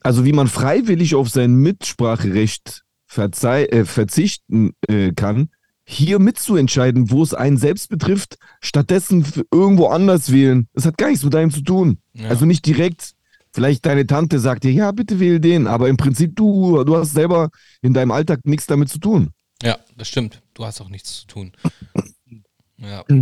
also 0.00 0.24
wie 0.24 0.32
man 0.32 0.48
freiwillig 0.48 1.14
auf 1.14 1.28
sein 1.28 1.54
Mitspracherecht 1.54 2.84
äh, 3.16 3.84
verzichten 3.84 4.72
äh, 4.88 5.12
kann, 5.12 5.50
hier 5.86 6.18
mitzuentscheiden, 6.18 7.10
wo 7.10 7.22
es 7.22 7.34
einen 7.34 7.58
selbst 7.58 7.88
betrifft, 7.90 8.38
stattdessen 8.60 9.24
irgendwo 9.52 9.88
anders 9.88 10.32
wählen. 10.32 10.68
Das 10.72 10.86
hat 10.86 10.96
gar 10.96 11.08
nichts 11.08 11.24
mit 11.24 11.34
einem 11.34 11.50
zu 11.50 11.60
tun. 11.62 11.98
Ja. 12.14 12.28
Also 12.28 12.46
nicht 12.46 12.64
direkt, 12.64 13.12
vielleicht 13.52 13.84
deine 13.84 14.06
Tante 14.06 14.40
sagt 14.40 14.64
dir, 14.64 14.72
ja, 14.72 14.90
bitte 14.92 15.20
wähl 15.20 15.40
den, 15.40 15.66
aber 15.66 15.88
im 15.88 15.96
Prinzip 15.96 16.36
du, 16.36 16.84
du 16.84 16.96
hast 16.96 17.12
selber 17.12 17.50
in 17.82 17.92
deinem 17.92 18.12
Alltag 18.12 18.40
nichts 18.44 18.66
damit 18.66 18.88
zu 18.88 18.98
tun. 18.98 19.30
Ja, 19.62 19.78
das 19.96 20.08
stimmt. 20.08 20.42
Du 20.54 20.64
hast 20.64 20.80
auch 20.80 20.88
nichts 20.88 21.20
zu 21.20 21.26
tun. 21.26 21.52
Ja. 22.78 23.04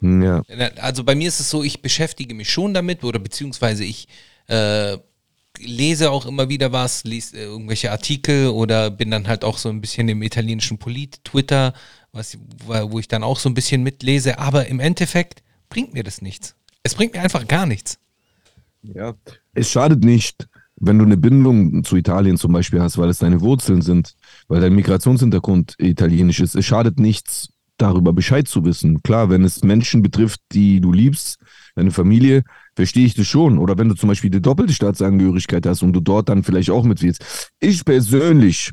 Ja. 0.00 0.42
Also 0.80 1.04
bei 1.04 1.14
mir 1.14 1.28
ist 1.28 1.40
es 1.40 1.50
so, 1.50 1.62
ich 1.62 1.82
beschäftige 1.82 2.34
mich 2.34 2.50
schon 2.50 2.74
damit 2.74 3.02
oder 3.02 3.18
beziehungsweise 3.18 3.84
ich 3.84 4.08
äh, 4.48 4.98
lese 5.58 6.10
auch 6.10 6.26
immer 6.26 6.48
wieder 6.48 6.72
was, 6.72 7.04
lese 7.04 7.38
äh, 7.38 7.44
irgendwelche 7.44 7.90
Artikel 7.90 8.48
oder 8.48 8.90
bin 8.90 9.10
dann 9.10 9.26
halt 9.26 9.44
auch 9.44 9.58
so 9.58 9.68
ein 9.68 9.80
bisschen 9.80 10.08
im 10.08 10.22
italienischen 10.22 10.78
Polit-Twitter, 10.78 11.72
wo 12.12 12.98
ich 12.98 13.08
dann 13.08 13.22
auch 13.22 13.38
so 13.38 13.48
ein 13.48 13.54
bisschen 13.54 13.82
mitlese. 13.82 14.38
Aber 14.38 14.66
im 14.66 14.80
Endeffekt 14.80 15.42
bringt 15.68 15.94
mir 15.94 16.04
das 16.04 16.22
nichts. 16.22 16.54
Es 16.82 16.94
bringt 16.94 17.14
mir 17.14 17.20
einfach 17.20 17.46
gar 17.46 17.66
nichts. 17.66 17.98
Ja. 18.82 19.14
Es 19.54 19.70
schadet 19.70 20.04
nicht, 20.04 20.48
wenn 20.76 20.98
du 20.98 21.04
eine 21.04 21.16
Bindung 21.16 21.84
zu 21.84 21.96
Italien 21.96 22.36
zum 22.36 22.52
Beispiel 22.52 22.80
hast, 22.80 22.98
weil 22.98 23.08
es 23.08 23.18
deine 23.18 23.40
Wurzeln 23.40 23.82
sind, 23.82 24.14
weil 24.48 24.60
dein 24.60 24.74
Migrationshintergrund 24.74 25.74
italienisch 25.78 26.40
ist. 26.40 26.54
Es 26.54 26.64
schadet 26.64 27.00
nichts, 27.00 27.48
darüber 27.76 28.12
Bescheid 28.12 28.48
zu 28.48 28.64
wissen. 28.64 29.02
Klar, 29.02 29.30
wenn 29.30 29.44
es 29.44 29.62
Menschen 29.62 30.02
betrifft, 30.02 30.40
die 30.52 30.80
du 30.80 30.92
liebst, 30.92 31.38
deine 31.74 31.90
Familie, 31.90 32.42
verstehe 32.74 33.06
ich 33.06 33.14
das 33.14 33.26
schon. 33.26 33.58
Oder 33.58 33.78
wenn 33.78 33.88
du 33.88 33.94
zum 33.94 34.08
Beispiel 34.08 34.30
die 34.30 34.42
doppelte 34.42 34.72
Staatsangehörigkeit 34.72 35.66
hast 35.66 35.82
und 35.82 35.92
du 35.92 36.00
dort 36.00 36.28
dann 36.28 36.42
vielleicht 36.42 36.70
auch 36.70 36.84
mitwählst. 36.84 37.52
Ich 37.60 37.84
persönlich, 37.84 38.70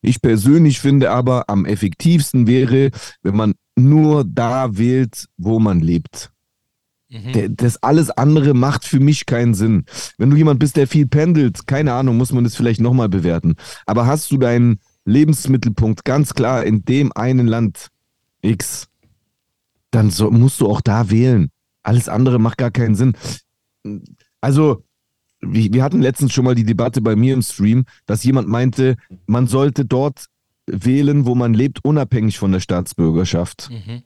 ich 0.00 0.20
persönlich 0.20 0.80
finde 0.80 1.10
aber, 1.10 1.48
am 1.48 1.64
effektivsten 1.64 2.46
wäre, 2.46 2.90
wenn 3.22 3.36
man 3.36 3.54
nur 3.76 4.24
da 4.24 4.76
wählt, 4.76 5.26
wo 5.36 5.58
man 5.58 5.80
lebt. 5.80 6.30
Der, 7.34 7.48
das 7.50 7.82
alles 7.82 8.08
andere 8.10 8.54
macht 8.54 8.86
für 8.86 8.98
mich 8.98 9.26
keinen 9.26 9.52
Sinn. 9.52 9.84
Wenn 10.16 10.30
du 10.30 10.36
jemand 10.36 10.58
bist, 10.58 10.76
der 10.76 10.86
viel 10.86 11.06
pendelt, 11.06 11.66
keine 11.66 11.92
Ahnung, 11.92 12.16
muss 12.16 12.32
man 12.32 12.42
das 12.42 12.56
vielleicht 12.56 12.80
nochmal 12.80 13.10
bewerten. 13.10 13.56
Aber 13.84 14.06
hast 14.06 14.30
du 14.30 14.38
deinen 14.38 14.80
Lebensmittelpunkt 15.04 16.06
ganz 16.06 16.32
klar 16.32 16.64
in 16.64 16.86
dem 16.86 17.12
einen 17.14 17.46
Land 17.46 17.88
X, 18.42 18.88
dann 19.90 20.10
so, 20.10 20.30
musst 20.30 20.60
du 20.60 20.68
auch 20.68 20.80
da 20.80 21.10
wählen. 21.10 21.50
Alles 21.82 22.08
andere 22.08 22.38
macht 22.38 22.58
gar 22.58 22.70
keinen 22.70 22.94
Sinn. 22.94 23.16
Also, 24.40 24.84
wir, 25.40 25.82
hatten 25.82 26.00
letztens 26.00 26.32
schon 26.32 26.44
mal 26.44 26.54
die 26.54 26.64
Debatte 26.64 27.00
bei 27.00 27.16
mir 27.16 27.34
im 27.34 27.42
Stream, 27.42 27.84
dass 28.06 28.22
jemand 28.22 28.48
meinte, 28.48 28.96
man 29.26 29.48
sollte 29.48 29.84
dort 29.84 30.26
wählen, 30.66 31.26
wo 31.26 31.34
man 31.34 31.54
lebt, 31.54 31.84
unabhängig 31.84 32.38
von 32.38 32.52
der 32.52 32.60
Staatsbürgerschaft. 32.60 33.70
Mhm. 33.70 34.02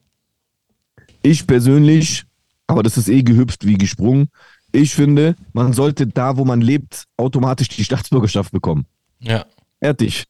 Ich 1.23 1.47
persönlich, 1.47 2.25
aber 2.67 2.83
das 2.83 2.97
ist 2.97 3.09
eh 3.09 3.23
gehüpft 3.23 3.67
wie 3.67 3.77
gesprungen, 3.77 4.29
ich 4.73 4.95
finde, 4.95 5.37
man 5.53 5.73
sollte 5.73 6.07
da, 6.07 6.37
wo 6.37 6.45
man 6.45 6.61
lebt, 6.61 7.05
automatisch 7.17 7.69
die 7.69 7.85
Staatsbürgerschaft 7.85 8.53
bekommen. 8.53 8.87
Ja. 9.21 9.47
Fertig. 9.81 10.25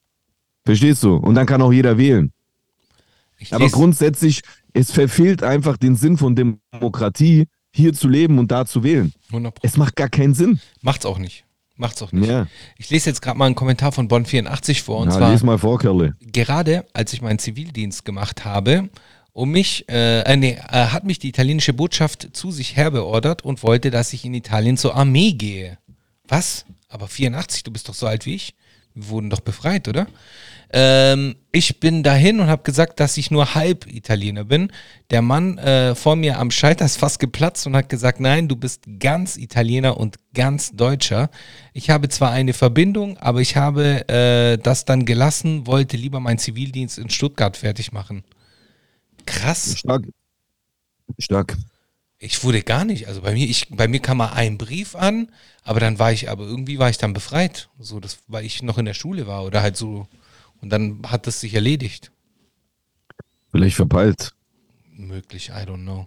Verstehst 0.65 1.03
du? 1.03 1.15
Und 1.17 1.35
dann 1.35 1.47
kann 1.47 1.63
auch 1.63 1.73
jeder 1.73 1.99
wählen. 1.99 2.33
Aber 3.53 3.69
grundsätzlich, 3.69 4.43
es 4.73 4.91
verfehlt 4.91 5.43
einfach 5.43 5.77
den 5.77 5.97
Sinn 5.97 6.17
von 6.19 6.35
Demokratie, 6.37 7.47
hier 7.75 7.93
zu 7.93 8.09
leben 8.09 8.39
und 8.39 8.51
da 8.51 8.65
zu 8.65 8.83
wählen. 8.83 9.13
100 9.29 9.55
Pro. 9.55 9.61
Es 9.67 9.77
macht 9.77 9.97
gar 9.97 10.09
keinen 10.09 10.35
Sinn. 10.35 10.61
Macht's 10.81 11.05
auch 11.05 11.19
nicht. 11.19 11.45
Macht's 11.77 12.01
auch 12.01 12.11
nicht. 12.13 12.29
Ja, 12.29 12.47
Ich 12.79 12.89
lese 12.89 13.11
jetzt 13.11 13.21
gerade 13.21 13.39
mal 13.39 13.45
einen 13.47 13.55
Kommentar 13.55 13.93
von 13.93 14.09
Bonn84 14.09 14.83
vor 14.83 15.01
und 15.01 15.11
ja 15.11 15.17
zwar. 15.19 15.45
mal 15.45 15.59
vor, 15.59 15.79
Kerle. 15.79 16.15
gerade 16.33 16.87
als 16.95 17.13
ich 17.13 17.21
meinen 17.21 17.39
Zivildienst 17.39 18.05
gemacht 18.07 18.47
habe, 18.47 18.89
um 19.33 19.51
mich, 19.51 19.87
äh, 19.91 20.21
äh, 20.23 20.37
nee, 20.37 20.53
äh, 20.71 20.87
hat 20.87 21.05
mich 21.05 21.19
die 21.19 21.29
italienische 21.29 21.75
Botschaft 21.75 22.31
zu 22.33 22.51
sich 22.51 22.77
herbeordert 22.77 23.45
und 23.45 23.63
wollte, 23.63 23.91
dass 23.91 24.15
ich 24.15 24.25
in 24.25 24.33
Italien 24.33 24.79
zur 24.79 24.95
Armee 24.95 25.33
gehe. 25.33 25.77
Was? 26.27 26.65
Aber 26.89 27.09
84, 27.09 27.63
du 27.63 27.71
bist 27.71 27.91
doch 27.91 27.95
so 27.95 28.07
alt 28.07 28.25
wie 28.25 28.35
ich. 28.35 28.55
Wir 28.95 29.11
wurden 29.11 29.29
doch 29.29 29.41
befreit, 29.41 29.89
oder? 29.89 30.07
Ähm, 30.71 31.37
ich 31.53 31.81
bin 31.81 32.03
dahin 32.03 32.41
und 32.41 32.49
habe 32.49 32.63
gesagt, 32.63 32.99
dass 33.01 33.17
ich 33.17 33.31
nur 33.31 33.55
halb 33.55 33.87
Italiener 33.87 34.45
bin. 34.45 34.73
Der 35.11 35.23
Mann 35.23 35.59
äh, 35.59 35.95
vor 35.95 36.17
mir 36.17 36.39
am 36.39 36.51
Scheiter 36.51 36.85
ist 36.85 36.99
fast 36.99 37.19
geplatzt 37.19 37.67
und 37.67 37.77
hat 37.77 37.89
gesagt, 37.89 38.21
nein, 38.21 38.49
du 38.49 38.57
bist 38.57 38.83
ganz 38.99 39.37
Italiener 39.37 39.97
und 39.97 40.17
ganz 40.35 40.73
Deutscher. 40.73 41.31
Ich 41.73 41.91
habe 41.91 42.09
zwar 42.09 42.33
eine 42.33 42.53
Verbindung, 42.53 43.17
aber 43.19 43.41
ich 43.41 43.57
habe 43.57 44.09
äh, 44.09 44.59
das 44.59 44.85
dann 44.85 45.05
gelassen, 45.07 45.67
wollte 45.67 45.97
lieber 45.97 46.21
meinen 46.21 46.39
Zivildienst 46.39 46.99
in 46.99 47.11
Stuttgart 47.11 47.57
fertig 47.57 47.93
machen. 47.93 48.25
Krass. 49.25 49.79
Stark. 49.79 50.05
Stark. 51.19 51.57
Ich 52.19 52.43
wurde 52.43 52.63
gar 52.63 52.85
nicht, 52.85 53.09
also 53.09 53.21
bei 53.21 53.35
mir, 53.35 53.47
ich, 53.47 53.69
bei 53.71 53.89
mir 53.89 54.01
kam 54.01 54.19
mal 54.19 54.33
ein 54.33 54.57
Brief 54.57 54.95
an, 54.95 55.31
aber 55.65 55.81
dann 55.81 55.99
war 55.99 56.13
ich, 56.13 56.31
aber 56.31 56.45
irgendwie 56.45 56.79
war 56.79 56.89
ich 56.89 56.97
dann 56.97 57.13
befreit. 57.13 57.69
So, 57.79 58.01
das, 58.01 58.19
weil 58.27 58.45
ich 58.45 58.63
noch 58.63 58.79
in 58.79 58.87
der 58.87 58.95
Schule 58.95 59.27
war 59.27 59.45
oder 59.45 59.63
halt 59.63 59.77
so. 59.77 60.09
Und 60.61 60.71
dann 60.71 61.03
hat 61.07 61.27
es 61.27 61.41
sich 61.41 61.55
erledigt. 61.55 62.13
Vielleicht 63.51 63.77
verpeilt. 63.77 64.35
Möglich, 64.93 65.51
I 65.51 65.69
don't 65.69 65.83
know. 65.83 66.07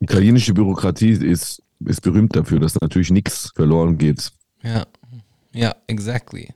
Italienische 0.00 0.54
Bürokratie 0.54 1.10
ist, 1.10 1.62
ist 1.80 2.00
berühmt 2.00 2.34
dafür, 2.34 2.58
dass 2.60 2.80
natürlich 2.80 3.10
nichts 3.10 3.52
verloren 3.54 3.98
geht. 3.98 4.32
Ja, 4.62 4.86
ja, 5.52 5.74
exactly. 5.86 6.54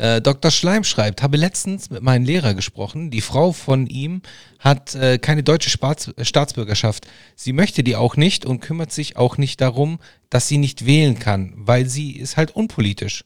Äh, 0.00 0.22
Dr. 0.22 0.50
Schleim 0.50 0.82
schreibt, 0.84 1.22
habe 1.22 1.36
letztens 1.36 1.90
mit 1.90 2.02
meinem 2.02 2.24
Lehrer 2.24 2.54
gesprochen. 2.54 3.10
Die 3.10 3.20
Frau 3.20 3.52
von 3.52 3.86
ihm 3.86 4.22
hat 4.58 4.94
äh, 4.94 5.18
keine 5.18 5.42
deutsche 5.42 5.68
Spaats 5.68 6.10
Staatsbürgerschaft. 6.22 7.06
Sie 7.36 7.52
möchte 7.52 7.82
die 7.82 7.96
auch 7.96 8.16
nicht 8.16 8.46
und 8.46 8.60
kümmert 8.60 8.92
sich 8.92 9.18
auch 9.18 9.36
nicht 9.36 9.60
darum, 9.60 9.98
dass 10.30 10.48
sie 10.48 10.56
nicht 10.56 10.86
wählen 10.86 11.18
kann, 11.18 11.52
weil 11.56 11.86
sie 11.86 12.12
ist 12.12 12.38
halt 12.38 12.52
unpolitisch. 12.52 13.24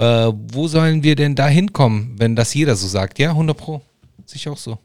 Äh, 0.00 0.32
wo 0.34 0.66
sollen 0.66 1.02
wir 1.02 1.14
denn 1.14 1.34
da 1.34 1.46
hinkommen, 1.46 2.14
wenn 2.16 2.34
das 2.34 2.54
jeder 2.54 2.74
so 2.74 2.88
sagt? 2.88 3.18
Ja, 3.18 3.32
100 3.32 3.54
Pro. 3.54 3.82
Sicher 4.24 4.52
auch 4.52 4.56
so. 4.56 4.78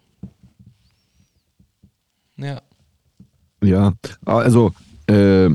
Ja. 2.36 2.62
Ja, 3.64 3.94
also 4.26 4.74
äh, 5.08 5.50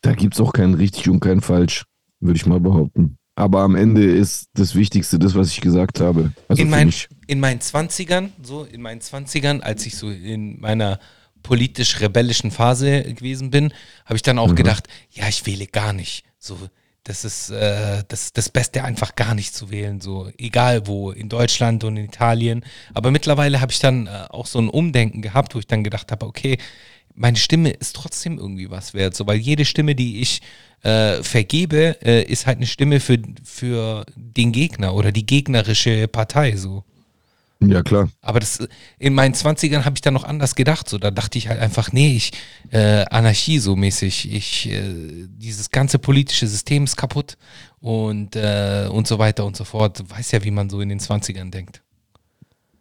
da 0.00 0.12
gibt 0.14 0.34
es 0.34 0.40
auch 0.40 0.52
kein 0.52 0.74
richtig 0.74 1.08
und 1.08 1.18
kein 1.18 1.40
falsch, 1.40 1.84
würde 2.20 2.36
ich 2.36 2.46
mal 2.46 2.60
behaupten. 2.60 3.18
Aber 3.34 3.62
am 3.62 3.74
Ende 3.74 4.04
ist 4.04 4.46
das 4.54 4.76
Wichtigste 4.76 5.18
das, 5.18 5.34
was 5.34 5.50
ich 5.50 5.60
gesagt 5.60 5.98
habe. 5.98 6.32
Also 6.46 6.62
in, 6.62 6.70
mein, 6.70 6.94
in 7.26 7.40
meinen 7.40 7.58
20ern, 7.58 8.30
so 8.44 8.62
in 8.62 8.80
meinen 8.80 9.00
20ern, 9.00 9.60
als 9.60 9.84
ich 9.86 9.96
so 9.96 10.08
in 10.08 10.60
meiner 10.60 11.00
politisch-rebellischen 11.42 12.52
Phase 12.52 13.02
gewesen 13.02 13.50
bin, 13.50 13.72
habe 14.04 14.14
ich 14.14 14.22
dann 14.22 14.38
auch 14.38 14.54
gedacht, 14.54 14.86
ja, 15.10 15.28
ich 15.28 15.44
wähle 15.46 15.66
gar 15.66 15.92
nicht. 15.92 16.24
So, 16.38 16.56
das 17.06 17.24
ist 17.24 17.50
äh, 17.50 18.02
das, 18.08 18.32
das 18.32 18.48
Beste, 18.48 18.82
einfach 18.82 19.14
gar 19.14 19.34
nicht 19.34 19.54
zu 19.54 19.70
wählen, 19.70 20.00
so 20.00 20.28
egal 20.38 20.88
wo, 20.88 21.12
in 21.12 21.28
Deutschland 21.28 21.84
und 21.84 21.96
in 21.96 22.04
Italien. 22.04 22.64
Aber 22.94 23.12
mittlerweile 23.12 23.60
habe 23.60 23.70
ich 23.70 23.78
dann 23.78 24.08
äh, 24.08 24.26
auch 24.28 24.46
so 24.46 24.58
ein 24.58 24.68
Umdenken 24.68 25.22
gehabt, 25.22 25.54
wo 25.54 25.60
ich 25.60 25.68
dann 25.68 25.84
gedacht 25.84 26.10
habe, 26.10 26.26
okay, 26.26 26.58
meine 27.14 27.36
Stimme 27.36 27.70
ist 27.70 27.94
trotzdem 27.94 28.38
irgendwie 28.38 28.70
was 28.70 28.92
wert, 28.92 29.14
so 29.14 29.26
weil 29.26 29.38
jede 29.38 29.64
Stimme, 29.64 29.94
die 29.94 30.20
ich 30.20 30.42
äh, 30.82 31.22
vergebe, 31.22 31.96
äh, 32.02 32.24
ist 32.24 32.46
halt 32.46 32.58
eine 32.58 32.66
Stimme 32.66 32.98
für, 32.98 33.18
für 33.44 34.04
den 34.16 34.50
Gegner 34.50 34.94
oder 34.94 35.12
die 35.12 35.26
gegnerische 35.26 36.08
Partei, 36.08 36.56
so. 36.56 36.84
Ja, 37.60 37.82
klar. 37.82 38.10
Aber 38.20 38.38
das 38.38 38.68
in 38.98 39.14
meinen 39.14 39.34
20ern 39.34 39.84
habe 39.84 39.94
ich 39.96 40.02
dann 40.02 40.12
noch 40.14 40.24
anders 40.24 40.54
gedacht. 40.54 40.88
So, 40.88 40.98
da 40.98 41.10
dachte 41.10 41.38
ich 41.38 41.48
halt 41.48 41.58
einfach, 41.58 41.90
nee, 41.90 42.14
ich, 42.14 42.32
äh, 42.70 43.04
Anarchie 43.10 43.58
so 43.58 43.76
mäßig, 43.76 44.30
ich, 44.30 44.70
äh, 44.70 45.26
dieses 45.28 45.70
ganze 45.70 45.98
politische 45.98 46.46
System 46.46 46.84
ist 46.84 46.96
kaputt 46.96 47.38
und, 47.80 48.36
äh, 48.36 48.88
und 48.90 49.06
so 49.06 49.18
weiter 49.18 49.46
und 49.46 49.56
so 49.56 49.64
fort. 49.64 50.00
Du 50.00 50.10
weißt 50.10 50.32
ja, 50.32 50.44
wie 50.44 50.50
man 50.50 50.68
so 50.68 50.80
in 50.80 50.90
den 50.90 51.00
20ern 51.00 51.50
denkt. 51.50 51.82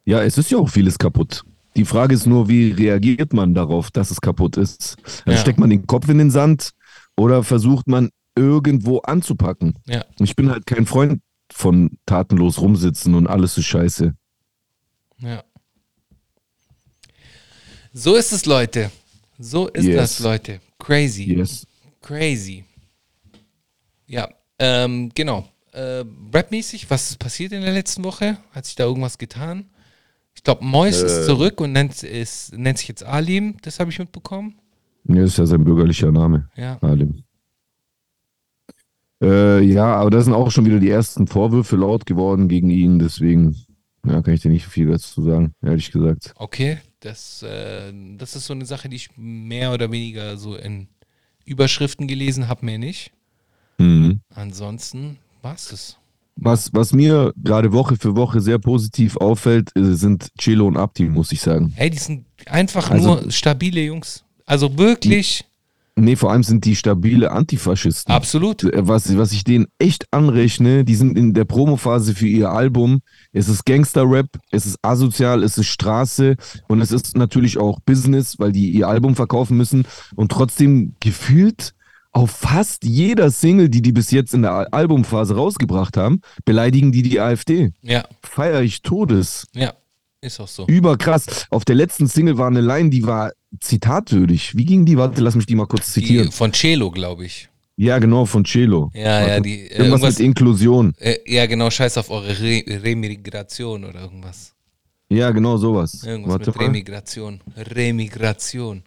Ja, 0.04 0.22
es 0.22 0.38
ist 0.38 0.52
ja 0.52 0.58
auch 0.58 0.70
vieles 0.70 0.98
kaputt. 0.98 1.44
Die 1.78 1.86
Frage 1.86 2.14
ist 2.14 2.26
nur, 2.26 2.48
wie 2.48 2.72
reagiert 2.72 3.34
man 3.34 3.54
darauf, 3.54 3.92
dass 3.92 4.12
es 4.12 4.22
kaputt 4.22 4.58
ist? 4.58 4.98
Also 5.26 5.32
Ja. 5.32 5.38
Steckt 5.38 5.60
man 5.60 5.70
den 5.70 5.88
Kopf 5.88 6.10
in 6.10 6.18
den 6.18 6.32
Sand 6.32 6.72
oder 7.18 7.44
versucht 7.44 7.88
man 7.88 8.10
irgendwo 8.36 9.00
anzupacken? 9.00 9.76
Ja. 9.86 10.04
Ich 10.20 10.36
bin 10.36 10.50
halt 10.50 10.66
kein 10.66 10.86
Freund 10.86 11.22
von 11.52 11.98
tatenlos 12.06 12.60
rumsitzen 12.60 13.14
und 13.16 13.28
alles 13.28 13.58
ist 13.58 13.66
scheiße. 13.66 14.14
Ja. 15.20 15.44
So 17.94 18.16
ist 18.16 18.32
es, 18.34 18.46
Leute. 18.46 18.92
So 19.40 19.68
ist 19.68 19.86
Yes. 19.86 19.96
das, 19.98 20.20
Leute. 20.20 20.60
Crazy. 20.80 21.24
Yes. 21.34 21.66
Crazy. 22.02 22.66
Ja, 24.08 24.30
ähm, 24.60 25.12
genau. 25.16 25.48
Äh, 25.72 26.04
Rap-mäßig, 26.34 26.90
was 26.90 27.10
ist 27.12 27.20
passiert 27.20 27.52
in 27.52 27.62
der 27.62 27.74
letzten 27.74 28.04
Woche? 28.04 28.38
Hat 28.52 28.66
sich 28.66 28.76
da 28.76 28.86
irgendwas 28.86 29.18
getan? 29.18 29.66
Ich 30.36 30.44
glaube, 30.44 30.64
Mois 30.64 31.02
Äh. 31.02 31.06
ist 31.06 31.26
zurück 31.26 31.60
und 31.62 31.72
nennt, 31.72 32.04
ist, 32.04 32.54
nennt 32.58 32.78
sich 32.78 32.88
jetzt 32.88 33.04
Alim. 33.04 33.56
Das 33.62 33.80
habe 33.80 33.90
ich 33.92 34.00
mitbekommen. 34.00 34.60
Ja, 35.06 35.24
ist 35.24 35.38
ja 35.38 35.46
sein 35.46 35.64
bürgerlicher 35.64 36.12
Name. 36.12 36.50
Ja. 36.56 36.78
Alim. 36.82 37.24
Äh, 39.22 39.62
ja, 39.64 39.96
aber 39.96 40.10
da 40.10 40.22
sind 40.22 40.34
auch 40.34 40.52
schon 40.52 40.66
wieder 40.66 40.80
die 40.80 40.90
ersten 40.90 41.26
Vorwürfe 41.28 41.78
laut 41.78 42.06
geworden 42.06 42.50
gegen 42.50 42.70
ihn, 42.70 43.00
deswegen 43.00 43.56
Ja, 44.08 44.22
kann 44.22 44.34
ich 44.34 44.42
dir 44.42 44.52
nicht 44.52 44.66
viel 44.68 44.88
dazu 44.88 45.22
sagen, 45.24 45.54
ehrlich 45.64 45.92
gesagt. 45.92 46.34
Okay, 46.38 46.78
das, 47.00 47.44
äh, 47.44 47.92
das 48.18 48.36
ist 48.36 48.46
so 48.46 48.54
eine 48.54 48.66
Sache, 48.66 48.90
die 48.90 48.96
ich 48.98 49.10
mehr 49.16 49.74
oder 49.74 49.92
weniger 49.92 50.38
so 50.38 50.56
in 50.56 50.88
Überschriften 51.46 52.08
gelesen 52.08 52.48
habe, 52.48 52.66
mehr 52.66 52.78
nicht. 52.78 53.12
Mhm. 53.78 54.22
Ansonsten 54.34 55.18
war 55.42 55.56
es 55.56 55.70
das. 55.70 55.98
Was, 56.38 56.74
was 56.74 56.92
mir 56.92 57.34
gerade 57.42 57.72
Woche 57.72 57.96
für 57.96 58.16
Woche 58.16 58.42
sehr 58.42 58.60
positiv 58.60 59.16
auffällt, 59.18 59.72
äh, 59.78 59.94
sind 59.96 60.30
Chelo 60.38 60.68
und 60.68 60.76
Abdi, 60.78 61.06
muss 61.06 61.32
ich 61.32 61.40
sagen. 61.42 61.72
Hey, 61.76 61.90
die 61.90 61.98
sind 61.98 62.26
einfach 62.48 62.90
Also- 62.92 63.22
nur 63.22 63.32
stabile 63.32 63.82
Jungs. 63.82 64.24
Also 64.46 64.78
wirklich, 64.78 65.44
Nee, 65.98 66.18
vor 66.18 66.32
allem 66.32 66.44
sind 66.44 66.66
die 66.66 66.76
stabile 66.76 67.32
Antifaschisten. 67.32 68.14
absolut. 68.14 68.64
Äh, 68.66 68.86
Was, 68.88 69.16
was 69.18 69.32
ich 69.32 69.46
denen 69.46 69.68
echt 69.80 70.06
anrechne, 70.12 70.84
die 70.84 70.96
sind 70.96 71.18
in 71.18 71.34
der 71.34 71.46
Promophase 71.46 72.14
für 72.14 72.28
ihr 72.28 72.50
Album. 72.52 73.00
Es 73.32 73.48
ist 73.48 73.66
Gangster-Rap, 73.66 74.28
es 74.52 74.66
ist 74.66 74.78
asozial, 74.82 75.42
es 75.42 75.58
ist 75.58 75.68
Straße 75.68 76.36
und 76.68 76.82
es 76.82 76.92
ist 76.92 77.16
natürlich 77.16 77.58
auch 77.58 77.80
Business, 77.80 78.40
weil 78.40 78.52
die 78.52 78.72
ihr 78.72 78.90
Album 78.90 79.16
verkaufen 79.16 79.56
müssen. 79.56 79.86
Und 80.16 80.32
trotzdem 80.34 80.96
gefühlt 81.00 81.74
auf 82.12 82.32
fast 82.32 82.84
jeder 82.84 83.32
Single, 83.32 83.70
die 83.70 83.82
die 83.82 83.92
bis 83.94 84.12
jetzt 84.12 84.34
in 84.34 84.42
der 84.42 84.52
Al- 84.52 84.68
Albumphase 84.72 85.36
rausgebracht 85.36 85.96
haben, 85.98 86.20
beleidigen 86.44 86.92
die 86.92 87.04
die 87.04 87.20
AfD. 87.22 87.72
Ja, 87.82 88.04
Feier 88.22 88.62
ich 88.62 88.82
Todes. 88.82 89.48
ja, 89.54 89.74
ist 90.22 90.40
auch 90.40 90.48
so. 90.48 90.66
Überkrass. 90.68 91.46
Auf 91.52 91.64
der 91.66 91.76
letzten 91.76 92.08
Single 92.08 92.38
war 92.38 92.48
eine 92.48 92.62
Line, 92.62 92.90
die 92.90 93.06
war 93.06 93.32
zitatwürdig. 93.60 94.56
Wie 94.58 94.66
ging 94.66 94.86
die? 94.86 94.98
Warte, 94.98 95.22
lass 95.22 95.36
mich 95.36 95.46
die 95.46 95.56
mal 95.56 95.66
kurz 95.68 95.94
Die 95.94 96.02
zitieren. 96.02 96.32
von 96.32 96.52
Cello, 96.52 96.92
glaube 96.92 97.26
ich. 97.26 97.50
Ja, 97.78 98.00
genau, 98.00 98.26
von 98.26 98.44
Cello. 98.46 98.90
Ja, 98.94 99.02
ja, 99.22 99.28
Warte. 99.28 99.42
die, 99.42 99.54
äh, 99.60 99.78
Irgendwas 99.78 99.80
irgendwas- 100.02 100.18
mit 100.20 100.26
Inklusion. 100.26 100.94
Äh, 101.00 101.18
ja, 101.26 101.46
genau, 101.46 101.70
scheiß 101.70 101.98
auf 101.98 102.10
eure 102.10 102.40
Re 102.40 102.64
Remigration 102.84 103.84
oder 103.84 104.02
irgendwas. 104.02 104.54
Ja, 105.10 105.32
genau 105.32 105.58
sowas. 105.58 106.04
Irgendwas 106.04 106.32
Warte 106.34 106.50
mit 106.52 106.56
mal. 106.58 106.66
Remigration. 106.66 107.42
Remigration. 107.58 108.84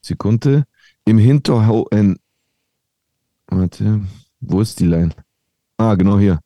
Sekunde. 0.00 0.64
Im 1.04 1.18
Hinterhau... 1.18 1.86
Warte, 3.48 4.00
wo 4.40 4.60
ist 4.60 4.80
die 4.80 4.86
Line? 4.86 5.10
Ah, 5.76 5.94
genau 5.94 6.18
hier. 6.18 6.40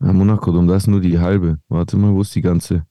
Ah, 0.00 0.12
Monaco, 0.12 0.52
da 0.52 0.76
ist 0.76 0.86
nur 0.86 1.00
die 1.00 1.18
halbe. 1.18 1.58
Warte 1.68 1.96
mal, 1.96 2.12
wo 2.14 2.20
ist 2.22 2.34
die 2.34 2.42
ganze? 2.42 2.86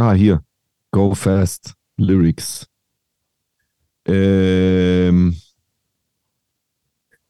Ah, 0.00 0.14
hier. 0.14 0.42
Go 0.92 1.14
Fast. 1.14 1.74
Lyrics. 1.98 2.66
Ähm. 4.06 5.36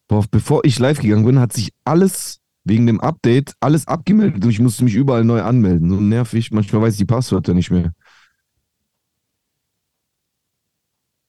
Bevor 0.07 0.65
ich 0.65 0.79
live 0.79 1.01
gegangen 1.01 1.25
bin, 1.25 1.41
hat 1.41 1.53
sich 1.53 1.73
alles 1.85 2.41
wegen 2.63 2.87
dem 2.87 3.01
Update, 3.01 3.55
alles 3.59 3.89
abgemeldet 3.89 4.45
und 4.45 4.51
ich 4.51 4.61
musste 4.61 4.85
mich 4.85 4.95
überall 4.95 5.25
neu 5.25 5.43
anmelden. 5.43 5.91
So 5.91 6.01
nervig. 6.01 6.53
Manchmal 6.53 6.83
weiß 6.83 6.95
ich 6.95 6.99
die 6.99 7.07
Passwörter 7.07 7.55
nicht 7.55 7.73
mehr. 7.73 7.93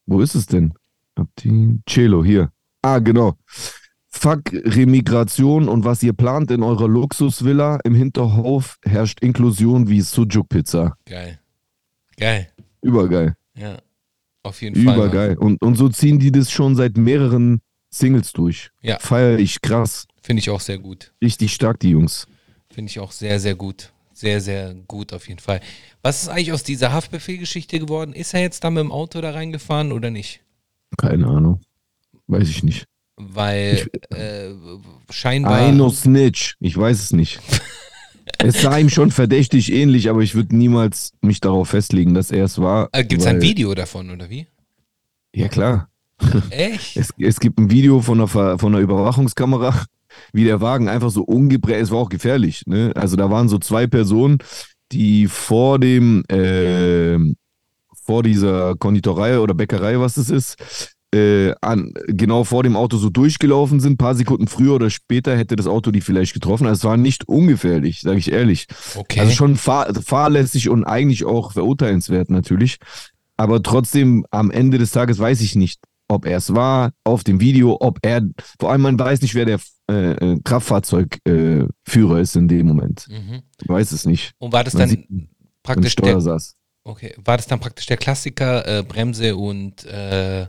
Wo 0.05 0.21
ist 0.21 0.35
es 0.35 0.45
denn? 0.45 0.75
Cello, 1.87 2.23
hier. 2.23 2.51
Ah, 2.83 2.99
genau. 2.99 3.35
Fuck 4.13 4.51
Remigration 4.51 5.69
und 5.69 5.85
was 5.85 6.03
ihr 6.03 6.13
plant 6.13 6.51
in 6.51 6.63
eurer 6.63 6.87
Luxusvilla 6.87 7.79
im 7.83 7.95
Hinterhof 7.95 8.77
herrscht 8.83 9.21
Inklusion 9.21 9.87
wie 9.87 10.01
Sujuk-Pizza. 10.01 10.97
Geil. 11.05 11.39
Geil. 12.17 12.49
Übergeil. 12.81 13.35
Ja. 13.55 13.77
Auf 14.43 14.61
jeden 14.61 14.75
Fall. 14.75 14.83
Mann. 14.83 14.95
Übergeil. 14.95 15.37
Und, 15.37 15.61
und 15.61 15.75
so 15.75 15.87
ziehen 15.89 16.19
die 16.19 16.31
das 16.31 16.51
schon 16.51 16.75
seit 16.75 16.97
mehreren 16.97 17.61
Singles 17.89 18.33
durch. 18.33 18.69
Ja. 18.81 18.99
Feier 18.99 19.39
ich 19.39 19.61
krass. 19.61 20.07
Finde 20.21 20.41
ich 20.41 20.49
auch 20.49 20.61
sehr 20.61 20.77
gut. 20.77 21.13
Richtig 21.21 21.53
stark, 21.53 21.79
die 21.79 21.91
Jungs. 21.91 22.27
Finde 22.69 22.89
ich 22.89 22.99
auch 22.99 23.11
sehr, 23.11 23.39
sehr 23.39 23.55
gut. 23.55 23.91
Sehr, 24.13 24.39
sehr 24.41 24.75
gut 24.87 25.13
auf 25.13 25.27
jeden 25.27 25.39
Fall. 25.39 25.61
Was 26.01 26.23
ist 26.23 26.29
eigentlich 26.29 26.51
aus 26.51 26.63
dieser 26.63 26.91
Haftbefehlgeschichte 26.91 27.79
geworden? 27.79 28.13
Ist 28.13 28.33
er 28.33 28.41
jetzt 28.41 28.63
da 28.63 28.69
mit 28.69 28.83
dem 28.83 28.91
Auto 28.91 29.19
da 29.21 29.31
reingefahren 29.31 29.91
oder 29.91 30.11
nicht? 30.11 30.41
Keine 30.97 31.27
Ahnung. 31.27 31.61
Weiß 32.27 32.49
ich 32.49 32.61
nicht. 32.61 32.85
Weil 33.17 33.87
äh, 34.09 34.49
scheinbar. 35.09 35.57
Ein 35.57 35.89
Snitch. 35.91 36.55
Ich 36.59 36.77
weiß 36.77 36.99
es 37.01 37.13
nicht. 37.13 37.39
es 38.39 38.61
sah 38.61 38.77
ihm 38.77 38.89
schon 38.89 39.11
verdächtig 39.11 39.71
ähnlich, 39.71 40.09
aber 40.09 40.21
ich 40.21 40.35
würde 40.35 40.55
niemals 40.55 41.13
mich 41.21 41.39
darauf 41.39 41.69
festlegen, 41.69 42.13
dass 42.13 42.31
er 42.31 42.45
es 42.45 42.59
war. 42.59 42.89
Äh, 42.91 43.03
Gibt 43.03 43.21
es 43.21 43.27
ein 43.27 43.41
Video 43.41 43.73
davon 43.75 44.09
oder 44.09 44.29
wie? 44.29 44.47
Ja, 45.33 45.47
klar. 45.47 45.89
Echt? 46.49 46.97
Es, 46.97 47.09
es 47.17 47.39
gibt 47.39 47.59
ein 47.59 47.71
Video 47.71 48.01
von 48.01 48.19
einer, 48.19 48.27
von 48.27 48.73
einer 48.73 48.79
Überwachungskamera, 48.79 49.85
wie 50.33 50.43
der 50.43 50.61
Wagen 50.61 50.87
einfach 50.87 51.09
so 51.09 51.23
ungebremst, 51.23 51.83
es 51.83 51.91
war 51.91 51.99
auch 51.99 52.09
gefährlich. 52.09 52.63
Ne? 52.65 52.91
Also 52.95 53.15
da 53.15 53.29
waren 53.29 53.49
so 53.49 53.57
zwei 53.57 53.87
Personen, 53.87 54.37
die 54.91 55.27
vor 55.27 55.79
dem, 55.79 56.23
ähm, 56.29 57.37
vor 58.03 58.23
dieser 58.23 58.75
Konditorei 58.75 59.39
oder 59.39 59.53
Bäckerei, 59.53 59.99
was 59.99 60.15
das 60.15 60.29
ist, 60.29 60.93
äh, 61.13 61.53
an, 61.61 61.93
genau 62.07 62.43
vor 62.43 62.63
dem 62.63 62.75
Auto 62.75 62.97
so 62.97 63.09
durchgelaufen 63.09 63.79
sind. 63.79 63.93
Ein 63.93 63.97
paar 63.97 64.15
Sekunden 64.15 64.47
früher 64.47 64.75
oder 64.75 64.89
später 64.89 65.35
hätte 65.35 65.55
das 65.55 65.67
Auto 65.67 65.91
die 65.91 66.01
vielleicht 66.01 66.33
getroffen. 66.33 66.67
Also 66.67 66.79
es 66.79 66.83
war 66.83 66.97
nicht 66.97 67.27
ungefährlich, 67.27 68.01
sage 68.01 68.17
ich 68.17 68.31
ehrlich. 68.31 68.67
Okay. 68.95 69.19
Also 69.19 69.33
schon 69.33 69.55
fahr 69.57 69.93
fahrlässig 69.93 70.69
und 70.69 70.85
eigentlich 70.85 71.25
auch 71.25 71.53
verurteilenswert 71.53 72.29
natürlich. 72.29 72.77
Aber 73.37 73.61
trotzdem, 73.63 74.25
am 74.31 74.51
Ende 74.51 74.77
des 74.77 74.91
Tages 74.91 75.19
weiß 75.19 75.41
ich 75.41 75.55
nicht, 75.55 75.81
ob 76.07 76.25
er 76.25 76.37
es 76.37 76.53
war, 76.53 76.91
auf 77.03 77.23
dem 77.23 77.39
Video, 77.39 77.77
ob 77.79 77.99
er, 78.03 78.21
vor 78.59 78.71
allem 78.71 78.81
man 78.81 78.99
weiß 78.99 79.21
nicht, 79.21 79.33
wer 79.33 79.45
der 79.45 79.59
äh, 79.89 80.11
äh, 80.11 80.39
Kraftfahrzeugführer 80.43 82.17
äh, 82.17 82.21
ist 82.21 82.35
in 82.35 82.47
dem 82.47 82.67
Moment. 82.67 83.07
mhm. 83.09 83.41
Ich 83.61 83.67
weiß 83.67 83.91
es 83.91 84.05
nicht. 84.05 84.33
Und 84.37 84.53
war 84.53 84.63
das 84.63 84.73
Man 84.73 84.81
dann 84.81 84.89
sieht, 84.89 85.07
praktisch 85.63 85.95
der, 85.95 86.21
saß. 86.21 86.55
okay, 86.83 87.15
war 87.23 87.37
das 87.37 87.47
dann 87.47 87.59
praktisch 87.59 87.85
der 87.85 87.97
Klassiker 87.97 88.79
äh, 88.79 88.83
Bremse 88.83 89.35
und 89.35 89.85
äh, 89.85 90.47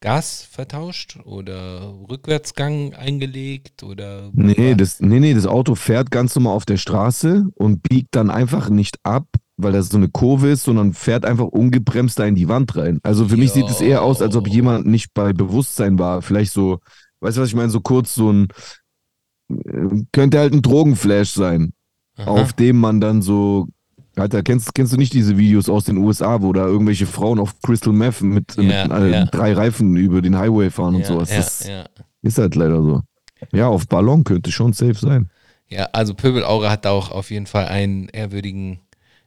Gas 0.00 0.46
vertauscht 0.48 1.18
oder 1.24 1.92
Rückwärtsgang 2.08 2.94
eingelegt 2.94 3.82
oder 3.82 4.30
Nee 4.32 4.74
das, 4.76 5.00
nee, 5.00 5.18
nee, 5.18 5.34
das 5.34 5.46
Auto 5.46 5.74
fährt 5.74 6.10
ganz 6.12 6.36
normal 6.36 6.54
auf 6.54 6.64
der 6.64 6.76
Straße 6.76 7.46
und 7.54 7.82
biegt 7.82 8.14
dann 8.14 8.30
einfach 8.30 8.70
nicht 8.70 8.98
ab, 9.02 9.26
weil 9.56 9.72
das 9.72 9.88
so 9.88 9.96
eine 9.96 10.08
Kurve 10.08 10.50
ist, 10.50 10.62
sondern 10.62 10.92
fährt 10.92 11.24
einfach 11.24 11.46
ungebremst 11.46 12.18
da 12.18 12.26
in 12.26 12.36
die 12.36 12.48
Wand 12.48 12.76
rein. 12.76 13.00
Also 13.02 13.26
für 13.28 13.36
mich 13.36 13.50
sieht 13.50 13.68
es 13.68 13.80
eher 13.80 14.02
aus, 14.02 14.22
als 14.22 14.36
ob 14.36 14.46
Jo. 14.46 14.54
jemand 14.54 14.86
nicht 14.86 15.12
bei 15.14 15.32
Bewusstsein 15.32 15.98
war. 15.98 16.22
Vielleicht 16.22 16.52
so, 16.52 16.78
weißt 17.20 17.36
du, 17.36 17.40
was 17.40 17.48
ich 17.48 17.56
meine? 17.56 17.70
So 17.70 17.80
kurz 17.80 18.14
so 18.14 18.32
ein, 18.32 18.48
äh, 19.50 20.04
könnte 20.12 20.38
halt 20.38 20.52
ein 20.52 20.62
Drogenflash 20.62 21.32
sein, 21.32 21.72
Aha. 22.18 22.30
auf 22.30 22.52
dem 22.52 22.78
man 22.78 23.00
dann 23.00 23.20
so, 23.20 23.66
Alter, 24.18 24.42
kennst, 24.42 24.74
kennst 24.74 24.92
du 24.92 24.96
nicht 24.96 25.12
diese 25.12 25.36
Videos 25.38 25.68
aus 25.68 25.84
den 25.84 25.96
USA, 25.98 26.42
wo 26.42 26.52
da 26.52 26.66
irgendwelche 26.66 27.06
Frauen 27.06 27.38
auf 27.38 27.60
Crystal 27.62 27.92
Meth 27.92 28.20
mit, 28.22 28.56
Ja, 28.56 28.86
mit 28.88 28.92
äh, 28.92 29.10
ja. 29.10 29.24
drei 29.26 29.52
Reifen 29.52 29.96
über 29.96 30.22
den 30.22 30.36
Highway 30.36 30.70
fahren 30.70 30.96
und 30.96 31.06
sowas? 31.06 31.30
ja, 31.30 31.38
das 31.38 31.68
ist 32.22 32.38
halt 32.38 32.54
leider 32.54 32.82
so. 32.82 33.02
Ja, 33.52 33.68
auf 33.68 33.86
Ballon 33.86 34.24
könnte 34.24 34.50
schon 34.50 34.72
safe 34.72 34.94
sein. 34.94 35.30
ja, 35.68 35.84
also 35.92 36.14
Pöbel 36.14 36.44
Aura 36.44 36.70
hat 36.70 36.84
da 36.84 36.90
auch 36.90 37.10
auf 37.10 37.30
jeden 37.30 37.46
Fall 37.46 37.66
einen 37.68 38.08
ehrwürdigen 38.08 38.80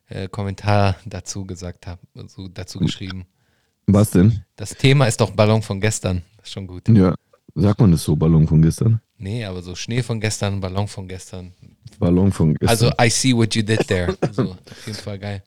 äh, 0.10 0.28
Kommentar 0.28 0.96
dazu 1.06 1.46
gesagt, 1.46 1.88
hab, 1.88 2.00
also 2.16 2.48
dazu 2.50 2.80
geschrieben. 2.80 3.26
Was 3.88 4.12
denn? 4.12 4.44
Das 4.58 4.72
Thema 4.76 5.06
ist 5.06 5.22
doch 5.22 5.32
Ballon 5.32 5.62
von 5.62 5.80
gestern. 5.80 6.22
Das 6.38 6.48
ist 6.48 6.54
schon 6.54 6.68
gut. 6.68 6.88
Ja, 6.90 7.16
sagt 7.56 7.80
man 7.80 7.92
das 7.92 8.04
so, 8.04 8.16
Ballon 8.16 8.48
von 8.48 8.62
gestern? 8.62 9.00
Nee, 9.22 9.46
aber 9.46 9.62
so 9.62 9.76
Schnee 9.76 10.02
von 10.02 10.20
gestern, 10.20 10.62
Ballon 10.62 10.88
von 10.88 11.08
gestern. 11.08 11.54
Ballon 12.00 12.32
von 12.32 12.56
gestern. 12.56 12.70
Also 12.70 12.92
I 13.00 13.08
see 13.10 13.36
what 13.36 13.54
you 13.54 13.62
did 13.62 13.88
there. 13.88 14.18
So, 14.32 14.52
auf 14.52 14.88
jeden 14.88 14.98
Fall 14.98 15.20
geil. 15.20 15.44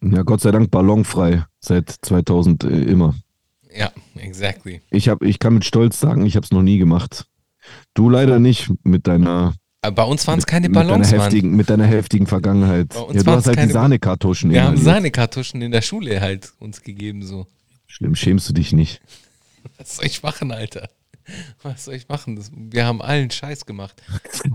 ja, 0.00 0.22
Gott 0.22 0.40
sei 0.40 0.52
Dank 0.52 0.70
ballonfrei 0.70 1.44
seit 1.58 1.90
2000 1.90 2.62
äh, 2.62 2.68
immer. 2.68 3.16
Ja, 3.76 3.90
exactly. 4.16 4.80
Ich, 4.90 5.08
hab, 5.08 5.22
ich 5.22 5.40
kann 5.40 5.54
mit 5.54 5.64
Stolz 5.64 5.98
sagen, 5.98 6.24
ich 6.24 6.36
habe 6.36 6.44
es 6.44 6.52
noch 6.52 6.62
nie 6.62 6.78
gemacht. 6.78 7.26
Du 7.92 8.08
leider 8.08 8.38
nicht 8.38 8.70
mit 8.84 9.08
deiner, 9.08 9.54
Aber 9.82 9.94
bei 9.96 10.04
uns 10.04 10.24
waren 10.28 10.38
es 10.38 10.46
keine 10.46 10.68
mit 10.68 10.76
deiner, 10.76 10.90
Ballons, 10.90 11.10
heftigen, 11.10 11.56
mit 11.56 11.70
deiner 11.70 11.86
heftigen 11.86 12.28
Vergangenheit. 12.28 12.90
Bei 12.90 13.00
uns 13.00 13.16
Ja, 13.16 13.22
du 13.24 13.30
hast 13.32 13.46
halt 13.46 13.56
keine 13.56 13.68
die 13.68 13.72
Sahnekartuschen. 13.72 14.52
Wir 14.52 14.62
haben. 14.62 14.76
Sahnekartuschen 14.76 15.60
in 15.60 15.72
der 15.72 15.82
Schule 15.82 16.20
halt 16.20 16.52
uns 16.60 16.82
gegeben, 16.82 17.24
so. 17.24 17.48
Schlimm, 17.88 18.14
schämst 18.14 18.48
du 18.48 18.52
dich 18.52 18.72
nicht. 18.72 19.00
Was 19.78 19.96
soll 19.96 20.06
ich 20.06 20.22
machen, 20.22 20.52
Alter? 20.52 20.88
Was 21.62 21.84
soll 21.84 21.94
ich 21.94 22.08
machen? 22.08 22.36
Das, 22.36 22.50
wir 22.54 22.86
haben 22.86 23.02
allen 23.02 23.30
Scheiß 23.30 23.66
gemacht. 23.66 24.02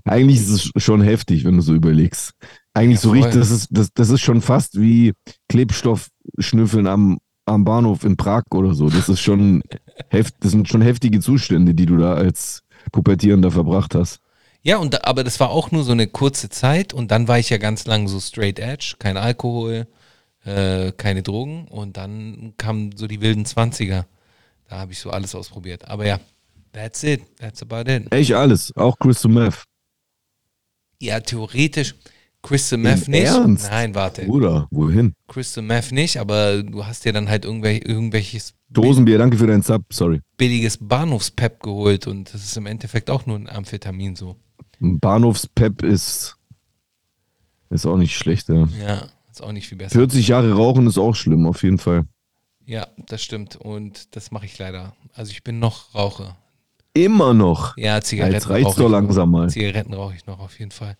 Eigentlich 0.05 0.39
ist 0.39 0.49
es 0.75 0.83
schon 0.83 1.01
heftig, 1.01 1.45
wenn 1.45 1.55
du 1.55 1.61
so 1.61 1.73
überlegst. 1.73 2.33
Eigentlich 2.73 2.97
Ja, 2.97 3.03
so 3.03 3.11
richtig, 3.11 3.33
das 3.33 3.51
ist, 3.51 3.67
das, 3.71 3.89
das 3.93 4.09
ist 4.09 4.21
schon 4.21 4.41
fast 4.41 4.79
wie 4.79 5.13
Klebstoffschnüffeln 5.49 6.87
am, 6.87 7.19
am 7.45 7.65
Bahnhof 7.65 8.03
in 8.03 8.17
Prag 8.17 8.43
oder 8.51 8.73
so. 8.73 8.89
Das 8.89 9.09
ist 9.09 9.21
schon 9.21 9.61
heft, 10.09 10.35
das 10.39 10.51
sind 10.51 10.67
schon 10.69 10.81
heftige 10.81 11.19
Zustände, 11.19 11.73
die 11.73 11.85
du 11.85 11.97
da 11.97 12.13
als 12.13 12.61
Pubertierender 12.91 13.51
verbracht 13.51 13.95
hast. 13.95 14.19
Ja, 14.61 14.77
und 14.77 14.93
da, 14.93 14.99
aber 15.03 15.23
das 15.23 15.39
war 15.39 15.49
auch 15.49 15.71
nur 15.71 15.83
so 15.83 15.93
eine 15.93 16.07
kurze 16.07 16.49
Zeit 16.49 16.93
und 16.93 17.11
dann 17.11 17.27
war 17.27 17.39
ich 17.39 17.49
ja 17.49 17.57
ganz 17.57 17.85
lang 17.85 18.07
so 18.07 18.19
straight 18.19 18.59
edge, 18.59 18.95
kein 18.99 19.15
Alkohol, 19.15 19.87
äh, 20.43 20.91
keine 20.91 21.23
Drogen 21.23 21.67
und 21.69 21.97
dann 21.97 22.53
kamen 22.57 22.95
so 22.95 23.07
die 23.07 23.21
wilden 23.21 23.45
Zwanziger. 23.45 24.05
Da 24.67 24.79
habe 24.79 24.91
ich 24.91 24.99
so 24.99 25.09
alles 25.09 25.33
ausprobiert. 25.33 25.87
Aber 25.87 26.05
ja, 26.05 26.19
That's 26.71 27.03
it. 27.03 27.21
That's 27.37 27.61
about 27.61 27.89
it. 27.91 28.11
Echt 28.13 28.33
alles, 28.33 28.75
auch 28.75 28.97
Crystal 28.99 29.31
Meth. 29.31 29.63
Ja, 31.01 31.19
theoretisch. 31.19 31.95
Crystal 32.41 32.79
Meth 32.79 33.07
nicht. 33.07 33.25
Ernst? 33.25 33.69
Nein, 33.69 33.95
warte. 33.95 34.25
Bruder, 34.25 34.67
wohin? 34.71 35.13
Crystal 35.27 35.63
Meth 35.63 35.91
nicht, 35.91 36.17
aber 36.17 36.63
du 36.63 36.85
hast 36.85 37.03
dir 37.03 37.11
dann 37.11 37.27
halt 37.29 37.43
irgendwel 37.45 37.77
irgendwelches 37.77 38.53
Dosenbier, 38.69 39.17
danke 39.17 39.37
für 39.37 39.47
deinen 39.47 39.63
Sub, 39.63 39.83
sorry. 39.91 40.21
billiges 40.37 40.77
Bahnhofspep 40.79 41.61
geholt 41.61 42.05
und 42.05 42.31
das 42.33 42.43
ist 42.43 42.55
im 42.55 42.67
Endeffekt 42.67 43.09
auch 43.09 43.25
nur 43.25 43.35
ein 43.35 43.49
Amphetamin 43.49 44.15
so. 44.15 44.35
Ein 44.79 44.99
Bahnhofspep 44.99 45.81
ist, 45.81 46.37
ist 47.71 47.85
auch 47.87 47.97
nicht 47.97 48.15
schlecht, 48.15 48.47
ja. 48.49 48.67
Ja, 48.79 49.07
ist 49.31 49.41
auch 49.41 49.51
nicht 49.51 49.67
viel 49.67 49.77
besser. 49.77 49.97
40 49.97 50.27
Jahre 50.27 50.53
rauchen 50.53 50.85
ist 50.85 50.99
auch 50.99 51.15
schlimm, 51.15 51.47
auf 51.47 51.63
jeden 51.63 51.79
Fall. 51.79 52.05
Ja, 52.65 52.87
das 53.07 53.23
stimmt 53.23 53.55
und 53.55 54.15
das 54.15 54.29
mache 54.29 54.45
ich 54.45 54.57
leider. 54.59 54.95
Also 55.13 55.31
ich 55.31 55.43
bin 55.43 55.57
noch 55.57 55.95
Raucher. 55.95 56.37
Immer 56.93 57.33
noch. 57.33 57.77
Ja, 57.77 58.01
Zigaretten 58.01 58.33
Jetzt 58.33 58.49
reicht's 58.49 58.75
doch 58.75 58.89
langsam 58.89 59.31
mal. 59.31 59.49
Zigaretten 59.49 59.93
rauche 59.93 60.15
ich 60.15 60.25
noch, 60.25 60.39
auf 60.39 60.57
jeden 60.59 60.71
Fall. 60.71 60.97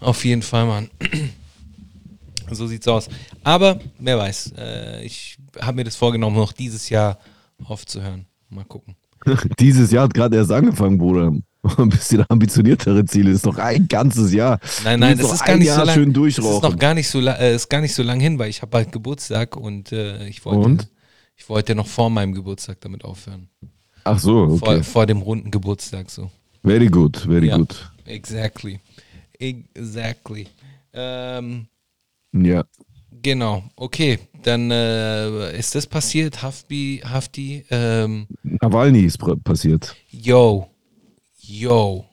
Auf 0.00 0.24
jeden 0.24 0.42
Fall, 0.42 0.66
Mann. 0.66 0.90
so 2.50 2.66
sieht's 2.66 2.86
aus. 2.88 3.08
Aber, 3.42 3.80
wer 3.98 4.18
weiß, 4.18 4.52
äh, 4.58 5.04
ich 5.04 5.38
habe 5.60 5.76
mir 5.76 5.84
das 5.84 5.96
vorgenommen, 5.96 6.36
noch 6.36 6.52
dieses 6.52 6.88
Jahr 6.88 7.18
aufzuhören. 7.64 8.26
Mal 8.50 8.64
gucken. 8.64 8.96
Dieses 9.58 9.90
Jahr 9.90 10.04
hat 10.04 10.14
gerade 10.14 10.36
erst 10.36 10.52
angefangen, 10.52 10.98
Bruder. 10.98 11.32
Ein 11.78 11.88
bisschen 11.88 12.22
ambitioniertere 12.28 13.06
Ziele. 13.06 13.30
Ist 13.30 13.46
noch 13.46 13.56
ein 13.56 13.88
ganzes 13.88 14.34
Jahr. 14.34 14.60
Nein, 14.84 15.00
nein, 15.00 15.16
das 15.16 15.32
ist 15.32 15.44
gar 15.46 15.56
nicht 15.56 15.68
Jahr 15.68 15.78
so 15.80 15.84
lang. 15.86 15.94
schön 15.94 16.12
Das 16.12 16.26
ist 16.26 16.36
durchrauchen. 16.36 16.70
noch 16.70 16.78
gar 16.78 16.92
nicht 16.92 17.08
so, 17.08 17.20
äh, 17.20 17.54
ist 17.54 17.70
gar 17.70 17.80
nicht 17.80 17.94
so 17.94 18.02
lang 18.02 18.20
hin, 18.20 18.38
weil 18.38 18.50
ich 18.50 18.60
habe 18.60 18.68
bald 18.68 18.92
Geburtstag 18.92 19.56
und 19.56 19.90
äh, 19.90 20.26
ich 20.28 20.44
wollte, 20.44 20.60
Und? 20.60 20.88
ich 21.36 21.48
wollte 21.48 21.74
noch 21.74 21.86
vor 21.86 22.10
meinem 22.10 22.34
Geburtstag 22.34 22.82
damit 22.82 23.02
aufhören. 23.06 23.48
Ach 24.04 24.18
so, 24.18 24.56
Vor, 24.58 24.68
okay. 24.68 24.82
vor 24.82 25.06
dem 25.06 25.22
runden 25.22 25.50
Geburtstag 25.50 26.10
so. 26.10 26.30
Very 26.62 26.86
good, 26.86 27.16
very 27.18 27.48
Ja. 27.48 27.56
good. 27.56 27.90
Exactly. 28.04 28.80
Exactly. 29.38 30.46
Ähm, 30.92 31.66
Ja. 32.32 32.64
genau, 33.22 33.64
okay. 33.76 34.18
Dann 34.42 34.70
äh, 34.70 35.58
ist 35.58 35.74
das 35.74 35.86
passiert, 35.86 36.42
Hafti, 36.42 37.00
Hafti. 37.04 37.64
Ähm, 37.70 38.26
Nawalny 38.42 39.00
ist 39.00 39.18
passiert. 39.42 39.96
yo, 40.10 40.68
yo. 41.40 42.04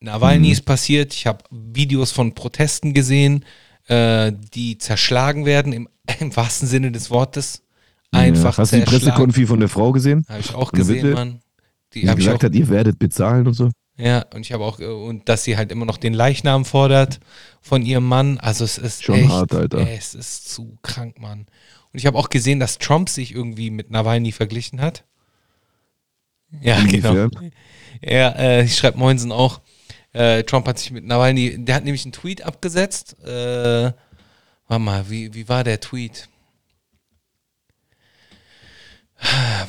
Nawalny 0.00 0.50
ist 0.50 0.64
passiert. 0.64 1.12
Ich 1.14 1.26
habe 1.26 1.44
Videos 1.50 2.10
von 2.12 2.34
Protesten 2.34 2.94
gesehen, 2.94 3.44
äh, 3.86 4.32
die 4.54 4.78
zerschlagen 4.78 5.44
werden, 5.44 5.72
im, 5.72 5.88
im 6.20 6.34
wahrsten 6.36 6.68
Sinne 6.68 6.90
des 6.92 7.10
Wortes. 7.10 7.62
Einfach 8.10 8.56
ja. 8.56 8.58
Hast 8.58 8.72
du 8.72 8.78
die. 8.78 8.84
Pressekonfi 8.84 9.46
von 9.46 9.60
der 9.60 9.68
Frau 9.68 9.92
gesehen? 9.92 10.24
Habe 10.28 10.40
ich 10.40 10.54
auch 10.54 10.72
gesehen, 10.72 10.96
Witwe? 10.96 11.14
Mann. 11.14 11.40
Die 11.94 12.00
Die 12.02 12.14
gesagt 12.14 12.44
hat, 12.44 12.54
ihr 12.54 12.68
werdet 12.68 12.98
bezahlen 12.98 13.46
und 13.46 13.54
so. 13.54 13.70
Ja, 13.96 14.24
und 14.32 14.42
ich 14.42 14.52
habe 14.52 14.64
auch, 14.64 14.78
und 14.78 15.28
dass 15.28 15.42
sie 15.42 15.56
halt 15.56 15.72
immer 15.72 15.84
noch 15.84 15.96
den 15.96 16.14
Leichnam 16.14 16.64
fordert 16.64 17.18
von 17.60 17.82
ihrem 17.82 18.06
Mann. 18.06 18.38
Also 18.38 18.64
es 18.64 18.78
ist 18.78 19.02
Schon 19.02 19.16
echt, 19.16 19.28
hart, 19.28 19.54
Alter. 19.54 19.78
Ey, 19.78 19.96
es 19.96 20.14
ist 20.14 20.48
zu 20.48 20.78
krank, 20.82 21.18
Mann. 21.20 21.46
Und 21.92 21.98
ich 21.98 22.06
habe 22.06 22.16
auch 22.16 22.28
gesehen, 22.28 22.60
dass 22.60 22.78
Trump 22.78 23.08
sich 23.08 23.34
irgendwie 23.34 23.70
mit 23.70 23.90
Nawalny 23.90 24.30
verglichen 24.30 24.80
hat. 24.80 25.04
Ja, 26.60 26.80
genau. 26.84 27.10
Inwiefern? 27.10 27.52
Ja, 28.00 28.28
äh, 28.30 28.64
ich 28.64 28.76
schreibe 28.76 28.98
Moinsen 28.98 29.32
auch. 29.32 29.60
Äh, 30.12 30.44
Trump 30.44 30.68
hat 30.68 30.78
sich 30.78 30.90
mit 30.92 31.04
Nawalny, 31.04 31.64
der 31.64 31.74
hat 31.74 31.84
nämlich 31.84 32.04
einen 32.04 32.12
Tweet 32.12 32.42
abgesetzt. 32.42 33.16
Äh, 33.24 33.92
warte 34.68 34.82
mal, 34.82 35.10
wie, 35.10 35.34
wie 35.34 35.48
war 35.48 35.64
der 35.64 35.80
Tweet? 35.80 36.28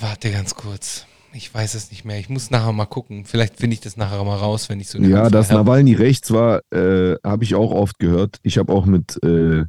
Warte 0.02 0.32
ganz 0.32 0.56
kurz. 0.56 1.06
Ich 1.34 1.54
weiß 1.54 1.76
es 1.76 1.92
nicht 1.92 2.06
mehr. 2.06 2.20
Ich 2.20 2.30
muss 2.30 2.50
nachher 2.50 2.74
mal 2.74 2.86
gucken. 2.86 3.26
Vielleicht 3.26 3.58
finde 3.58 3.76
ich 3.76 3.82
das 3.82 3.98
nachher 3.98 4.24
mal 4.24 4.38
raus, 4.38 4.70
wenn 4.70 4.80
ich 4.80 4.90
so 4.90 4.98
eine 4.98 5.08
Ja, 5.08 5.30
dass 5.30 5.50
hab. 5.50 5.58
Nawalny 5.58 5.94
rechts 5.94 6.32
war, 6.32 6.62
äh, 6.72 7.16
habe 7.24 7.44
ich 7.44 7.54
auch 7.56 7.72
oft 7.72 8.00
gehört. 8.00 8.38
Ich 8.42 8.58
habe 8.58 8.74
auch 8.74 8.86
mit, 8.86 9.22
äh, 9.24 9.66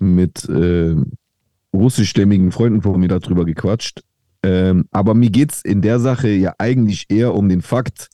mit 0.00 0.48
äh, 0.48 0.96
russischstämmigen 1.72 2.50
Freunden 2.50 2.82
von 2.82 2.98
mir 2.98 3.08
darüber 3.08 3.44
gequatscht. 3.44 4.02
Ähm, 4.42 4.86
aber 4.90 5.14
mir 5.14 5.30
geht 5.30 5.52
es 5.52 5.62
in 5.62 5.80
der 5.80 6.00
Sache 6.00 6.28
ja 6.28 6.54
eigentlich 6.58 7.06
eher 7.08 7.34
um 7.34 7.48
den 7.48 7.62
Fakt, 7.62 8.08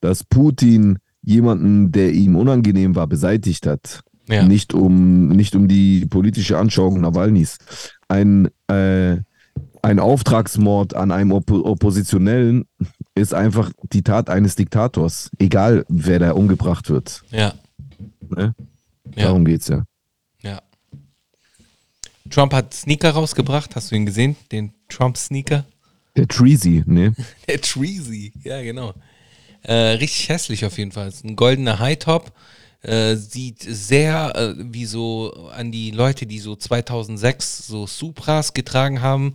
dass 0.00 0.24
Putin 0.24 0.98
jemanden, 1.22 1.90
der 1.90 2.12
ihm 2.12 2.36
unangenehm 2.36 2.94
war, 2.94 3.06
beseitigt 3.06 3.66
hat. 3.66 4.02
Ja. 4.28 4.44
Nicht, 4.44 4.72
um, 4.72 5.28
nicht 5.28 5.54
um 5.54 5.68
die 5.68 6.06
politische 6.06 6.58
Anschauung 6.58 7.00
Nawalnys. 7.00 7.58
Ein, 8.08 8.48
äh, 8.68 9.16
ein 9.84 9.98
Auftragsmord 10.00 10.94
an 10.94 11.12
einem 11.12 11.32
Oppo 11.32 11.60
Oppositionellen 11.60 12.64
ist 13.14 13.34
einfach 13.34 13.70
die 13.92 14.02
Tat 14.02 14.28
eines 14.30 14.56
Diktators, 14.56 15.30
egal 15.38 15.84
wer 15.88 16.18
da 16.18 16.32
umgebracht 16.32 16.90
wird. 16.90 17.22
Ja, 17.30 17.54
Ne? 18.30 18.54
ja, 19.16 19.24
Darum 19.24 19.44
geht's 19.44 19.68
ja. 19.68 19.84
ja. 20.42 20.60
Trump 22.30 22.52
hat 22.52 22.74
Sneaker 22.74 23.10
rausgebracht. 23.10 23.76
Hast 23.76 23.90
du 23.90 23.96
ihn 23.96 24.06
gesehen? 24.06 24.36
Den 24.50 24.72
Trump-Sneaker? 24.88 25.64
Der 26.16 26.28
Treasy, 26.28 26.82
ne? 26.86 27.14
Der 27.48 27.60
Treasy, 27.60 28.32
ja, 28.42 28.62
genau. 28.62 28.94
Äh, 29.62 29.74
richtig 29.74 30.28
hässlich 30.28 30.64
auf 30.64 30.78
jeden 30.78 30.92
Fall. 30.92 31.08
Ist 31.08 31.24
ein 31.24 31.36
goldener 31.36 31.78
High-Top. 31.78 32.32
Äh, 32.82 33.16
sieht 33.16 33.62
sehr 33.62 34.32
äh, 34.36 34.54
wie 34.58 34.84
so 34.84 35.48
an 35.54 35.72
die 35.72 35.90
Leute, 35.90 36.26
die 36.26 36.38
so 36.38 36.54
2006 36.54 37.66
so 37.66 37.86
Supras 37.86 38.52
getragen 38.52 39.00
haben. 39.00 39.32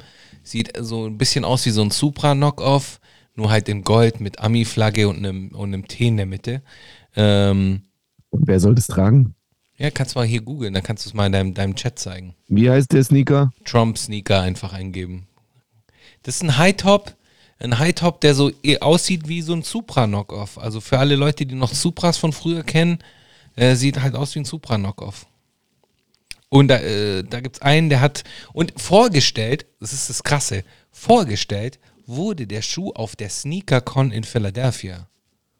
Sieht 0.49 0.71
so 0.79 1.05
ein 1.05 1.19
bisschen 1.19 1.45
aus 1.45 1.63
wie 1.67 1.69
so 1.69 1.83
ein 1.83 1.91
Supra-Knockoff, 1.91 2.99
nur 3.35 3.51
halt 3.51 3.69
in 3.69 3.83
Gold 3.83 4.19
mit 4.19 4.39
Ami-Flagge 4.39 5.07
und 5.07 5.17
einem, 5.17 5.49
und 5.49 5.71
einem 5.71 5.87
T 5.87 6.07
in 6.07 6.17
der 6.17 6.25
Mitte. 6.25 6.63
Ähm, 7.15 7.83
Und 8.31 8.47
wer 8.47 8.59
soll 8.59 8.73
das 8.73 8.87
tragen? 8.87 9.35
ja, 9.77 9.91
kannst 9.91 10.15
du 10.15 10.19
mal 10.19 10.25
hier 10.25 10.41
googeln, 10.41 10.73
dann 10.73 10.81
kannst 10.81 11.05
du 11.05 11.09
es 11.09 11.13
mal 11.13 11.27
in 11.27 11.31
deinem, 11.33 11.53
deinem 11.53 11.75
Chat 11.75 11.99
zeigen. 11.99 12.33
Wie 12.47 12.67
heißt 12.67 12.91
der 12.91 13.03
Sneaker? 13.03 13.53
Trump-Sneaker 13.63 14.41
einfach 14.41 14.73
eingeben. 14.73 15.27
Das 16.23 16.37
ist 16.37 16.43
ein 16.43 16.57
High-Top, 16.57 17.15
ein 17.59 17.77
High-Top, 17.77 18.19
der 18.21 18.33
so 18.33 18.51
eh 18.63 18.79
aussieht 18.79 19.27
wie 19.27 19.43
so 19.43 19.53
ein 19.53 19.61
Supra-Knockoff. 19.61 20.57
Also 20.57 20.81
für 20.81 20.97
alle 20.97 21.15
Leute, 21.15 21.45
die 21.45 21.53
noch 21.53 21.73
Supras 21.73 22.17
von 22.17 22.33
früher 22.33 22.63
kennen, 22.63 22.97
äh, 23.55 23.75
sieht 23.75 24.01
halt 24.01 24.15
aus 24.15 24.33
wie 24.33 24.39
ein 24.39 24.45
Supra-Knockoff. 24.45 25.27
Und 26.49 26.67
da, 26.67 26.77
äh, 26.77 27.23
da 27.23 27.41
gibt 27.41 27.57
es 27.57 27.61
einen, 27.61 27.89
der 27.89 28.01
hat, 28.01 28.23
und 28.53 28.79
vorgestellt, 28.79 29.67
das 29.79 29.93
ist 29.93 30.09
das 30.09 30.23
Krasse, 30.23 30.63
vorgestellt 30.91 31.79
wurde 32.07 32.47
der 32.47 32.63
Schuh 32.63 32.91
auf 32.91 33.15
der 33.15 33.29
SneakerCon 33.29 34.11
in 34.11 34.23
Philadelphia. 34.23 35.07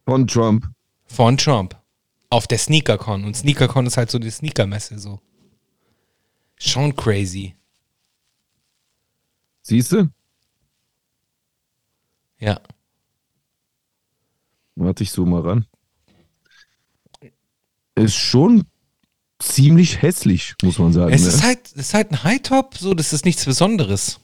Von 0.05 0.27
Trump. 0.27 0.67
Von 1.05 1.37
Trump. 1.37 1.79
Auf 2.31 2.47
der 2.47 2.57
SneakerCon. 2.57 3.23
Und 3.23 3.37
SneakerCon 3.37 3.85
ist 3.85 3.97
halt 3.97 4.09
so 4.09 4.17
die 4.17 4.31
Sneakermesse 4.31 4.97
so. 4.97 5.19
Schon 6.57 6.95
crazy. 6.95 7.55
Siehst 9.61 9.91
du? 9.91 10.09
Ja. 12.39 12.59
Warte 14.75 15.03
ich 15.03 15.11
so 15.11 15.25
mal 15.25 15.41
ran. 15.41 15.65
Ist 17.95 18.15
schon 18.15 18.65
ziemlich 19.41 20.01
hässlich, 20.01 20.55
muss 20.63 20.79
man 20.79 20.93
sagen. 20.93 21.13
Es 21.13 21.23
ne? 21.23 21.29
ist 21.29 21.43
halt, 21.43 21.59
es 21.67 21.73
ist 21.73 21.93
halt 21.93 22.11
ein 22.11 22.23
High-Top, 22.23 22.77
so, 22.77 22.93
das 22.93 23.13
ist 23.13 23.25
nichts 23.25 23.45
Besonderes. 23.45 24.19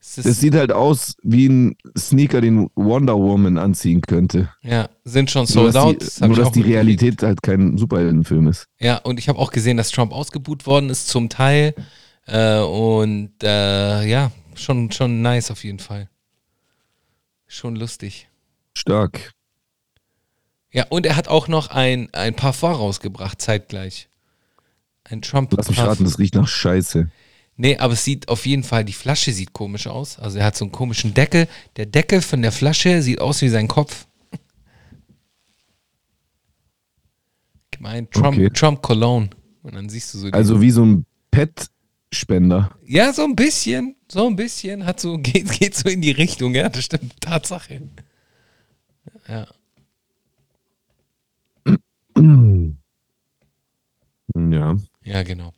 Es 0.00 0.16
Das 0.16 0.40
sieht 0.40 0.54
halt 0.54 0.70
aus 0.70 1.16
wie 1.22 1.48
ein 1.48 1.76
Sneaker, 1.96 2.40
den 2.40 2.68
Wonder 2.74 3.16
Woman 3.16 3.56
anziehen 3.56 4.02
könnte. 4.02 4.50
ja, 4.62 4.88
sind 5.04 5.30
schon 5.30 5.42
Nur, 5.42 5.46
sold 5.46 5.74
dass 5.74 5.82
out. 5.82 5.94
die, 5.94 6.04
das 6.04 6.20
nur 6.20 6.36
dass 6.36 6.52
die. 6.52 6.60
Realität 6.60 7.22
halt 7.22 7.42
kein 7.42 7.78
Superheldenfilm 7.78 8.48
ist. 8.48 8.66
Ja, 8.78 8.98
und 8.98 9.18
ich 9.18 9.28
habe 9.28 9.38
auch 9.38 9.50
gesehen, 9.50 9.76
dass 9.78 9.90
Trump 9.90 10.12
ausgebuht 10.12 10.66
worden 10.66 10.90
ist, 10.90 11.08
zum 11.08 11.28
Teil. 11.30 11.74
Äh, 12.26 12.58
und 12.58 13.32
äh, 13.42 14.06
ja, 14.06 14.30
schon, 14.54 14.92
schon 14.92 15.22
nice 15.22 15.50
auf 15.50 15.64
jeden 15.64 15.78
Fall. 15.78 16.08
Schon 17.46 17.76
lustig. 17.76 18.28
Stark. 18.76 19.32
Ja, 20.74 20.86
und 20.88 21.06
er 21.06 21.14
hat 21.14 21.28
auch 21.28 21.46
noch 21.46 21.68
ein, 21.68 22.12
ein 22.12 22.34
Parfum 22.34 22.72
rausgebracht, 22.72 23.40
zeitgleich. 23.40 24.08
Ein 25.04 25.22
Trump 25.22 25.52
Lass 25.56 25.68
mich 25.68 25.78
raten, 25.78 26.02
das 26.02 26.18
riecht 26.18 26.34
nach 26.34 26.48
Scheiße. 26.48 27.08
Nee, 27.56 27.76
aber 27.76 27.92
es 27.92 28.02
sieht 28.02 28.28
auf 28.28 28.44
jeden 28.44 28.64
Fall, 28.64 28.84
die 28.84 28.92
Flasche 28.92 29.32
sieht 29.32 29.52
komisch 29.52 29.86
aus. 29.86 30.18
Also 30.18 30.38
er 30.38 30.46
hat 30.46 30.56
so 30.56 30.64
einen 30.64 30.72
komischen 30.72 31.14
Deckel. 31.14 31.46
Der 31.76 31.86
Deckel 31.86 32.20
von 32.22 32.42
der 32.42 32.50
Flasche 32.50 33.02
sieht 33.02 33.20
aus 33.20 33.40
wie 33.40 33.48
sein 33.50 33.68
Kopf. 33.68 34.08
Gemein, 37.70 38.10
Trump, 38.10 38.36
Okay. 38.36 38.50
Trump 38.50 38.82
Cologne. 38.82 39.30
Und 39.62 39.76
dann 39.76 39.88
siehst 39.88 40.12
du 40.14 40.18
so. 40.18 40.28
Also 40.30 40.60
wie 40.60 40.72
so 40.72 40.84
ein 40.84 41.06
Pet-Spender. 41.30 42.76
ja, 42.84 43.12
so 43.12 43.22
ein 43.22 43.36
bisschen, 43.36 43.94
so 44.10 44.26
ein 44.26 44.34
bisschen, 44.34 44.84
hat 44.84 44.98
so, 44.98 45.18
geht, 45.22 45.48
geht 45.52 45.76
so 45.76 45.88
in 45.88 46.00
die 46.00 46.10
Richtung, 46.10 46.52
ja, 46.56 46.68
das 46.68 46.84
stimmt, 46.84 47.20
Tatsache. 47.20 47.80
Ja. 49.28 49.46
Ja. 54.36 54.76
Ja, 55.04 55.22
genau. 55.22 55.52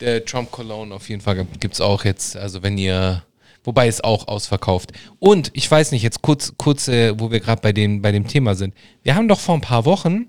Der 0.00 0.24
Trump 0.24 0.50
Cologne 0.50 0.94
auf 0.94 1.08
jeden 1.08 1.20
Fall 1.20 1.46
gibt 1.60 1.74
es 1.74 1.80
auch 1.80 2.04
jetzt. 2.04 2.36
Also 2.36 2.62
wenn 2.62 2.78
ihr, 2.78 3.22
Wobei 3.66 3.86
es 3.88 4.04
auch 4.04 4.28
ausverkauft. 4.28 4.92
Und 5.18 5.50
ich 5.54 5.70
weiß 5.70 5.92
nicht, 5.92 6.02
jetzt 6.02 6.20
kurz, 6.20 6.52
kurz 6.58 6.86
äh, 6.86 7.18
wo 7.18 7.30
wir 7.30 7.40
gerade 7.40 7.62
bei, 7.62 7.72
dem- 7.72 8.02
bei 8.02 8.12
dem 8.12 8.26
Thema 8.28 8.54
sind. 8.54 8.74
Wir 9.02 9.14
haben 9.14 9.26
doch 9.26 9.40
vor 9.40 9.54
ein 9.54 9.62
paar 9.62 9.86
Wochen 9.86 10.26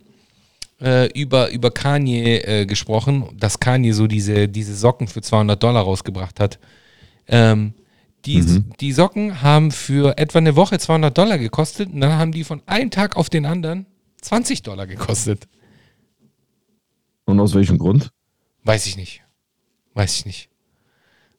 äh, 0.81 1.07
über, 1.11 1.49
über 1.51 1.69
Kanye 1.69 2.37
äh, 2.37 2.65
gesprochen, 2.65 3.25
dass 3.37 3.59
Kanye 3.59 3.91
so 3.91 4.07
diese, 4.07 4.47
diese 4.47 4.73
Socken 4.73 5.09
für 5.09 5.21
200 5.21 5.61
Dollar 5.61 5.83
rausgebracht 5.83 6.39
hat. 6.39 6.59
Ähm, 7.27 7.73
die, 8.25 8.39
die 8.79 8.93
Socken 8.93 9.41
haben 9.41 9.71
für 9.71 10.17
etwa 10.17 10.39
eine 10.39 10.55
Woche 10.55 10.79
200 10.79 11.17
Dollar 11.17 11.37
gekostet 11.37 11.91
und 11.91 11.99
dann 11.99 12.13
haben 12.13 12.31
die 12.31 12.45
von 12.45 12.61
einem 12.67 12.89
Tag 12.89 13.17
auf 13.17 13.29
den 13.29 13.45
anderen 13.45 13.85
20 14.25 14.63
Dollar 14.63 14.87
gekostet. 14.87 15.47
Und 17.25 17.39
aus 17.39 17.53
welchem 17.55 17.77
Grund? 17.77 18.11
Weiß 18.63 18.85
ich 18.85 18.97
nicht. 18.97 19.23
Weiß 19.93 20.15
ich 20.17 20.25
nicht. 20.25 20.49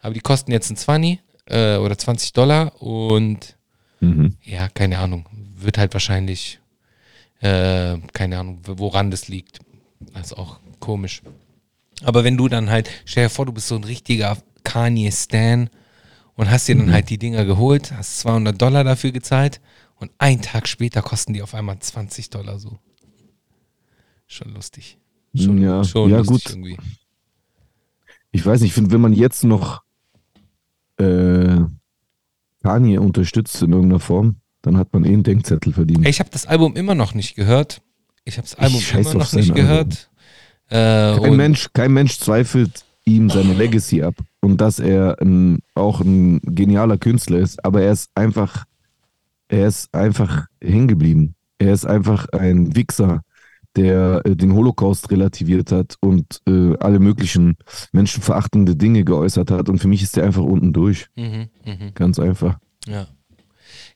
Aber 0.01 0.15
die 0.15 0.21
kosten 0.21 0.53
jetzt 0.53 0.71
ein 0.71 0.77
20 0.77 1.21
äh, 1.47 1.77
oder 1.77 1.97
20 1.99 2.33
Dollar 2.33 2.81
und 2.83 3.57
Mhm. 4.01 4.37
ja, 4.43 4.69
keine 4.69 4.99
Ahnung. 4.99 5.27
Wird 5.57 5.79
halt 5.79 5.95
wahrscheinlich, 5.95 6.61
äh, 7.41 7.97
keine 8.13 8.39
Ahnung, 8.39 8.61
woran 8.67 9.11
das 9.11 9.29
liegt. 9.29 9.61
Das 10.13 10.27
ist 10.27 10.33
auch 10.35 10.61
komisch. 10.81 11.23
Aber 12.05 12.23
wenn 12.23 12.37
du 12.37 12.47
dann 12.49 12.69
halt, 12.69 12.91
stell 13.07 13.25
dir 13.25 13.31
vor, 13.31 13.47
du 13.47 13.53
bist 13.53 13.69
so 13.69 13.75
ein 13.75 13.85
richtiger 13.85 14.37
Kanye-Stan 14.65 15.71
und 16.35 16.51
hast 16.51 16.69
dir 16.69 16.77
dann 16.77 16.93
halt 16.93 17.09
die 17.09 17.17
Dinger 17.17 17.47
geholt, 17.47 17.91
hast 17.93 18.19
200 18.21 18.61
Dollar 18.61 18.85
dafür 18.85 19.13
gezahlt 19.13 19.61
und 19.99 20.11
einen 20.19 20.43
Tag 20.43 20.69
später 20.69 21.03
kosten 21.03 21.33
die 21.33 21.43
auf 21.43 21.55
einmal 21.55 21.79
20 21.79 22.31
Dollar 22.31 22.59
so. 22.59 22.79
Schon 24.27 24.53
lustig. 24.55 24.99
Schon, 25.35 25.59
Ja, 25.63 25.85
schon 25.85 26.11
ja, 26.11 26.19
lustig 26.19 26.45
gut. 26.45 26.51
irgendwie. 26.51 26.77
Ich 28.33 28.45
weiß 28.45 28.61
nicht, 28.61 28.71
ich 28.71 28.75
finde, 28.75 28.91
wenn 28.91 29.01
man 29.01 29.13
jetzt 29.13 29.45
noch 29.45 29.83
äh, 30.99 31.59
Kanye 32.63 32.99
unterstützt 32.99 33.63
in 33.63 33.73
irgendeiner 33.73 34.01
Form, 34.01 34.37
dann 34.63 34.77
hat 34.77 34.93
man 34.93 35.05
eh 35.05 35.09
einen 35.13 35.23
Denkzettel 35.23 35.73
verdient. 35.73 36.05
Ey, 36.05 36.11
ich 36.11 36.21
habe 36.21 36.31
das 36.31 36.47
Album 36.47 36.75
immer 36.77 36.95
noch 36.95 37.15
nicht 37.15 37.35
gehört. 37.37 37.83
Ich 38.25 38.37
habe 38.39 38.47
das 38.49 38.57
Album 38.57 38.81
scheiß 38.81 39.07
immer 39.13 39.21
noch 39.25 39.33
nicht 39.33 39.55
gehört. 39.55 40.11
Äh, 40.69 41.17
Kein 41.21 41.37
Mensch, 41.37 41.69
kein 41.73 41.93
Mensch 41.93 42.19
zweifelt 42.19 42.85
ihm 43.05 43.31
seine 43.31 43.55
Legacy 43.55 44.03
ab 44.03 44.17
und 44.41 44.61
dass 44.61 44.81
er 44.81 45.21
ein, 45.21 45.61
auch 45.77 46.01
ein 46.01 46.41
genialer 46.43 46.99
Künstler 46.99 47.39
ist, 47.39 47.65
aber 47.65 47.83
er 47.83 47.93
ist 47.93 48.11
einfach, 48.17 48.65
er 49.49 49.69
ist 49.69 49.95
einfach 49.95 50.47
hängen 50.63 50.89
geblieben. 50.89 51.35
Er 51.59 51.73
ist 51.73 51.87
einfach 51.87 52.29
ein 52.31 52.75
Wichser, 52.77 53.23
der 53.77 54.23
äh, 54.25 54.37
den 54.37 54.55
Holocaust 54.55 55.11
relativiert 55.11 55.73
hat 55.73 55.97
und 56.01 56.41
äh, 56.49 56.77
alle 56.81 56.99
möglichen 56.99 57.57
menschenverachtende 57.93 58.77
Dinge 58.77 59.05
geäußert 59.05 59.51
hat. 59.51 59.69
Und 59.69 59.79
für 59.79 59.89
mich 59.89 60.03
ist 60.03 60.17
er 60.17 60.25
einfach 60.25 60.43
unten 60.43 60.73
durch. 60.73 61.07
Mhm, 61.17 61.49
mhm, 61.65 61.95
Ganz 61.95 62.19
einfach. 62.19 62.59
ja. 62.87 63.07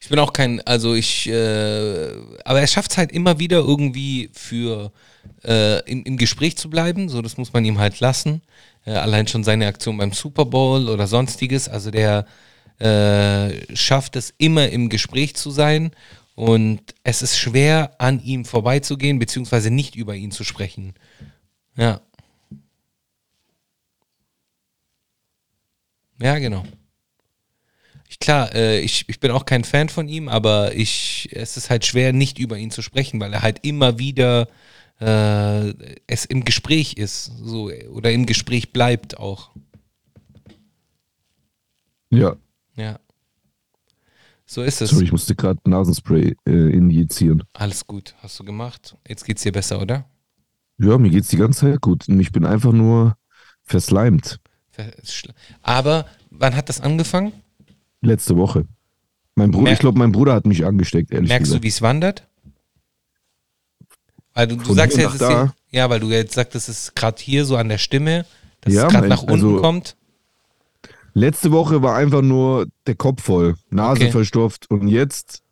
Ich 0.02 0.08
bin 0.08 0.18
auch 0.18 0.32
kein, 0.32 0.60
also 0.62 0.94
ich, 0.94 1.28
äh, 1.28 2.12
aber 2.44 2.60
er 2.60 2.66
schafft 2.66 2.92
es 2.92 2.98
halt 2.98 3.12
immer 3.12 3.38
wieder 3.38 3.58
irgendwie 3.58 4.30
für 4.32 4.92
äh, 5.44 5.80
im, 5.90 6.02
im 6.04 6.16
Gespräch 6.16 6.56
zu 6.56 6.70
bleiben. 6.70 7.08
So, 7.08 7.20
das 7.20 7.36
muss 7.36 7.52
man 7.52 7.64
ihm 7.64 7.78
halt 7.78 8.00
lassen. 8.00 8.40
Äh, 8.86 8.92
allein 8.92 9.26
schon 9.26 9.44
seine 9.44 9.66
Aktion 9.66 9.98
beim 9.98 10.12
Super 10.12 10.46
Bowl 10.46 10.88
oder 10.88 11.06
sonstiges. 11.06 11.68
Also 11.68 11.90
der 11.90 12.24
äh, 12.80 13.76
schafft 13.76 14.16
es 14.16 14.34
immer 14.38 14.70
im 14.70 14.88
Gespräch 14.88 15.36
zu 15.36 15.50
sein. 15.50 15.92
Und 16.34 16.80
es 17.02 17.20
ist 17.20 17.38
schwer, 17.38 17.94
an 17.98 18.22
ihm 18.24 18.46
vorbeizugehen, 18.46 19.18
beziehungsweise 19.18 19.70
nicht 19.70 19.94
über 19.94 20.14
ihn 20.14 20.30
zu 20.30 20.42
sprechen. 20.42 20.94
Ja. 21.76 22.00
Ja, 26.18 26.38
genau. 26.38 26.64
Ich, 28.08 28.18
klar, 28.18 28.54
äh, 28.54 28.80
ich, 28.80 29.04
ich 29.08 29.20
bin 29.20 29.30
auch 29.30 29.44
kein 29.44 29.64
Fan 29.64 29.88
von 29.90 30.08
ihm, 30.08 30.28
aber 30.28 30.74
ich, 30.74 31.28
es 31.32 31.56
ist 31.56 31.68
halt 31.68 31.84
schwer, 31.84 32.12
nicht 32.12 32.38
über 32.38 32.56
ihn 32.56 32.70
zu 32.70 32.80
sprechen, 32.80 33.20
weil 33.20 33.32
er 33.32 33.42
halt 33.42 33.58
immer 33.62 33.98
wieder 33.98 34.48
äh, 35.00 35.74
es 36.06 36.24
im 36.24 36.44
Gespräch 36.44 36.94
ist, 36.94 37.32
so 37.42 37.70
oder 37.90 38.12
im 38.12 38.26
Gespräch 38.26 38.72
bleibt 38.72 39.18
auch. 39.18 39.50
Ja, 42.10 42.36
Ja. 42.76 42.98
So 44.46 44.62
ist 44.62 44.80
es. 44.82 44.90
sorry, 44.90 45.04
ich 45.04 45.12
musste 45.12 45.36
gerade 45.36 45.60
Nasenspray 45.68 46.36
äh, 46.46 46.50
injizieren. 46.72 47.44
Alles 47.52 47.86
gut, 47.86 48.14
hast 48.18 48.38
du 48.40 48.44
gemacht. 48.44 48.96
Jetzt 49.06 49.24
geht's 49.24 49.42
dir 49.42 49.52
besser, 49.52 49.80
oder? 49.80 50.06
Ja, 50.78 50.98
mir 50.98 51.10
geht's 51.10 51.28
die 51.28 51.36
ganze 51.36 51.60
Zeit 51.70 51.80
gut. 51.80 52.08
Ich 52.08 52.32
bin 52.32 52.44
einfach 52.44 52.72
nur 52.72 53.16
verslimed. 53.62 54.40
Aber 55.62 56.06
wann 56.30 56.56
hat 56.56 56.68
das 56.68 56.80
angefangen? 56.80 57.32
Letzte 58.00 58.36
Woche. 58.36 58.66
Mein 59.34 59.50
Bruder, 59.50 59.64
Mer- 59.64 59.72
ich 59.74 59.78
glaube, 59.78 59.98
mein 59.98 60.10
Bruder 60.10 60.32
hat 60.34 60.46
mich 60.46 60.64
angesteckt, 60.64 61.12
ehrlich 61.12 61.28
Merkst 61.28 61.48
du, 61.48 61.60
gesagt. 61.60 61.64
wie 61.64 61.68
es 61.68 61.82
wandert? 61.82 62.26
Weil 64.34 64.48
du, 64.48 64.56
du 64.56 64.74
sagst 64.74 64.96
hier 64.96 65.52
ja, 65.70 65.90
weil 65.90 66.00
du 66.00 66.08
jetzt 66.10 66.34
sagst, 66.34 66.54
es 66.54 66.68
ist 66.68 66.96
gerade 66.96 67.20
hier 67.22 67.44
so 67.44 67.56
an 67.56 67.68
der 67.68 67.78
Stimme, 67.78 68.24
dass 68.62 68.72
Ja, 68.74 68.86
es 68.86 68.92
gerade 68.92 69.08
nach 69.08 69.22
unten 69.22 69.32
also- 69.32 69.60
kommt. 69.60 69.96
Letzte 71.14 71.50
Woche 71.52 71.82
war 71.82 71.96
einfach 71.96 72.22
nur 72.22 72.66
der 72.86 72.94
Kopf 72.94 73.22
voll, 73.22 73.56
Nase 73.70 74.02
Okay. 74.02 74.10
verstopft 74.12 74.70
und 74.70 74.88
jetzt 74.88 75.42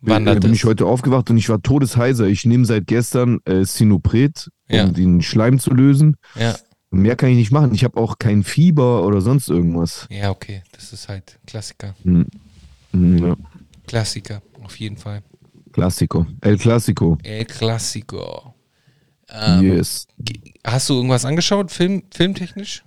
bin, 0.00 0.14
Wandert 0.14 0.36
äh, 0.36 0.40
bin 0.40 0.52
ich 0.52 0.64
heute 0.64 0.86
aufgewacht 0.86 1.28
und 1.30 1.36
ich 1.38 1.48
war 1.48 1.60
todesheiser. 1.60 2.26
Ich 2.26 2.44
nehme 2.44 2.64
seit 2.64 2.86
gestern 2.86 3.40
äh, 3.44 3.64
Sinopret, 3.64 4.48
um 4.68 4.76
Ja. 4.76 4.86
den 4.86 5.22
Schleim 5.22 5.58
zu 5.58 5.70
lösen. 5.74 6.16
Ja, 6.38 6.54
Mehr 6.90 7.16
kann 7.16 7.28
ich 7.30 7.36
nicht 7.36 7.50
machen. 7.52 7.74
Ich 7.74 7.84
habe 7.84 7.98
auch 8.00 8.18
kein 8.18 8.44
Fieber 8.44 9.04
oder 9.04 9.20
sonst 9.20 9.48
irgendwas. 9.50 10.06
ja, 10.10 10.30
okay. 10.30 10.62
Das 10.72 10.92
ist 10.92 11.08
halt 11.08 11.38
Klassiker. 11.46 11.94
Hm. 12.04 12.26
Hm, 12.92 13.18
Ja. 13.18 13.36
Klassiker, 13.86 14.40
auf 14.62 14.76
jeden 14.78 14.96
Fall. 14.96 15.22
Classico. 15.72 16.26
El 16.40 16.56
Classico. 16.58 17.18
El 17.22 17.44
Classico. 17.44 18.54
Ähm, 19.30 19.62
yes. 19.76 20.06
Hast 20.64 20.88
du 20.88 20.94
irgendwas 20.94 21.24
angeschaut, 21.26 21.70
Film, 21.70 22.02
filmtechnisch? 22.14 22.84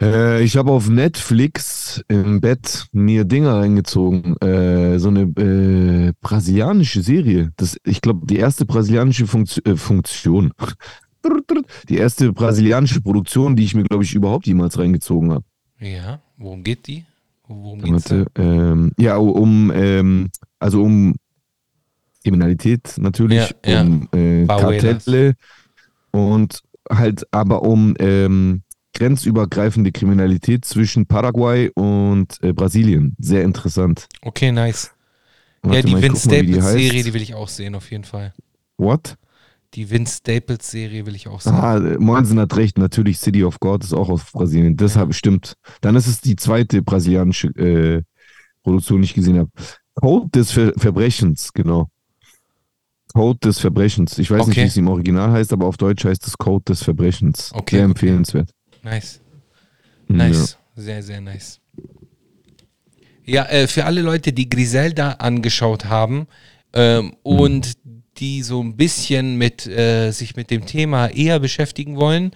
Äh, 0.00 0.42
ich 0.42 0.56
habe 0.56 0.72
auf 0.72 0.88
Netflix 0.88 2.02
im 2.08 2.40
Bett 2.40 2.86
mir 2.92 3.24
Dinger 3.24 3.54
reingezogen. 3.54 4.36
Äh, 4.38 4.98
so 4.98 5.08
eine 5.08 5.22
äh, 5.22 6.12
brasilianische 6.20 7.02
Serie. 7.02 7.52
Das, 7.56 7.76
ich 7.84 8.00
glaube, 8.00 8.26
die 8.26 8.36
erste 8.36 8.66
brasilianische 8.66 9.24
äh, 9.64 9.76
Funktion. 9.76 10.52
Die 11.88 11.96
erste 11.96 12.34
brasilianische 12.34 13.00
Produktion, 13.00 13.56
die 13.56 13.64
ich 13.64 13.74
mir, 13.74 13.84
glaube 13.84 14.04
ich, 14.04 14.14
überhaupt 14.14 14.46
jemals 14.46 14.78
reingezogen 14.78 15.32
habe. 15.32 15.44
Ja. 15.80 16.20
Worum 16.36 16.62
geht 16.62 16.86
die? 16.86 17.06
Worum 17.48 17.80
geht's? 17.80 18.10
Warte, 18.10 18.26
ähm, 18.36 18.92
ja, 18.98 19.16
um, 19.16 19.72
ähm, 19.74 20.28
also 20.58 20.82
um 20.82 21.14
Kriminalität 22.22 22.96
natürlich, 22.98 23.54
Ja, 23.64 23.72
ja. 23.72 23.80
um 23.82 24.08
äh, 24.12 24.44
Favelas. 24.44 24.82
Kartelle 24.82 25.34
und 26.10 26.60
halt 26.90 27.26
aber 27.30 27.62
um 27.62 27.94
ähm, 27.98 28.62
grenzübergreifende 28.94 29.92
Kriminalität 29.92 30.64
zwischen 30.64 31.06
Paraguay 31.06 31.70
und 31.74 32.38
äh, 32.42 32.52
Brasilien. 32.52 33.14
Sehr 33.18 33.42
interessant. 33.42 34.06
Okay, 34.22 34.52
nice. 34.52 34.92
Warte 35.62 35.78
ja, 35.78 35.82
die 35.82 35.92
mal, 35.92 36.02
Vince 36.02 36.30
wie 36.30 36.46
die 36.46 37.02
die 37.02 37.14
will 37.14 37.22
ich 37.22 37.34
auch 37.34 37.48
sehen, 37.48 37.74
auf 37.74 37.90
jeden 37.90 38.04
Fall. 38.04 38.32
What? 38.76 39.16
Die 39.74 39.90
Vince 39.90 40.18
Staples 40.18 40.70
Serie 40.70 41.04
will 41.04 41.16
ich 41.16 41.26
auch 41.26 41.40
sehen. 41.40 41.54
Ah, 41.54 41.78
äh, 41.78 41.98
Moinsen 41.98 42.38
hat 42.38 42.56
recht, 42.56 42.78
natürlich 42.78 43.18
City 43.18 43.42
of 43.44 43.58
God 43.60 43.82
ist 43.82 43.92
auch 43.92 44.08
aus 44.08 44.30
Brasilien. 44.30 44.76
Deshalb 44.76 45.14
stimmt. 45.14 45.54
Dann 45.80 45.96
ist 45.96 46.06
es 46.06 46.20
die 46.20 46.36
zweite 46.36 46.82
brasilianische 46.82 47.48
äh, 47.56 48.02
Produktion, 48.62 49.00
die 49.00 49.06
ich 49.06 49.14
gesehen 49.14 49.38
habe. 49.38 49.50
Code 49.94 50.28
des 50.30 50.52
Ver 50.52 50.72
Verbrechens, 50.76 51.52
genau. 51.52 51.88
Code 53.14 53.38
des 53.40 53.58
Verbrechens. 53.58 54.18
Ich 54.18 54.30
weiß 54.30 54.46
nicht, 54.46 54.56
Okay. 54.56 54.64
wie 54.64 54.68
es 54.68 54.76
im 54.76 54.88
Original 54.88 55.30
heißt, 55.32 55.52
aber 55.52 55.66
auf 55.66 55.76
Deutsch 55.76 56.04
heißt 56.04 56.26
es 56.26 56.36
Code 56.36 56.64
des 56.64 56.82
Verbrechens. 56.82 57.50
Okay, 57.54 57.76
Sehr 57.76 57.88
okay. 57.88 58.44
Empfehlenswert. 58.84 58.90
Nice. 58.90 59.20
Ja. 60.08 60.16
Nice. 60.16 60.58
Sehr, 60.76 61.02
sehr 61.02 61.20
nice. 61.20 61.60
Ja, 63.24 63.46
äh, 63.46 63.66
für 63.66 63.84
alle 63.84 64.02
Leute, 64.02 64.32
die 64.32 64.48
Griselda 64.50 65.12
angeschaut 65.12 65.86
haben 65.86 66.26
ähm, 66.72 67.16
und 67.22 67.72
die 68.18 68.42
so 68.42 68.62
ein 68.62 68.76
bisschen 68.76 69.36
mit 69.36 69.66
äh, 69.66 70.10
sich 70.10 70.36
mit 70.36 70.50
dem 70.50 70.66
Thema 70.66 71.08
eher 71.08 71.40
beschäftigen 71.40 71.96
wollen, 71.96 72.32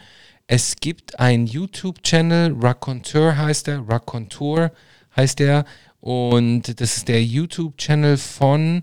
es 0.46 0.76
gibt 0.76 1.20
einen 1.20 1.46
YouTube-Channel, 1.46 2.56
Raconteur 2.58 3.36
heißt 3.36 3.68
er, 3.68 3.86
Raconteur 3.86 4.72
heißt 5.14 5.40
er, 5.42 5.66
und 6.00 6.80
das 6.80 6.96
ist 6.96 7.08
der 7.08 7.22
YouTube-Channel 7.22 8.16
von 8.16 8.82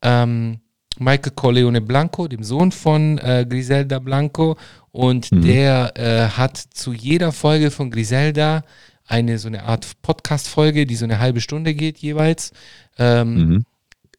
ähm, 0.00 0.60
Michael 0.98 1.32
Corleone 1.34 1.80
Blanco, 1.82 2.26
dem 2.26 2.42
Sohn 2.42 2.72
von 2.72 3.18
äh, 3.18 3.44
Griselda 3.48 3.98
Blanco. 3.98 4.56
Und 4.94 5.28
der 5.44 5.92
äh, 5.96 6.28
hat 6.36 6.56
zu 6.56 6.92
jeder 6.92 7.32
Folge 7.32 7.70
von 7.72 7.90
Griselda 7.90 8.62
eine 9.06 9.38
so 9.38 9.48
eine 9.48 9.64
Art 9.64 9.86
Podcast-Folge, 10.02 10.86
die 10.86 10.94
so 10.96 11.04
eine 11.04 11.18
halbe 11.18 11.40
Stunde 11.40 11.74
geht 11.74 11.98
jeweils. 11.98 12.52
Ähm, 12.98 13.34
Mhm. 13.34 13.64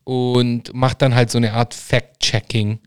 und 0.04 0.74
macht 0.74 1.02
dann 1.02 1.16
halt 1.16 1.32
so 1.32 1.38
eine 1.40 1.54
Art 1.54 1.74
Fact-Checking. 1.74 2.80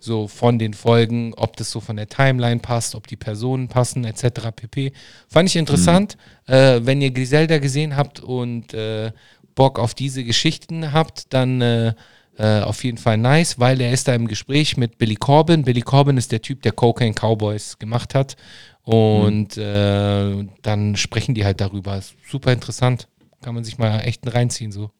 so 0.00 0.28
von 0.28 0.58
den 0.58 0.74
Folgen, 0.74 1.32
ob 1.34 1.56
das 1.56 1.70
so 1.70 1.80
von 1.80 1.96
der 1.96 2.08
Timeline 2.08 2.60
passt, 2.60 2.94
ob 2.94 3.06
die 3.06 3.16
Personen 3.16 3.68
passen, 3.68 4.04
etc. 4.04 4.50
pp. 4.54 4.92
Fand 5.28 5.48
ich 5.48 5.56
interessant. 5.56 6.18
Äh, 6.46 6.80
wenn 6.84 7.00
ihr 7.00 7.10
Griselda 7.10 7.56
gesehen 7.58 7.96
habt 7.96 8.20
und 8.20 8.74
äh, 8.74 9.12
Bock 9.54 9.78
auf 9.78 9.94
diese 9.94 10.22
Geschichten 10.24 10.92
habt, 10.92 11.32
dann 11.32 11.60
äh, 11.62 11.94
äh, 12.36 12.60
auf 12.60 12.82
jeden 12.82 12.98
Fall 12.98 13.16
nice, 13.16 13.58
weil 13.58 13.80
er 13.80 13.92
ist 13.92 14.08
da 14.08 14.14
im 14.14 14.26
Gespräch 14.26 14.76
mit 14.76 14.98
Billy 14.98 15.14
Corbin. 15.14 15.62
Billy 15.62 15.82
Corbin 15.82 16.16
ist 16.16 16.32
der 16.32 16.42
Typ, 16.42 16.62
der 16.62 16.72
Cocaine 16.72 17.14
Cowboys 17.14 17.78
gemacht 17.78 18.14
hat. 18.14 18.36
Und 18.82 19.56
äh, 19.56 20.46
dann 20.62 20.96
sprechen 20.96 21.34
die 21.34 21.44
halt 21.44 21.60
darüber. 21.60 21.96
Ist 21.96 22.14
super 22.28 22.52
interessant. 22.52 23.08
Kann 23.40 23.54
man 23.54 23.64
sich 23.64 23.78
mal 23.78 24.00
echt 24.00 24.22
reinziehen, 24.32 24.72
so. 24.72 24.90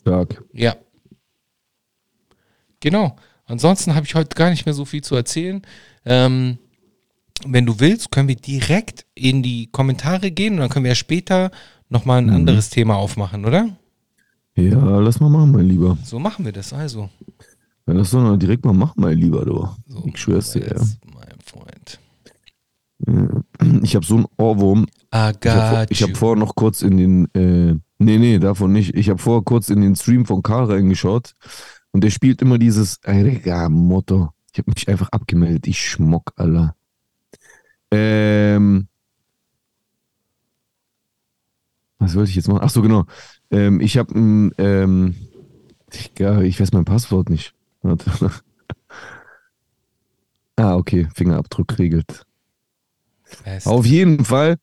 Stark. 0.00 0.44
Ja. 0.52 0.76
Genau. 2.80 3.16
Ansonsten 3.46 3.94
habe 3.94 4.06
ich 4.06 4.14
heute 4.14 4.34
gar 4.34 4.50
nicht 4.50 4.66
mehr 4.66 4.74
so 4.74 4.84
viel 4.84 5.02
zu 5.02 5.14
erzählen. 5.14 5.62
Ähm, 6.04 6.58
wenn 7.46 7.66
du 7.66 7.80
willst, 7.80 8.10
können 8.10 8.28
wir 8.28 8.36
direkt 8.36 9.06
in 9.14 9.42
die 9.42 9.68
Kommentare 9.68 10.30
gehen 10.30 10.54
und 10.54 10.60
dann 10.60 10.68
können 10.70 10.84
wir 10.84 10.92
ja 10.92 10.96
später 10.96 11.50
nochmal 11.88 12.18
ein 12.18 12.30
anderes 12.30 12.70
Thema 12.70 12.96
aufmachen, 12.96 13.44
oder? 13.44 13.76
Ja, 14.54 15.00
lass 15.00 15.20
mal 15.20 15.30
machen, 15.30 15.52
mein 15.52 15.66
Lieber. 15.66 15.96
So 16.04 16.18
machen 16.18 16.44
wir 16.44 16.52
das 16.52 16.72
also. 16.72 17.08
Wenn 17.86 17.96
das 17.96 18.10
so 18.10 18.36
direkt 18.36 18.64
mal 18.64 18.74
machen, 18.74 19.00
mein 19.00 19.18
Lieber, 19.18 19.44
du. 19.44 19.68
So, 19.86 20.04
ich 20.06 20.18
schwör's 20.18 20.52
dir, 20.52 20.66
ja. 20.66 20.80
mein 21.14 21.38
Freund. 21.44 21.98
Ich 23.82 23.96
habe 23.96 24.06
so 24.06 24.16
einen 24.16 24.26
Ohrwurm. 24.36 24.86
Ich 25.10 25.48
habe 25.48 25.86
hab 25.90 26.16
vorher 26.16 26.36
noch 26.38 26.54
kurz 26.54 26.82
in 26.82 26.96
den, 26.96 27.24
äh, 27.34 27.74
nee, 27.98 28.18
nee, 28.18 28.38
davon 28.38 28.72
nicht. 28.72 28.94
Ich 28.94 29.08
habe 29.08 29.18
vorher 29.18 29.42
kurz 29.42 29.68
in 29.68 29.80
den 29.80 29.96
Stream 29.96 30.24
von 30.24 30.42
Karl 30.42 30.70
reingeschaut 30.70 31.34
und 31.90 32.04
der 32.04 32.10
spielt 32.10 32.40
immer 32.42 32.58
dieses 32.58 33.00
Motto. 33.68 34.30
Ich 34.52 34.58
habe 34.58 34.70
mich 34.70 34.88
einfach 34.88 35.08
abgemeldet. 35.10 35.66
Ich 35.66 35.80
schmock, 35.80 36.32
Alter. 36.36 36.76
Ähm, 37.90 38.88
was 41.98 42.14
wollte 42.14 42.30
ich 42.30 42.36
jetzt 42.36 42.48
machen? 42.48 42.60
Ach 42.62 42.70
so, 42.70 42.82
genau. 42.82 43.04
Ähm, 43.52 43.80
ich 43.80 43.98
habe, 43.98 44.14
ähm, 44.58 45.14
ich, 45.92 46.10
ich 46.18 46.60
weiß 46.60 46.72
mein 46.72 46.84
Passwort 46.84 47.28
nicht. 47.28 47.54
Warte. 47.82 48.10
ah, 50.56 50.74
okay, 50.74 51.06
Fingerabdruck 51.14 51.78
regelt. 51.78 52.24
Best. 53.44 53.66
Auf 53.66 53.86
jeden 53.86 54.24
Fall, 54.24 54.56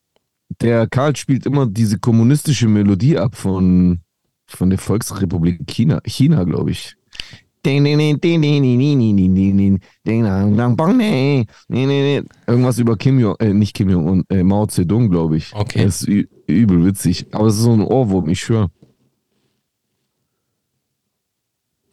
der 0.61 0.87
Karl 0.87 1.15
spielt 1.15 1.45
immer 1.45 1.67
diese 1.67 1.99
kommunistische 1.99 2.67
Melodie 2.67 3.17
ab 3.17 3.35
von, 3.35 4.01
von 4.45 4.69
der 4.69 4.79
Volksrepublik 4.79 5.67
China, 5.67 6.01
China, 6.05 6.43
glaube 6.43 6.71
ich. 6.71 6.95
Irgendwas 12.47 12.79
über 12.79 12.95
Kim 12.95 13.19
Jong, 13.19 13.35
äh, 13.39 13.53
nicht 13.53 13.75
Kim 13.75 13.89
Jong 13.89 14.07
und 14.07 14.31
äh, 14.31 14.43
Mao 14.43 14.65
Zedong, 14.65 15.09
glaube 15.09 15.37
ich. 15.37 15.53
Okay. 15.53 15.83
Das 15.83 16.03
ist 16.03 16.27
übel 16.47 16.85
witzig. 16.85 17.27
Aber 17.31 17.47
es 17.47 17.55
ist 17.55 17.63
so 17.63 17.73
ein 17.73 17.81
Ohrwurm, 17.81 18.29
ich 18.29 18.39
schwöre. 18.39 18.71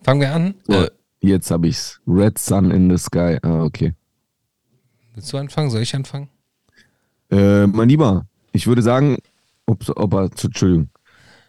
Fangen 0.07 0.20
wir 0.20 0.32
an. 0.32 0.54
Äh, 0.68 0.88
jetzt 1.18 1.50
habe 1.50 1.66
ich's. 1.66 2.00
Red 2.07 2.38
Sun 2.38 2.70
in 2.70 2.88
the 2.88 2.96
Sky. 2.96 3.38
Ah, 3.42 3.64
okay. 3.64 3.92
willst 5.14 5.32
du 5.32 5.36
anfangen? 5.36 5.68
Soll 5.68 5.82
ich 5.82 5.96
anfangen? 5.96 6.28
Äh, 7.28 7.66
mein 7.66 7.88
Lieber, 7.88 8.24
ich 8.52 8.68
würde 8.68 8.82
sagen, 8.82 9.16
ups, 9.66 9.88
er, 9.88 10.30
Entschuldigung. 10.44 10.90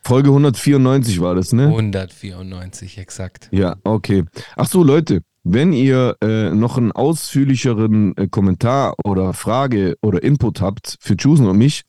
Folge 0.02 0.30
194 0.30 1.22
war 1.22 1.36
das, 1.36 1.54
ne? 1.54 1.68
194, 1.68 2.98
exakt. 2.98 3.48
Ja, 3.52 3.76
okay. 3.84 4.24
Ach 4.56 4.68
so, 4.68 4.82
Leute, 4.82 5.22
wenn 5.44 5.72
ihr 5.72 6.18
äh, 6.22 6.50
noch 6.50 6.80
einen 6.80 6.92
ausführlicheren 6.92 8.18
äh, 8.18 8.28
Kommentar 8.28 8.96
oder 9.06 9.34
Frage 9.34 9.98
oder 10.02 10.24
Input 10.24 10.62
habt 10.62 10.98
für 11.00 11.14
Jusen 11.14 11.46
und 11.46 11.60
mich, 11.60 11.84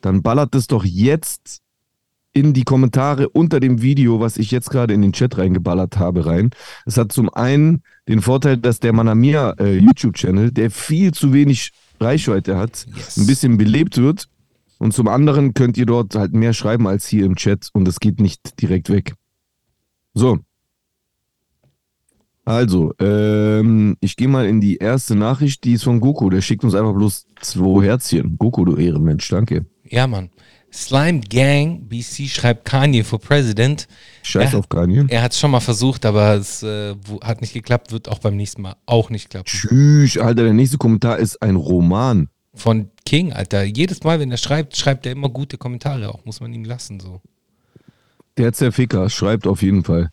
dann 0.00 0.22
ballert 0.22 0.54
das 0.54 0.68
doch 0.68 0.84
jetzt 0.84 1.62
in 2.32 2.52
die 2.54 2.64
Kommentare 2.64 3.28
unter 3.28 3.60
dem 3.60 3.82
Video, 3.82 4.20
was 4.20 4.36
ich 4.38 4.50
jetzt 4.50 4.70
gerade 4.70 4.94
in 4.94 5.02
den 5.02 5.12
Chat 5.12 5.36
reingeballert 5.38 5.98
habe, 5.98 6.26
rein. 6.26 6.50
Es 6.86 6.96
hat 6.96 7.12
zum 7.12 7.28
einen 7.32 7.82
den 8.08 8.22
Vorteil, 8.22 8.56
dass 8.56 8.80
der 8.80 8.92
Manamia 8.92 9.50
äh, 9.58 9.76
YouTube-Channel, 9.78 10.50
der 10.52 10.70
viel 10.70 11.12
zu 11.12 11.32
wenig 11.32 11.72
Reichweite 12.00 12.56
hat, 12.56 12.86
Yes. 12.96 13.16
ein 13.18 13.26
bisschen 13.26 13.58
belebt 13.58 13.98
wird. 13.98 14.28
Und 14.78 14.92
zum 14.92 15.06
anderen 15.08 15.54
könnt 15.54 15.76
ihr 15.76 15.86
dort 15.86 16.14
halt 16.16 16.32
mehr 16.32 16.52
schreiben 16.54 16.88
als 16.88 17.06
hier 17.06 17.24
im 17.24 17.36
Chat 17.36 17.68
und 17.72 17.86
es 17.86 18.00
geht 18.00 18.18
nicht 18.20 18.60
direkt 18.60 18.90
weg. 18.90 19.14
So. 20.14 20.38
Also, 22.44 22.92
ähm, 22.98 23.96
ich 24.00 24.16
gehe 24.16 24.26
mal 24.26 24.46
in 24.46 24.60
die 24.60 24.78
erste 24.78 25.14
Nachricht, 25.14 25.62
die 25.62 25.74
ist 25.74 25.84
von 25.84 26.00
Goku. 26.00 26.28
Der 26.28 26.40
schickt 26.40 26.64
uns 26.64 26.74
einfach 26.74 26.94
bloß 26.94 27.26
zwei 27.40 27.84
Herzchen. 27.84 28.36
Goku, 28.36 28.64
du 28.64 28.76
Ehrenmensch, 28.76 29.28
danke. 29.28 29.66
Ja, 29.84 30.08
Mann. 30.08 30.30
Slime 30.72 31.20
Gang 31.20 31.88
BC 31.88 32.28
schreibt 32.28 32.64
Kanye 32.64 33.04
for 33.04 33.20
President. 33.20 33.86
Scheiß 34.22 34.52
Ja. 34.52 34.58
auf 34.58 34.68
Kanye. 34.68 35.04
Er 35.08 35.22
hat 35.22 35.32
es 35.32 35.38
schon 35.38 35.50
mal 35.50 35.60
versucht, 35.60 36.06
aber 36.06 36.34
es 36.34 36.62
äh, 36.62 36.94
hat 37.22 37.40
nicht 37.42 37.52
geklappt, 37.52 37.92
wird 37.92 38.08
auch 38.08 38.18
beim 38.20 38.36
nächsten 38.36 38.62
Mal 38.62 38.76
auch 38.86 39.10
nicht 39.10 39.28
klappen. 39.30 39.46
Tschüss, 39.48 40.16
Alter, 40.16 40.44
der 40.44 40.52
nächste 40.54 40.78
Kommentar 40.78 41.18
ist 41.18 41.40
ein 41.42 41.56
Roman. 41.56 42.28
Von 42.54 42.90
King, 43.04 43.32
Alter. 43.32 43.64
Jedes 43.64 44.02
Mal, 44.02 44.20
wenn 44.20 44.30
er 44.30 44.36
schreibt, 44.36 44.76
schreibt 44.76 45.06
er 45.06 45.12
immer 45.12 45.28
gute 45.28 45.58
Kommentare 45.58 46.08
auch. 46.08 46.24
Muss 46.24 46.40
man 46.40 46.52
ihm 46.52 46.64
lassen, 46.64 47.00
so. 47.00 47.20
Der 48.38 48.52
Zerficker 48.54 49.10
schreibt 49.10 49.46
auf 49.46 49.60
jeden 49.62 49.84
Fall. 49.84 50.10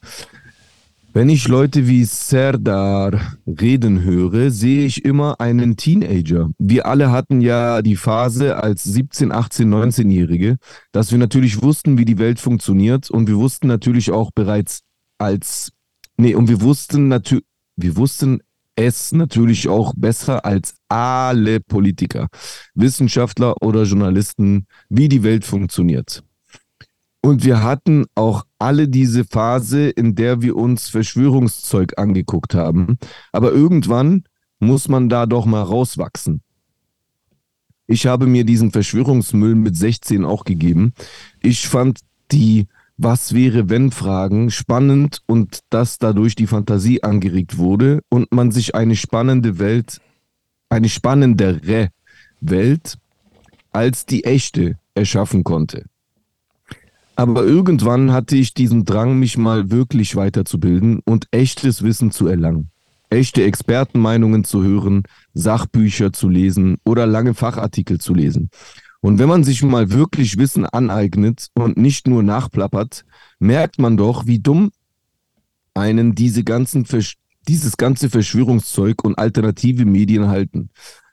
Wenn 1.12 1.28
ich 1.28 1.48
Leute 1.48 1.88
wie 1.88 2.04
Serdar 2.04 3.20
reden 3.48 4.04
höre, 4.04 4.52
sehe 4.52 4.86
ich 4.86 5.06
immer 5.06 5.42
einen 5.42 5.76
Teenager. 5.76 6.52
Wir 6.60 6.86
alle 6.86 7.12
hatten 7.12 7.42
ja 7.42 7.82
die 7.82 7.96
Phase 7.96 8.58
als 8.58 8.84
17, 8.84 9.32
18, 9.32 9.74
19-Jährige, 9.74 10.58
dass 10.92 11.12
wir 11.12 11.18
natürlich 11.18 11.64
wussten, 11.64 11.98
wie 11.98 12.06
die 12.06 12.20
Welt 12.20 12.40
funktioniert 12.40 13.10
und 13.10 13.28
wir 13.28 13.38
wussten 13.38 13.66
natürlich 13.66 14.12
auch 14.12 14.30
bereits 14.36 14.82
als, 15.18 15.72
nee, 16.18 16.36
und 16.36 16.48
wir 16.48 16.62
wussten 16.62 17.08
natürlich, 17.08 17.46
wir 17.76 17.98
wussten 17.98 18.42
es 18.76 19.12
natürlich 19.12 19.68
auch 19.68 19.94
besser 19.98 20.46
als 20.46 20.76
alle 20.90 21.60
Politiker, 21.60 22.28
Wissenschaftler 22.76 23.56
oder 23.64 23.84
Journalisten, 23.84 24.68
wie 24.90 25.10
die 25.10 25.24
Welt 25.24 25.44
funktioniert. 25.44 26.24
Und 27.22 27.44
wir 27.44 27.64
hatten 27.64 28.06
auch 28.16 28.46
alle 28.60 28.88
diese 28.88 29.26
Phase, 29.26 29.90
in 29.90 30.16
der 30.16 30.42
wir 30.42 30.56
uns 30.56 30.90
Verschwörungszeug 30.90 31.98
angeguckt 31.98 32.56
haben. 32.56 32.98
Aber 33.32 33.52
irgendwann 33.52 34.24
muss 34.60 34.88
man 34.88 35.10
da 35.10 35.26
doch 35.26 35.46
mal 35.46 35.62
rauswachsen. 35.62 36.42
Ich 37.88 38.06
habe 38.06 38.28
mir 38.28 38.44
diesen 38.44 38.72
Verschwörungsmüll 38.72 39.56
mit 39.56 39.76
16 39.76 40.24
auch 40.24 40.44
gegeben. 40.44 40.94
Ich 41.42 41.68
fand 41.68 42.00
die 42.32 42.68
Was 42.98 43.34
wäre 43.34 43.70
wenn 43.70 43.92
Fragen 43.92 44.52
spannend 44.52 45.22
und 45.26 45.60
dass 45.70 46.00
dadurch 46.00 46.36
die 46.36 46.48
Fantasie 46.48 47.02
angeregt 47.02 47.58
wurde 47.58 48.02
und 48.10 48.32
man 48.32 48.52
sich 48.52 48.76
eine 48.76 48.98
spannende 48.98 49.58
Welt, 49.58 50.02
eine 50.70 50.90
spannendere 50.90 51.90
Welt 52.42 52.98
als 53.72 54.06
die 54.06 54.26
echte 54.26 54.78
erschaffen 54.96 55.44
konnte. 55.44 55.86
Aber 57.20 57.44
irgendwann 57.44 58.14
hatte 58.14 58.38
ich 58.38 58.54
diesen 58.54 58.86
Drang, 58.86 59.20
mich 59.20 59.38
mal 59.38 59.70
wirklich 59.70 60.16
weiterzubilden 60.16 61.02
und 61.04 61.28
echtes 61.32 61.84
Wissen 61.84 62.12
zu 62.12 62.28
erlangen. 62.28 62.72
Echte 63.10 63.44
Expertenmeinungen 63.44 64.46
zu 64.46 64.64
hören, 64.64 65.04
Sachbücher 65.34 66.14
zu 66.14 66.30
lesen 66.30 66.78
oder 66.86 67.06
lange 67.06 67.34
Fachartikel 67.34 68.00
zu 68.00 68.14
lesen. 68.14 68.50
Und 69.02 69.20
wenn 69.20 69.28
man 69.28 69.44
sich 69.44 69.62
mal 69.64 69.92
wirklich 69.92 70.38
Wissen 70.38 70.66
aneignet 70.66 71.50
und 71.56 71.76
nicht 71.76 72.08
nur 72.08 72.24
nachplappert, 72.24 73.04
merkt 73.38 73.80
man 73.80 73.98
doch, 73.98 74.26
wie 74.26 74.40
dumm 74.40 74.72
einen 75.74 76.16
diese 76.16 76.46
ganzen 76.46 76.86
Versch 76.86 77.18
dieses 77.50 77.76
ganze 77.76 78.10
Verschwörungszeug 78.10 79.04
und 79.04 79.20
alternative 79.20 79.84
Medien 79.84 80.30
halten. 80.30 80.70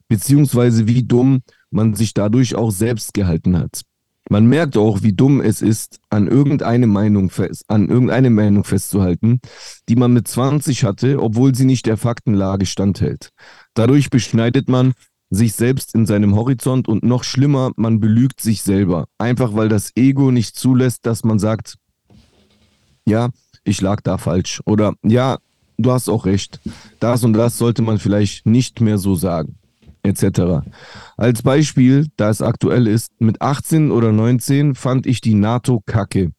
Beziehungsweise 0.06 0.86
wie 0.86 1.02
dumm 1.02 1.40
man 1.72 1.94
sich 1.94 2.14
dadurch 2.14 2.54
auch 2.54 2.70
selbst 2.70 3.12
gehalten 3.12 3.58
hat. 3.58 3.82
Man 4.28 4.46
merkt 4.46 4.76
auch, 4.76 5.02
wie 5.02 5.12
dumm 5.12 5.40
es 5.40 5.62
ist, 5.62 6.00
an 6.10 6.26
irgendeine 6.26 6.86
Meinung, 6.86 7.30
fest, 7.30 7.64
an 7.68 7.88
irgendeine 7.88 8.30
Meinung 8.30 8.64
festzuhalten, 8.64 9.40
die 9.88 9.96
man 9.96 10.12
mit 10.12 10.26
20 10.26 10.84
hatte, 10.84 11.22
obwohl 11.22 11.54
sie 11.54 11.64
nicht 11.64 11.86
der 11.86 11.96
Faktenlage 11.96 12.66
standhält. 12.66 13.30
Dadurch 13.74 14.10
beschneidet 14.10 14.68
man 14.68 14.94
sich 15.30 15.54
selbst 15.54 15.94
in 15.94 16.06
seinem 16.06 16.34
Horizont 16.34 16.88
und 16.88 17.04
noch 17.04 17.24
schlimmer, 17.24 17.72
man 17.76 18.00
belügt 18.00 18.40
sich 18.40 18.62
selber. 18.62 19.06
Einfach 19.18 19.54
weil 19.54 19.68
das 19.68 19.92
Ego 19.96 20.30
nicht 20.30 20.56
zulässt, 20.56 21.06
dass 21.06 21.24
man 21.24 21.38
sagt, 21.38 21.76
ja, 23.06 23.30
ich 23.64 23.80
lag 23.80 24.00
da 24.02 24.18
falsch. 24.18 24.60
Oder 24.66 24.94
ja, 25.02 25.38
du 25.78 25.92
hast 25.92 26.08
auch 26.08 26.26
recht. 26.26 26.60
Das 27.00 27.24
und 27.24 27.32
das 27.32 27.58
sollte 27.58 27.82
man 27.82 27.98
vielleicht 27.98 28.46
nicht 28.46 28.80
mehr 28.80 28.98
so 28.98 29.14
sagen. 29.14 29.56
Etc. 30.06 30.64
Als 31.16 31.42
Beispiel, 31.42 32.06
da 32.16 32.30
es 32.30 32.40
aktuell 32.40 32.86
ist, 32.86 33.12
mit 33.18 33.42
18 33.42 33.90
oder 33.90 34.12
19 34.12 34.74
fand 34.74 35.06
ich 35.06 35.20
die 35.20 35.34
NATO 35.34 35.82
kacke. 35.84 36.32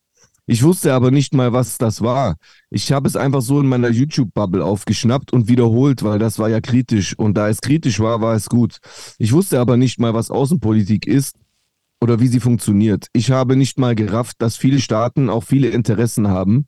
Ich 0.50 0.64
wusste 0.64 0.94
aber 0.94 1.12
nicht 1.12 1.34
mal, 1.34 1.52
was 1.52 1.78
das 1.78 2.02
war. 2.02 2.38
Ich 2.70 2.94
habe 2.94 3.08
es 3.10 3.18
einfach 3.18 3.42
so 3.42 3.60
in 3.60 3.68
meiner 3.68 3.90
YouTube-Bubble 3.90 4.64
aufgeschnappt 4.64 5.34
und 5.34 5.50
wiederholt, 5.50 6.04
weil 6.04 6.20
das 6.20 6.40
war 6.40 6.50
ja 6.50 6.62
kritisch. 6.62 7.20
Und 7.20 7.36
da 7.36 7.50
es 7.50 7.60
kritisch 7.60 8.00
war, 8.00 8.22
war 8.22 8.34
es 8.34 8.48
gut. 8.48 8.78
Ich 9.18 9.34
wusste 9.34 9.60
aber 9.60 9.76
nicht 9.76 10.00
mal, 10.00 10.14
was 10.14 10.32
Außenpolitik 10.32 11.06
ist 11.06 11.36
oder 12.00 12.22
wie 12.22 12.28
sie 12.28 12.40
funktioniert. 12.40 13.08
Ich 13.12 13.30
habe 13.30 13.58
nicht 13.58 13.78
mal 13.78 13.94
gerafft, 13.94 14.38
dass 14.40 14.56
viele 14.56 14.80
Staaten 14.80 15.30
auch 15.30 15.44
viele 15.44 15.68
Interessen 15.68 16.30
haben 16.30 16.66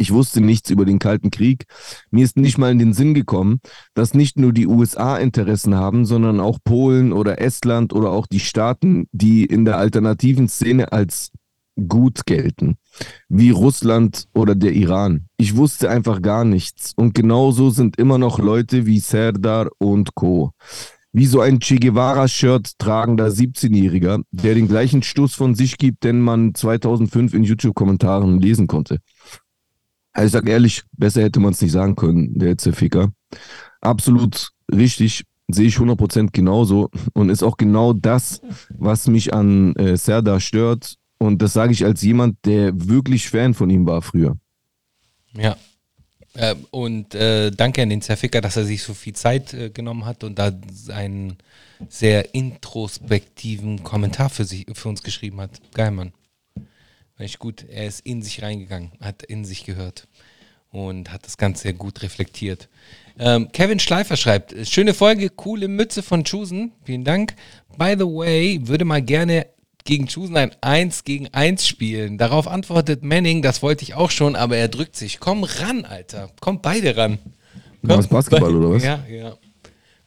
ich 0.00 0.12
wusste 0.12 0.40
nichts 0.40 0.70
über 0.70 0.86
den 0.86 0.98
Kalten 0.98 1.30
Krieg. 1.30 1.66
Mir 2.10 2.24
ist 2.24 2.38
nicht 2.38 2.56
mal 2.56 2.72
in 2.72 2.78
den 2.78 2.94
Sinn 2.94 3.12
gekommen, 3.12 3.60
dass 3.92 4.14
nicht 4.14 4.38
nur 4.38 4.54
die 4.54 4.66
USA 4.66 5.18
Interessen 5.18 5.74
haben, 5.74 6.06
sondern 6.06 6.40
auch 6.40 6.58
Polen 6.64 7.12
oder 7.12 7.38
Estland 7.38 7.92
oder 7.92 8.10
auch 8.10 8.26
die 8.26 8.40
Staaten, 8.40 9.08
die 9.12 9.44
in 9.44 9.66
der 9.66 9.76
alternativen 9.76 10.48
Szene 10.48 10.90
als 10.92 11.32
gut 11.86 12.24
gelten, 12.24 12.76
wie 13.28 13.50
Russland 13.50 14.24
oder 14.32 14.54
der 14.54 14.72
Iran. 14.72 15.26
Ich 15.36 15.56
wusste 15.56 15.90
einfach 15.90 16.22
gar 16.22 16.46
nichts. 16.46 16.94
Und 16.96 17.14
genauso 17.14 17.68
sind 17.68 17.98
immer 17.98 18.16
noch 18.16 18.38
Leute 18.38 18.86
wie 18.86 19.00
Serdar 19.00 19.68
und 19.78 20.14
Co. 20.14 20.52
Wie 21.12 21.26
so 21.26 21.40
ein 21.40 21.58
Che 21.58 21.76
Guevara-Shirt 21.76 22.78
tragender 22.78 23.26
17-Jähriger, 23.26 24.22
der 24.30 24.54
den 24.54 24.68
gleichen 24.68 25.02
Stuss 25.02 25.34
von 25.34 25.56
sich 25.56 25.76
gibt, 25.76 26.04
den 26.04 26.20
man 26.20 26.54
2005 26.54 27.34
in 27.34 27.42
YouTube-Kommentaren 27.42 28.40
lesen 28.40 28.68
konnte. 28.68 29.00
Also 30.12 30.26
ich 30.26 30.32
sag 30.32 30.48
ehrlich, 30.48 30.82
besser 30.92 31.22
hätte 31.22 31.40
man 31.40 31.52
es 31.52 31.62
nicht 31.62 31.72
sagen 31.72 31.96
können, 31.96 32.38
der 32.38 32.58
Zerficker. 32.58 33.12
Absolut 33.80 34.50
richtig, 34.72 35.24
sehe 35.48 35.68
ich 35.68 35.76
100% 35.76 36.30
genauso 36.32 36.90
und 37.12 37.30
ist 37.30 37.42
auch 37.42 37.56
genau 37.56 37.92
das, 37.92 38.40
was 38.70 39.06
mich 39.06 39.32
an 39.32 39.74
äh, 39.76 39.96
Serdar 39.96 40.40
stört. 40.40 40.96
Und 41.18 41.42
das 41.42 41.52
sage 41.52 41.72
ich 41.72 41.84
als 41.84 42.02
jemand, 42.02 42.38
der 42.44 42.72
wirklich 42.88 43.28
Fan 43.28 43.54
von 43.54 43.70
ihm 43.70 43.86
war 43.86 44.02
früher. 44.02 44.36
Ja. 45.34 45.56
Äh, 46.34 46.54
und 46.70 47.14
äh, 47.14 47.50
danke 47.50 47.82
an 47.82 47.90
den 47.90 48.02
Zerficker, 48.02 48.40
dass 48.40 48.56
er 48.56 48.64
sich 48.64 48.82
so 48.82 48.94
viel 48.94 49.14
Zeit 49.14 49.52
äh, 49.52 49.70
genommen 49.70 50.06
hat 50.06 50.24
und 50.24 50.38
da 50.38 50.52
einen 50.88 51.36
sehr 51.88 52.34
introspektiven 52.34 53.82
Kommentar 53.82 54.30
für, 54.30 54.44
sich, 54.44 54.66
für 54.72 54.88
uns 54.88 55.02
geschrieben 55.02 55.40
hat. 55.40 55.60
Geil, 55.74 55.90
Mann. 55.90 56.12
Echt 57.20 57.38
gut. 57.38 57.64
Er 57.68 57.86
ist 57.86 58.00
in 58.00 58.22
sich 58.22 58.42
reingegangen, 58.42 58.92
hat 59.00 59.22
in 59.22 59.44
sich 59.44 59.64
gehört 59.64 60.08
und 60.72 61.12
hat 61.12 61.26
das 61.26 61.36
Ganze 61.36 61.64
sehr 61.64 61.72
gut 61.74 62.02
reflektiert. 62.02 62.68
Ähm, 63.18 63.50
Kevin 63.52 63.78
Schleifer 63.78 64.16
schreibt, 64.16 64.54
schöne 64.66 64.94
Folge, 64.94 65.28
coole 65.28 65.68
Mütze 65.68 66.02
von 66.02 66.24
Chusen. 66.24 66.72
Vielen 66.84 67.04
Dank. 67.04 67.34
By 67.76 67.94
the 67.98 68.06
way, 68.06 68.60
würde 68.62 68.84
mal 68.84 69.02
gerne 69.02 69.46
gegen 69.84 70.06
Chusen 70.06 70.36
ein 70.36 70.52
1 70.62 71.04
gegen 71.04 71.28
1 71.28 71.66
spielen. 71.66 72.16
Darauf 72.16 72.48
antwortet 72.48 73.02
Manning, 73.02 73.42
das 73.42 73.62
wollte 73.62 73.82
ich 73.82 73.94
auch 73.94 74.10
schon, 74.10 74.36
aber 74.36 74.56
er 74.56 74.68
drückt 74.68 74.96
sich. 74.96 75.20
Komm 75.20 75.44
ran, 75.44 75.84
Alter. 75.84 76.30
Kommt 76.40 76.62
beide 76.62 76.96
ran. 76.96 77.18
Kommt 77.86 78.08
Basketball 78.08 78.54
oder 78.54 78.70
was? 78.70 78.84
Ja, 78.84 79.04
ja. 79.10 79.36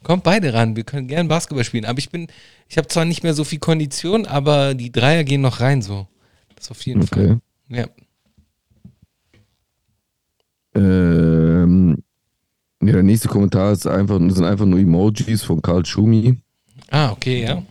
Kommt 0.01 0.23
beide 0.23 0.53
ran. 0.53 0.75
Wir 0.75 0.83
können 0.83 1.07
gerne 1.07 1.29
Basketball 1.29 1.63
spielen. 1.63 1.85
Aber 1.85 1.99
ich 1.99 2.09
bin, 2.09 2.27
ich 2.67 2.77
habe 2.77 2.87
zwar 2.87 3.05
nicht 3.05 3.23
mehr 3.23 3.33
so 3.33 3.43
viel 3.43 3.59
Kondition, 3.59 4.25
aber 4.25 4.73
die 4.73 4.91
Dreier 4.91 5.23
gehen 5.23 5.41
noch 5.41 5.59
rein 5.59 5.81
so. 5.81 6.07
Das 6.63 6.71
auf 6.71 6.85
jeden 6.85 7.03
okay. 7.03 7.27
Fall. 7.27 7.39
Ja. 7.67 7.87
Ähm, 10.75 11.97
ja, 12.81 12.93
der 12.93 13.03
nächste 13.03 13.27
Kommentar 13.27 13.73
ist 13.73 13.85
einfach, 13.85 14.17
sind 14.17 14.45
einfach 14.45 14.65
nur 14.65 14.79
Emojis 14.79 15.43
von 15.43 15.61
Karl 15.61 15.85
Schumi. 15.85 16.39
Ah, 16.89 17.11
okay, 17.11 17.43
ja. 17.43 17.63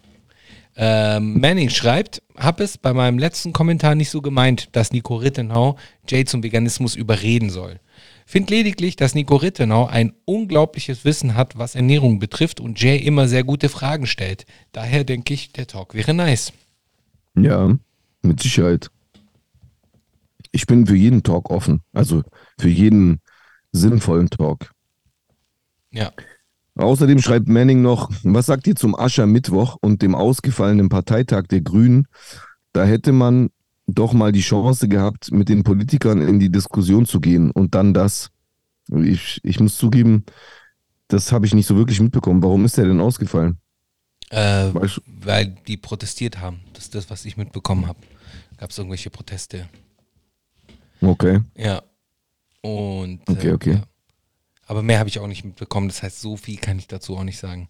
Ähm, 0.76 1.40
Manning 1.40 1.70
schreibt, 1.70 2.22
hab 2.36 2.60
es 2.60 2.76
bei 2.76 2.92
meinem 2.92 3.18
letzten 3.18 3.54
Kommentar 3.54 3.94
nicht 3.94 4.10
so 4.10 4.20
gemeint, 4.20 4.68
dass 4.72 4.92
Nico 4.92 5.16
Rittenau 5.16 5.76
Jay 6.06 6.26
zum 6.26 6.42
Veganismus 6.42 6.94
überreden 6.94 7.48
soll. 7.48 7.80
Find 8.26 8.50
lediglich, 8.50 8.96
dass 8.96 9.14
Nico 9.14 9.36
Rittenau 9.36 9.86
ein 9.86 10.12
unglaubliches 10.26 11.06
Wissen 11.06 11.34
hat, 11.34 11.56
was 11.56 11.74
Ernährung 11.74 12.18
betrifft 12.18 12.60
und 12.60 12.78
Jay 12.78 12.98
immer 12.98 13.26
sehr 13.26 13.42
gute 13.42 13.70
Fragen 13.70 14.06
stellt. 14.06 14.44
Daher 14.72 15.04
denke 15.04 15.32
ich, 15.32 15.50
der 15.52 15.66
Talk 15.66 15.94
wäre 15.94 16.12
nice. 16.12 16.52
Ja, 17.34 17.74
mit 18.22 18.40
Sicherheit. 18.40 18.90
Ich 20.50 20.66
bin 20.66 20.86
für 20.86 20.96
jeden 20.96 21.22
Talk 21.22 21.50
offen. 21.50 21.82
Also 21.92 22.22
für 22.58 22.68
jeden 22.68 23.20
sinnvollen 23.72 24.28
Talk. 24.28 24.70
Ja. 25.90 26.12
Außerdem 26.76 27.20
schreibt 27.20 27.48
Manning 27.48 27.82
noch, 27.82 28.10
was 28.22 28.46
sagt 28.46 28.66
ihr 28.66 28.76
zum 28.76 28.94
Aschermittwoch 28.98 29.76
und 29.80 30.00
dem 30.02 30.14
ausgefallenen 30.14 30.88
Parteitag 30.88 31.44
der 31.48 31.60
Grünen? 31.60 32.06
Da 32.72 32.84
hätte 32.84 33.12
man 33.12 33.50
doch 33.86 34.12
mal 34.14 34.32
die 34.32 34.40
Chance 34.40 34.88
gehabt, 34.88 35.32
mit 35.32 35.48
den 35.48 35.64
Politikern 35.64 36.22
in 36.22 36.38
die 36.38 36.50
Diskussion 36.50 37.04
zu 37.04 37.20
gehen 37.20 37.50
und 37.50 37.74
dann 37.74 37.92
das. 37.92 38.30
Ich, 38.90 39.40
ich 39.42 39.60
muss 39.60 39.76
zugeben, 39.76 40.24
das 41.08 41.30
habe 41.30 41.46
ich 41.46 41.54
nicht 41.54 41.66
so 41.66 41.76
wirklich 41.76 42.00
mitbekommen. 42.00 42.42
Warum 42.42 42.64
ist 42.64 42.78
der 42.78 42.86
denn 42.86 43.00
ausgefallen? 43.00 43.58
Äh, 44.30 44.70
weil 45.06 45.54
die 45.66 45.76
protestiert 45.76 46.40
haben. 46.40 46.60
Das 46.72 46.84
ist 46.84 46.94
das, 46.94 47.10
was 47.10 47.26
ich 47.26 47.36
mitbekommen 47.36 47.86
habe. 47.86 47.98
Gab 48.62 48.70
es 48.70 48.78
irgendwelche 48.78 49.10
Proteste? 49.10 49.68
Okay. 51.00 51.40
Ja. 51.56 51.82
Und. 52.60 53.28
Okay, 53.28 53.48
äh, 53.48 53.52
okay. 53.54 53.72
Ja. 53.72 53.82
Aber 54.66 54.84
mehr 54.84 55.00
habe 55.00 55.08
ich 55.08 55.18
auch 55.18 55.26
nicht 55.26 55.42
mitbekommen. 55.44 55.88
Das 55.88 56.04
heißt, 56.04 56.20
so 56.20 56.36
viel 56.36 56.58
kann 56.58 56.78
ich 56.78 56.86
dazu 56.86 57.16
auch 57.16 57.24
nicht 57.24 57.40
sagen. 57.40 57.68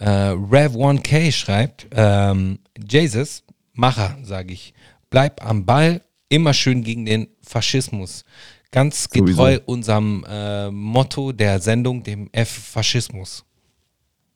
Äh, 0.00 0.32
Rev1K 0.32 1.30
schreibt: 1.30 1.86
ähm, 1.92 2.58
Jesus, 2.76 3.44
Macher, 3.72 4.18
sage 4.24 4.52
ich. 4.52 4.74
Bleib 5.10 5.46
am 5.46 5.64
Ball, 5.64 6.02
immer 6.28 6.54
schön 6.54 6.82
gegen 6.82 7.06
den 7.06 7.28
Faschismus. 7.42 8.24
Ganz 8.72 9.08
getreu 9.08 9.32
Sowieso. 9.32 9.62
unserem 9.66 10.24
äh, 10.28 10.72
Motto 10.72 11.30
der 11.30 11.60
Sendung, 11.60 12.02
dem 12.02 12.30
F-Faschismus. 12.32 13.44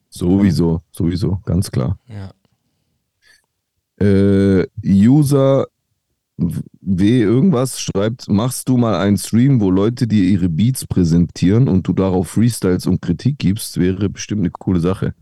Sowieso, 0.09 0.83
sowieso, 0.89 1.41
ganz 1.43 1.69
klar. 1.69 1.99
Ja. 2.07 2.31
Äh, 3.99 4.67
User 4.85 5.67
W 6.81 7.21
irgendwas 7.21 7.79
schreibt, 7.79 8.27
machst 8.27 8.67
du 8.69 8.77
mal 8.77 8.95
einen 8.95 9.17
Stream, 9.17 9.61
wo 9.61 9.71
Leute 9.71 10.07
dir 10.07 10.23
ihre 10.23 10.49
Beats 10.49 10.85
präsentieren 10.87 11.67
und 11.67 11.87
du 11.87 11.93
darauf 11.93 12.29
Freestyles 12.29 12.87
und 12.87 13.01
Kritik 13.01 13.37
gibst, 13.39 13.79
wäre 13.79 14.09
bestimmt 14.09 14.41
eine 14.41 14.51
coole 14.51 14.79
Sache. 14.79 15.13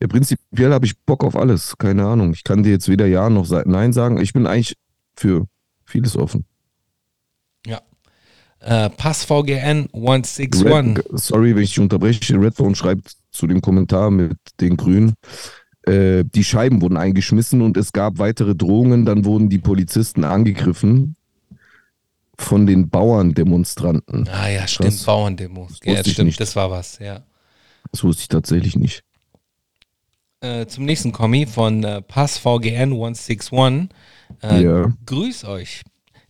Ja, 0.00 0.08
prinzipiell 0.08 0.72
habe 0.72 0.86
ich 0.86 0.98
Bock 1.00 1.24
auf 1.24 1.36
alles, 1.36 1.76
keine 1.76 2.06
Ahnung. 2.06 2.32
Ich 2.32 2.44
kann 2.44 2.62
dir 2.62 2.70
jetzt 2.70 2.88
weder 2.88 3.06
Ja 3.06 3.28
noch 3.28 3.48
Nein 3.66 3.92
sagen. 3.92 4.20
Ich 4.20 4.32
bin 4.32 4.46
eigentlich 4.46 4.74
für 5.14 5.46
vieles 5.84 6.16
offen. 6.16 6.46
Ja. 7.66 7.82
Äh, 8.60 8.90
PassVGN 8.90 9.88
161. 9.92 10.64
Red, 10.64 11.04
sorry, 11.12 11.54
wenn 11.54 11.62
ich 11.62 11.70
dich 11.70 11.80
unterbreche. 11.80 12.40
Redphone 12.40 12.74
schreibt 12.74 13.12
zu 13.30 13.46
dem 13.46 13.60
Kommentar 13.60 14.10
mit 14.10 14.36
den 14.60 14.76
Grünen. 14.76 15.14
Äh, 15.86 16.24
die 16.24 16.44
Scheiben 16.44 16.82
wurden 16.82 16.96
eingeschmissen 16.96 17.62
und 17.62 17.76
es 17.76 17.92
gab 17.92 18.18
weitere 18.18 18.54
Drohungen. 18.54 19.04
Dann 19.04 19.24
wurden 19.24 19.48
die 19.48 19.58
Polizisten 19.58 20.24
angegriffen 20.24 21.16
von 22.38 22.66
den 22.66 22.88
Bauerndemonstranten. 22.88 24.28
Ah 24.28 24.48
ja, 24.48 24.66
stimmt, 24.66 24.90
Krass. 24.90 25.04
Bauerndemos. 25.04 25.78
Ja, 25.84 26.02
stimmt, 26.04 26.26
nicht. 26.26 26.40
das 26.40 26.56
war 26.56 26.70
was, 26.70 26.98
ja. 26.98 27.22
Das 27.92 28.04
wusste 28.04 28.22
ich 28.22 28.28
tatsächlich 28.28 28.76
nicht. 28.76 29.02
Äh, 30.40 30.66
zum 30.66 30.84
nächsten 30.86 31.12
Kommi 31.12 31.46
von 31.46 31.84
äh, 31.84 32.00
PassVGN 32.00 32.92
161. 32.92 33.90
Äh, 34.42 34.62
ja. 34.62 34.92
Grüß 35.04 35.44
euch. 35.44 35.82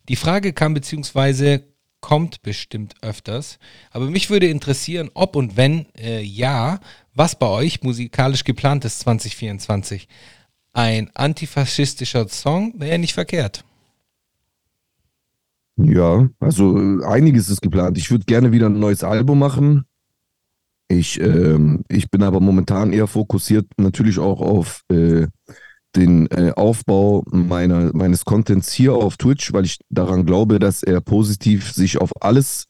Die 0.09 0.17
Frage 0.17 0.53
kam 0.53 0.75
beziehungsweise 0.75 1.65
kommt 2.01 2.43
bestimmt 2.43 2.95
öfters. 3.03 3.59
Aber 3.91 4.07
mich 4.07 4.31
würde 4.31 4.49
interessieren, 4.49 5.11
ob 5.15 5.37
und 5.37 5.57
wenn 5.57 5.87
äh, 5.97 6.23
ja, 6.23 6.81
was 7.21 7.37
bei 7.37 7.49
euch 7.49 7.83
musikalisch 7.83 8.45
geplant 8.45 8.87
ist 8.87 9.01
2024. 9.01 10.09
Ein 10.73 11.11
antifaschistischer 11.13 12.27
Song 12.29 12.73
wäre 12.79 12.99
nicht 12.99 13.13
verkehrt. 13.13 13.63
Ja, 15.77 16.31
also 16.39 16.79
äh, 16.79 17.05
einiges 17.05 17.51
ist 17.51 17.61
geplant. 17.61 17.99
Ich 17.99 18.11
würde 18.11 18.25
gerne 18.25 18.53
wieder 18.53 18.71
ein 18.71 18.79
neues 18.79 19.05
Album 19.05 19.39
machen. 19.39 19.85
Ich, 20.89 21.21
ähm, 21.21 21.85
ich 21.91 22.11
bin 22.11 22.23
aber 22.23 22.41
momentan 22.41 22.91
eher 22.91 23.07
fokussiert 23.07 23.67
natürlich 23.77 24.19
auch 24.19 24.41
auf 24.41 24.81
äh, 24.91 25.27
den 25.97 26.27
äh, 26.29 26.53
Aufbau 26.57 27.23
meiner, 27.31 27.95
meines 27.95 28.25
Contents 28.25 28.73
hier 28.73 28.95
auf 28.95 29.19
Twitch, 29.19 29.53
weil 29.53 29.67
ich 29.67 29.79
daran 29.91 30.25
glaube, 30.25 30.59
dass 30.59 30.83
er 30.83 31.03
positiv 31.03 31.71
sich 31.71 32.01
auf 32.01 32.13
alles 32.23 32.70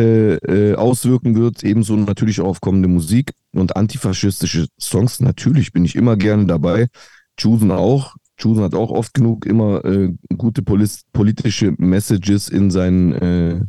äh, 0.00 0.34
äh, 0.36 0.74
auswirken 0.74 1.34
wird. 1.36 1.62
Ebenso 1.62 1.94
natürlich 1.96 2.40
auch 2.40 2.48
auf 2.48 2.60
kommende 2.60 2.88
Musik 2.88 3.32
und 3.52 3.76
antifaschistische 3.76 4.66
Songs. 4.80 5.20
Natürlich 5.20 5.72
bin 5.72 5.84
ich 5.84 5.96
immer 5.96 6.16
gerne 6.16 6.46
dabei. 6.46 6.88
Chusen 7.36 7.70
auch. 7.70 8.16
Chusen 8.36 8.62
hat 8.62 8.74
auch 8.74 8.90
oft 8.90 9.12
genug 9.12 9.44
immer 9.44 9.84
äh, 9.84 10.12
gute 10.36 10.62
politische 10.62 11.74
Messages 11.76 12.48
in 12.48 12.70
seinen 12.70 13.12
äh, 13.12 13.60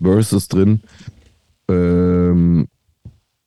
Verses 0.00 0.48
drin. 0.48 0.80
Ähm, 1.68 2.68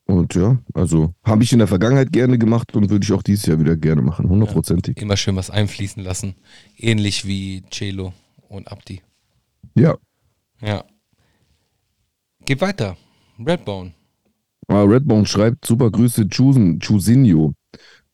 und 0.05 0.36
ja, 0.36 0.59
also 0.74 1.13
habe 1.24 1.43
ich 1.43 1.53
in 1.53 1.59
der 1.59 1.67
Vergangenheit 1.67 2.11
gerne 2.11 2.38
gemacht 2.38 2.76
und 2.76 2.89
würde 2.89 3.03
ich 3.03 3.13
auch 3.13 3.24
dieses 3.24 3.45
Jahr 3.45 3.59
wieder 3.59 3.78
gerne 3.78 4.01
machen, 4.01 4.30
hundertprozentig. 4.30 4.97
Ja, 4.97 5.03
immer 5.03 5.17
schön 5.17 5.36
was 5.36 5.49
einfließen 5.49 6.03
lassen. 6.03 6.36
Ähnlich 6.78 7.26
wie 7.26 7.63
Celo 7.72 8.13
und 8.49 8.72
Abdi. 8.72 9.01
Ja. 9.74 9.97
Ja. 10.61 10.84
Geht 12.52 12.60
weiter. 12.60 12.97
Redbone. 13.39 13.93
Ah, 14.68 14.84
Redbone 14.84 15.26
schreibt, 15.26 15.64
super 15.64 15.89
Grüße, 15.89 16.28
Chusinho. 16.28 17.54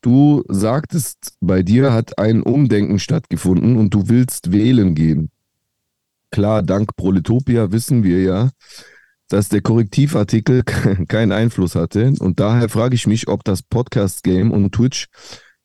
Du 0.01 0.43
sagtest, 0.47 1.33
bei 1.41 1.63
dir 1.63 1.91
hat 1.91 2.19
ein 2.19 2.43
Umdenken 2.43 2.99
stattgefunden 2.99 3.77
und 3.77 3.95
du 3.95 4.09
willst 4.09 4.51
wählen 4.51 4.93
gehen. 4.93 5.31
Klar, 6.29 6.61
dank 6.61 6.95
Proletopia 6.95 7.71
wissen 7.71 8.03
wir 8.03 8.21
ja, 8.21 8.51
dass 9.27 9.49
der 9.49 9.61
Korrektivartikel 9.61 10.61
keinen 11.07 11.31
Einfluss 11.31 11.73
hatte. 11.73 12.13
Und 12.19 12.39
daher 12.39 12.69
frage 12.69 12.93
ich 12.93 13.07
mich, 13.07 13.27
ob 13.27 13.43
das 13.43 13.63
Podcast-Game 13.63 14.51
und 14.51 14.71
Twitch 14.71 15.07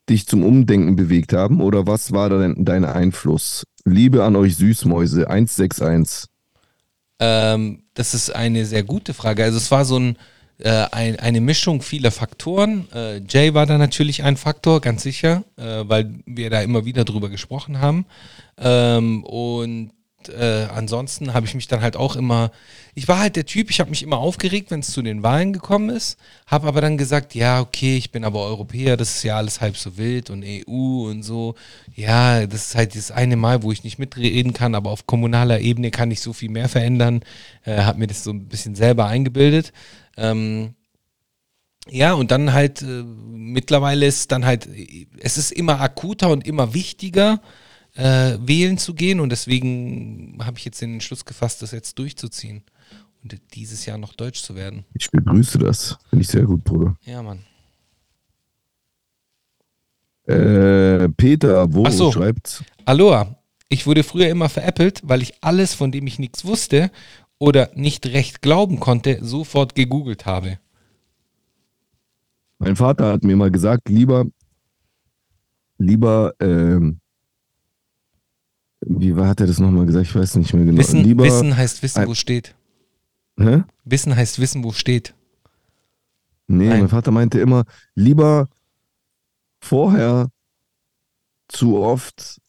dich 0.09 0.27
zum 0.27 0.43
Umdenken 0.43 0.97
bewegt 0.97 1.35
haben 1.35 1.61
oder 1.61 1.87
was 1.87 2.13
war 2.13 2.31
denn 2.31 2.65
dein 2.65 2.87
Einfluss? 2.87 3.65
Liebe 3.85 4.25
an 4.25 4.35
euch 4.35 4.57
Süßmäuse, 4.57 5.29
161. 5.29 6.32
Ähm, 7.19 7.85
das 7.95 8.15
ist 8.15 8.31
eine 8.31 8.65
sehr 8.67 8.83
gute 8.83 9.15
Frage. 9.15 9.45
Also 9.45 9.59
es 9.59 9.71
war 9.71 9.85
so 9.85 9.99
ein, 9.99 10.17
äh, 10.59 10.87
ein, 10.91 11.19
eine 11.19 11.41
Mischung 11.41 11.83
vieler 11.83 12.11
Faktoren. 12.11 12.89
Äh, 12.95 13.21
Jay 13.29 13.55
war 13.55 13.67
da 13.67 13.79
natürlich 13.79 14.23
ein 14.23 14.37
Faktor, 14.37 14.81
ganz 14.81 15.03
sicher, 15.03 15.45
äh, 15.57 15.85
weil 15.85 16.15
wir 16.27 16.51
da 16.51 16.63
immer 16.63 16.85
wieder 16.85 17.05
drüber 17.05 17.29
gesprochen 17.29 17.81
haben. 17.81 18.07
Ähm, 18.59 19.25
und 19.25 19.93
äh, 20.29 20.67
ansonsten 20.75 21.35
habe 21.35 21.47
ich 21.47 21.55
mich 21.55 21.69
dann 21.69 21.81
halt 21.81 21.97
auch 21.97 22.17
immer, 22.17 22.51
ich 22.95 23.09
war 23.09 23.19
halt 23.19 23.37
der 23.37 23.47
Typ, 23.47 23.71
ich 23.71 23.81
habe 23.81 23.91
mich 23.91 24.03
immer 24.03 24.19
aufgeregt, 24.19 24.71
wenn 24.71 24.81
es 24.81 24.93
zu 24.93 25.03
den 25.03 25.23
Wahlen 25.23 25.53
gekommen 25.53 25.91
ist, 25.91 26.19
habe 26.47 26.67
aber 26.69 26.81
dann 26.81 26.99
gesagt, 26.99 27.35
ja, 27.35 27.61
okay, 27.61 27.97
ich 27.97 28.11
bin 28.13 28.25
aber 28.25 28.41
Europäer, 28.41 28.97
das 28.97 29.17
ist 29.17 29.23
ja 29.23 29.37
alles 29.37 29.61
halb 29.61 29.77
so 29.77 29.97
wild 29.97 30.31
und 30.31 30.45
EU 30.45 31.09
und 31.11 31.23
so. 31.23 31.55
Ja, 31.95 32.47
das 32.47 32.69
ist 32.69 32.75
halt 32.75 32.95
das 32.95 33.11
eine 33.11 33.37
Mal, 33.37 33.63
wo 33.63 33.73
ich 33.73 33.85
nicht 33.85 33.99
mitreden 33.99 34.53
kann, 34.53 34.75
aber 34.75 34.91
auf 34.91 35.07
kommunaler 35.07 35.61
Ebene 35.61 35.91
kann 35.91 36.11
ich 36.11 36.21
so 36.21 36.33
viel 36.33 36.51
mehr 36.51 36.69
verändern. 36.69 37.23
Äh, 37.65 37.79
habe 37.79 37.99
mir 37.99 38.07
das 38.07 38.25
so 38.25 38.31
ein 38.31 38.49
bisschen 38.49 38.75
selber 38.75 39.07
eingebildet. 39.07 39.73
Ähm, 40.17 40.75
ja, 41.91 42.13
und 42.13 42.31
dann 42.31 42.53
halt, 42.53 42.83
äh, 42.83 43.03
mittlerweile 43.33 44.07
ist 44.07 44.31
dann 44.31 44.45
halt, 44.45 44.69
es 45.19 45.37
ist 45.37 45.51
immer 45.53 45.81
akuter 45.81 46.31
und 46.31 46.47
immer 46.47 46.75
wichtiger, 46.75 47.41
äh, 47.95 48.39
wählen 48.41 48.79
zu 48.79 48.95
gehen 48.95 49.21
und 49.21 49.31
deswegen 49.31 50.39
habe 50.43 50.59
ich 50.59 50.65
jetzt 50.65 50.81
den 50.81 50.95
Entschluss 50.95 51.25
gefasst, 51.25 51.63
das 51.63 51.73
jetzt 51.73 51.99
durchzuziehen 51.99 52.63
und 53.23 53.39
dieses 53.55 53.87
Jahr 53.87 53.99
noch 53.99 54.15
Deutsch 54.15 54.43
zu 54.43 54.55
werden. 54.55 54.85
Ich 54.95 55.11
begrüße 55.11 55.59
das. 55.59 55.99
Finde 56.09 56.23
ich 56.23 56.29
sehr 56.29 56.45
gut, 56.45 56.65
Bruder. 56.65 56.97
Ja, 57.05 57.23
Mann. 57.23 57.41
Äh, 60.27 61.09
Peter, 61.11 61.73
wo 61.73 61.85
Ach 61.85 61.93
so. 61.93 62.13
schreibt, 62.13 62.65
Aloha, 62.85 63.37
ich 63.69 63.87
wurde 63.87 64.05
früher 64.05 64.29
immer 64.29 64.49
veräppelt, 64.49 65.01
weil 65.05 65.23
ich 65.23 65.35
alles, 65.41 65.75
von 65.75 65.91
dem 65.91 66.07
ich 66.07 66.19
nichts 66.19 66.45
wusste 66.45 66.91
oder 67.39 67.71
nicht 67.75 68.07
recht 68.07 68.41
glauben 68.41 68.79
konnte, 68.79 69.19
sofort 69.23 69.75
gegoogelt 69.75 70.27
habe. 70.27 70.59
mein 72.59 72.77
Vater 72.77 73.13
hat 73.13 73.25
mir 73.25 73.37
mal 73.37 73.51
gesagt, 73.51 73.89
lieber, 73.89 74.27
lieber, 75.79 76.35
ähm, 76.39 77.01
wie 78.87 79.17
war, 79.17 79.29
hat 79.29 79.41
er 79.41 79.47
das 79.47 79.59
nochmal 79.59 79.87
gesagt? 79.87 80.07
Ich 80.07 80.15
weiß 80.15 80.37
nicht 80.37 80.53
mehr 80.55 80.65
genau. 80.65 80.79
Wissen, 80.79 81.03
lieber, 81.03 81.25
wissen 81.25 81.57
heißt 81.57 81.83
wissen, 81.83 82.07
wo 82.07 82.15
steht. 82.15 82.55
Hä? 83.39 83.63
Wissen 83.85 84.15
heißt 84.15 84.39
wissen, 84.41 84.65
wo 84.65 84.73
steht. 84.73 85.15
Nee, 86.49 86.69
Nein. 86.69 86.81
mein 86.81 86.89
Vater 86.89 87.11
meinte 87.11 87.41
immer, 87.41 87.65
lieber 87.95 88.49
vorher 89.61 90.29
zu 91.49 91.79
oft 91.79 92.41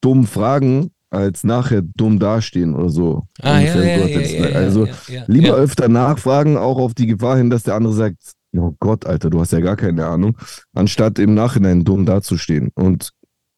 dumm 0.00 0.26
fragen, 0.26 0.90
als 1.10 1.44
nachher 1.44 1.82
dumm 1.82 2.18
dastehen 2.18 2.74
oder 2.74 2.88
so. 2.88 3.22
Ah, 3.40 3.60
ja, 3.60 3.74
Ungefähr 3.74 4.26
ja, 4.26 4.48
ja, 4.48 4.56
Also 4.56 4.88
lieber 5.26 5.54
öfter 5.54 5.88
nachfragen, 5.88 6.56
auch 6.56 6.78
auf 6.78 6.94
die 6.94 7.06
Gefahr 7.06 7.36
hin, 7.36 7.50
dass 7.50 7.62
der 7.62 7.74
andere 7.74 7.94
sagt, 7.94 8.32
oh 8.56 8.74
Gott, 8.80 9.06
Alter, 9.06 9.30
du 9.30 9.40
hast 9.40 9.52
ja 9.52 9.60
gar 9.60 9.76
keine 9.76 10.06
Ahnung, 10.06 10.36
anstatt 10.72 11.18
im 11.18 11.34
Nachhinein 11.34 11.84
dumm 11.84 12.06
dazustehen. 12.06 12.70
Und 12.74 13.10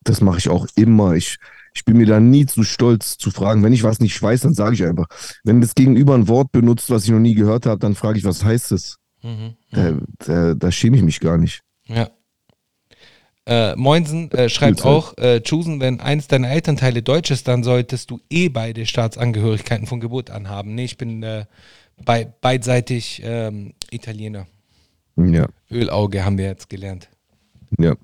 das 0.04 0.20
mache 0.20 0.38
ich 0.38 0.48
auch 0.48 0.66
immer. 0.76 1.14
Ich, 1.14 1.38
ich 1.76 1.84
bin 1.84 1.98
mir 1.98 2.06
da 2.06 2.20
nie 2.20 2.46
zu 2.46 2.64
stolz 2.64 3.18
zu 3.18 3.30
fragen. 3.30 3.62
Wenn 3.62 3.74
ich 3.74 3.82
was 3.82 4.00
nicht 4.00 4.20
weiß, 4.20 4.40
dann 4.40 4.54
sage 4.54 4.74
ich 4.74 4.82
einfach. 4.82 5.06
Wenn 5.44 5.60
das 5.60 5.74
Gegenüber 5.74 6.14
ein 6.14 6.26
Wort 6.26 6.50
benutzt, 6.50 6.88
was 6.88 7.04
ich 7.04 7.10
noch 7.10 7.18
nie 7.18 7.34
gehört 7.34 7.66
habe, 7.66 7.78
dann 7.78 7.94
frage 7.94 8.18
ich, 8.18 8.24
was 8.24 8.42
heißt 8.42 8.72
es? 8.72 8.96
Mhm. 9.22 9.56
Da, 9.72 9.98
da, 10.18 10.54
da 10.54 10.72
schäme 10.72 10.96
ich 10.96 11.02
mich 11.02 11.20
gar 11.20 11.36
nicht. 11.36 11.60
Ja. 11.84 12.08
Äh, 13.44 13.76
Moinsen 13.76 14.30
äh, 14.32 14.48
schreibt 14.48 14.80
Zeit. 14.80 14.86
auch, 14.86 15.18
äh, 15.18 15.42
Chusen, 15.42 15.78
wenn 15.80 16.00
eins 16.00 16.28
deiner 16.28 16.50
Elternteile 16.50 17.02
deutsch 17.02 17.30
ist, 17.30 17.46
dann 17.46 17.62
solltest 17.62 18.10
du 18.10 18.20
eh 18.30 18.48
beide 18.48 18.86
Staatsangehörigkeiten 18.86 19.86
von 19.86 20.00
Geburt 20.00 20.30
an 20.30 20.48
haben. 20.48 20.74
Nee, 20.74 20.86
ich 20.86 20.96
bin 20.96 21.22
äh, 21.22 21.44
bei, 22.04 22.24
beidseitig 22.40 23.20
ähm, 23.22 23.74
Italiener. 23.90 24.46
Ja, 25.16 25.46
Ölauge 25.70 26.24
haben 26.24 26.38
wir 26.38 26.46
jetzt 26.46 26.70
gelernt. 26.70 27.08
ja. 27.78 27.94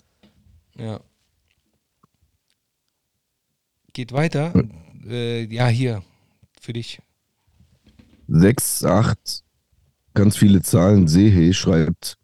Ja. 0.78 1.00
Geht 3.92 4.12
weiter. 4.12 4.52
Äh, 5.08 5.44
ja, 5.52 5.66
hier. 5.68 6.02
Für 6.60 6.72
dich. 6.72 7.00
6, 8.28 8.84
8, 8.84 9.42
ganz 10.14 10.36
viele 10.36 10.62
Zahlen. 10.62 11.08
Sehe 11.08 11.52
schreibt, 11.52 12.16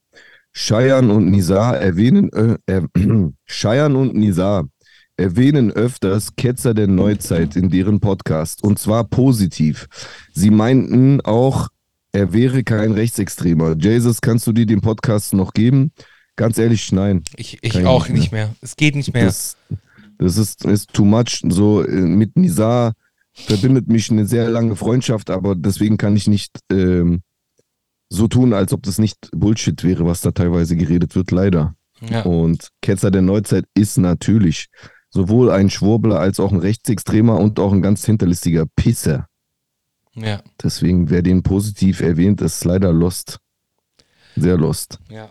Scheiern 0.53 1.11
und 1.11 1.31
Nizar 1.31 1.77
erwähnen, 1.77 2.31
äh, 2.67 2.83
Scheiern 3.45 3.97
und 3.97 4.15
Nizar 4.15 4.69
erwähnen 5.17 5.71
öfters 5.73 6.35
Ketzer 6.37 6.75
der 6.75 6.87
Neuzeit 6.87 7.57
in 7.57 7.69
deren 7.69 8.01
Podcast 8.01 8.63
und 8.63 8.79
zwar 8.79 9.05
positiv. 9.05 9.87
Sie 10.33 10.51
meinten 10.51 11.21
auch, 11.21 11.69
er 12.13 12.33
wäre 12.33 12.65
kein 12.65 12.93
Rechtsextremer. 12.93 13.77
Jesus, 13.79 14.21
kannst 14.21 14.47
du 14.47 14.53
dir 14.53 14.67
den 14.67 14.81
Podcast 14.81 15.35
noch 15.35 15.53
geben? 15.53 15.93
Ganz 16.37 16.57
ehrlich, 16.57 16.93
nein. 16.93 17.23
Ich, 17.37 17.59
ich 17.63 17.85
auch 17.85 18.09
nicht 18.09 18.21
nicht 18.21 18.33
mehr. 18.33 18.55
Es 18.61 18.77
geht 18.77 18.95
nicht 18.95 19.13
mehr. 19.13 19.27
Das, 19.27 19.57
das 20.19 20.37
ist, 20.37 20.65
ist 20.65 20.93
too 20.93 21.05
much. 21.05 21.43
So 21.49 21.83
äh, 21.83 22.01
mit 22.01 22.37
Nizar 22.37 22.93
verbindet 23.33 23.89
mich 23.89 24.11
eine 24.11 24.27
sehr 24.27 24.51
lange 24.51 24.77
Freundschaft, 24.77 25.31
aber 25.31 25.55
deswegen 25.55 25.97
kann 25.97 26.17
ich 26.17 26.27
nicht 26.27 26.59
ähm, 26.71 27.23
so 28.11 28.27
tun, 28.27 28.53
als 28.53 28.73
ob 28.73 28.83
das 28.83 28.99
nicht 28.99 29.31
Bullshit 29.33 29.83
wäre, 29.85 30.05
was 30.07 30.21
da 30.21 30.33
teilweise 30.33 30.77
geredet 30.77 31.15
wird, 31.15 31.31
leider. 31.31 31.75
ja. 32.01 32.23
Und 32.23 32.69
Ketzer 32.83 33.11
der 33.11 33.23
Neuzeit 33.23 33.65
ist 33.75 33.99
natürlich 33.99 34.69
sowohl 35.11 35.51
ein 35.51 35.71
Schwurbler 35.71 36.19
als 36.21 36.41
auch 36.41 36.53
ein 36.53 36.59
Rechtsextremer 36.59 37.39
und 37.39 37.59
auch 37.61 37.73
ein 37.73 37.83
ganz 37.83 38.05
hinterlistiger 38.05 38.67
Pisser. 38.77 39.27
ja. 40.15 40.43
Deswegen, 40.63 41.11
wer 41.11 41.23
den 41.23 41.43
positiv 41.43 42.01
erwähnt, 42.01 42.41
ist 42.41 42.65
leider 42.65 42.93
lost. 42.93 43.39
Sehr 44.37 44.57
lost. 44.57 44.99
Ja. 45.11 45.31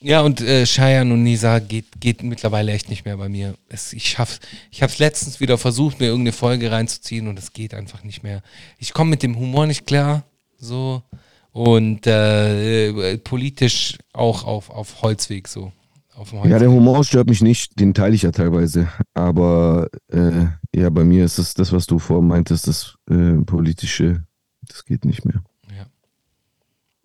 Ja, 0.00 0.20
und 0.20 0.40
äh, 0.40 0.64
Cheyenne 0.64 1.12
und 1.12 1.24
Nisa 1.24 1.58
geht, 1.58 1.86
geht 2.00 2.22
mittlerweile 2.22 2.72
echt 2.72 2.88
nicht 2.88 3.04
mehr 3.04 3.16
bei 3.16 3.28
mir. 3.28 3.54
Es, 3.68 3.92
ich 3.92 4.08
schaff's, 4.10 4.38
ich 4.70 4.82
habe 4.82 4.92
es 4.92 4.98
letztens 4.98 5.40
wieder 5.40 5.58
versucht, 5.58 5.98
mir 5.98 6.06
irgendeine 6.06 6.32
Folge 6.32 6.70
reinzuziehen 6.70 7.26
und 7.26 7.38
es 7.38 7.52
geht 7.52 7.74
einfach 7.74 8.04
nicht 8.04 8.22
mehr. 8.22 8.42
Ich 8.78 8.92
komme 8.92 9.10
mit 9.10 9.22
dem 9.24 9.36
Humor 9.36 9.66
nicht 9.66 9.86
klar, 9.86 10.22
so 10.56 11.02
und 11.50 12.06
äh, 12.06 12.88
äh, 13.14 13.18
politisch 13.18 13.98
auch 14.12 14.44
auf, 14.44 14.70
auf 14.70 15.02
Holzweg 15.02 15.48
so. 15.48 15.72
Auf 16.14 16.30
dem 16.30 16.36
Ja, 16.36 16.42
Holzweg. 16.42 16.58
der 16.60 16.70
Humor 16.70 17.02
stört 17.04 17.28
mich 17.28 17.42
nicht, 17.42 17.80
den 17.80 17.92
teile 17.94 18.14
ich 18.14 18.22
ja 18.22 18.30
teilweise. 18.30 18.88
Aber 19.14 19.88
äh, 20.12 20.46
ja, 20.74 20.90
bei 20.90 21.02
mir 21.04 21.24
ist 21.24 21.38
es 21.38 21.54
das, 21.54 21.72
was 21.72 21.86
du 21.86 21.98
vorhin 21.98 22.28
meintest, 22.28 22.68
das 22.68 22.94
äh, 23.10 23.42
politische, 23.44 24.24
das 24.62 24.84
geht 24.84 25.04
nicht 25.04 25.24
mehr. 25.24 25.42
Ja. 25.76 25.86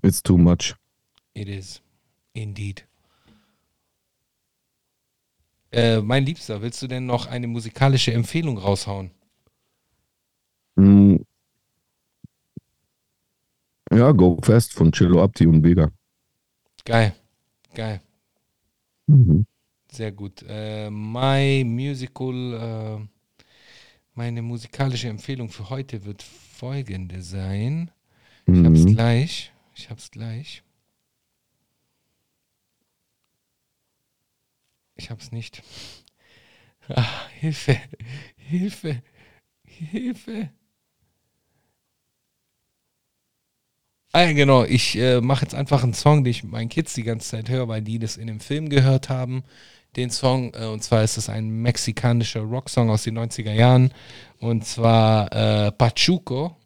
It's 0.08 0.22
too 0.22 0.38
much. 0.38 0.76
It 1.34 1.48
is. 1.48 1.83
Indeed. 2.34 2.86
Äh, 5.72 6.02
mein 6.02 6.26
Liebster, 6.26 6.62
willst 6.62 6.82
du 6.82 6.88
denn 6.88 7.06
noch 7.06 7.26
eine 7.28 7.48
musikalische 7.48 8.14
Empfehlung 8.14 8.58
raushauen? 8.58 9.12
Mm. 10.78 11.18
Ja, 13.92 14.12
Go 14.12 14.40
Fast 14.44 14.74
von 14.74 14.92
Cello 14.92 15.22
Abdi 15.24 15.46
und 15.48 15.64
Vega. 15.64 15.92
Geil. 16.86 17.16
Geil. 17.74 18.02
Mhm. 19.08 19.46
Sehr 19.92 20.12
gut. 20.12 20.44
Äh, 20.48 20.90
my 20.90 21.64
Musical, 21.64 23.00
äh, 23.00 23.08
meine 24.16 24.42
musikalische 24.42 25.10
Empfehlung 25.10 25.50
für 25.50 25.70
heute 25.70 26.06
wird 26.06 26.24
folgende 26.24 27.22
sein. 27.22 27.92
Ich 28.48 28.64
hab's 28.64 28.86
Mhm. 28.86 28.94
gleich. 28.96 29.52
Ich 29.76 29.90
hab's 29.90 30.12
gleich. 30.12 30.64
Ich 34.96 35.10
hab's 35.10 35.32
nicht. 35.32 35.64
Ah, 36.90 37.28
Hilfe. 37.40 37.78
Hilfe. 38.36 39.02
Hilfe. 39.64 40.50
Ah, 44.12 44.22
ja, 44.26 44.34
genau. 44.34 44.64
Ich 44.64 44.96
äh, 44.98 45.22
mache 45.22 45.42
jetzt 45.42 45.56
einfach 45.56 45.84
einen 45.84 45.96
Song, 45.96 46.24
den 46.24 46.32
ich 46.32 46.44
mit 46.44 46.52
meinen 46.52 46.70
Kids 46.70 46.94
die 46.94 47.04
ganze 47.04 47.30
Zeit 47.30 47.50
höre, 47.50 47.68
weil 47.68 47.82
die 47.82 47.98
das 47.98 48.18
in 48.18 48.28
dem 48.28 48.40
Film 48.40 48.70
gehört 48.70 49.10
haben. 49.10 49.44
Den 49.96 50.12
Song, 50.12 50.54
äh, 50.54 50.66
und 50.68 50.84
zwar 50.84 51.04
ist 51.04 51.18
es 51.18 51.30
ein 51.30 51.50
mexikanischer 51.50 52.42
Rocksong 52.42 52.90
aus 52.92 53.04
den 53.04 53.18
90er 53.18 53.54
Jahren. 53.54 53.92
Und 54.40 54.66
zwar 54.66 55.32
äh, 55.34 55.72
Pachuco. 55.72 56.58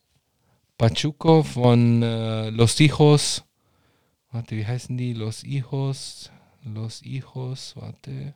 Pachuco 0.78 1.44
von 1.44 2.04
äh, 2.04 2.50
Los 2.50 2.78
Hijos. 2.78 3.46
Warte, 4.32 4.58
wie 4.58 4.66
heißen 4.66 4.98
die? 4.98 5.14
Los 5.14 5.42
Hijos. 5.44 6.32
Los 6.74 7.02
Hijos, 7.04 7.74
warte. 7.76 8.34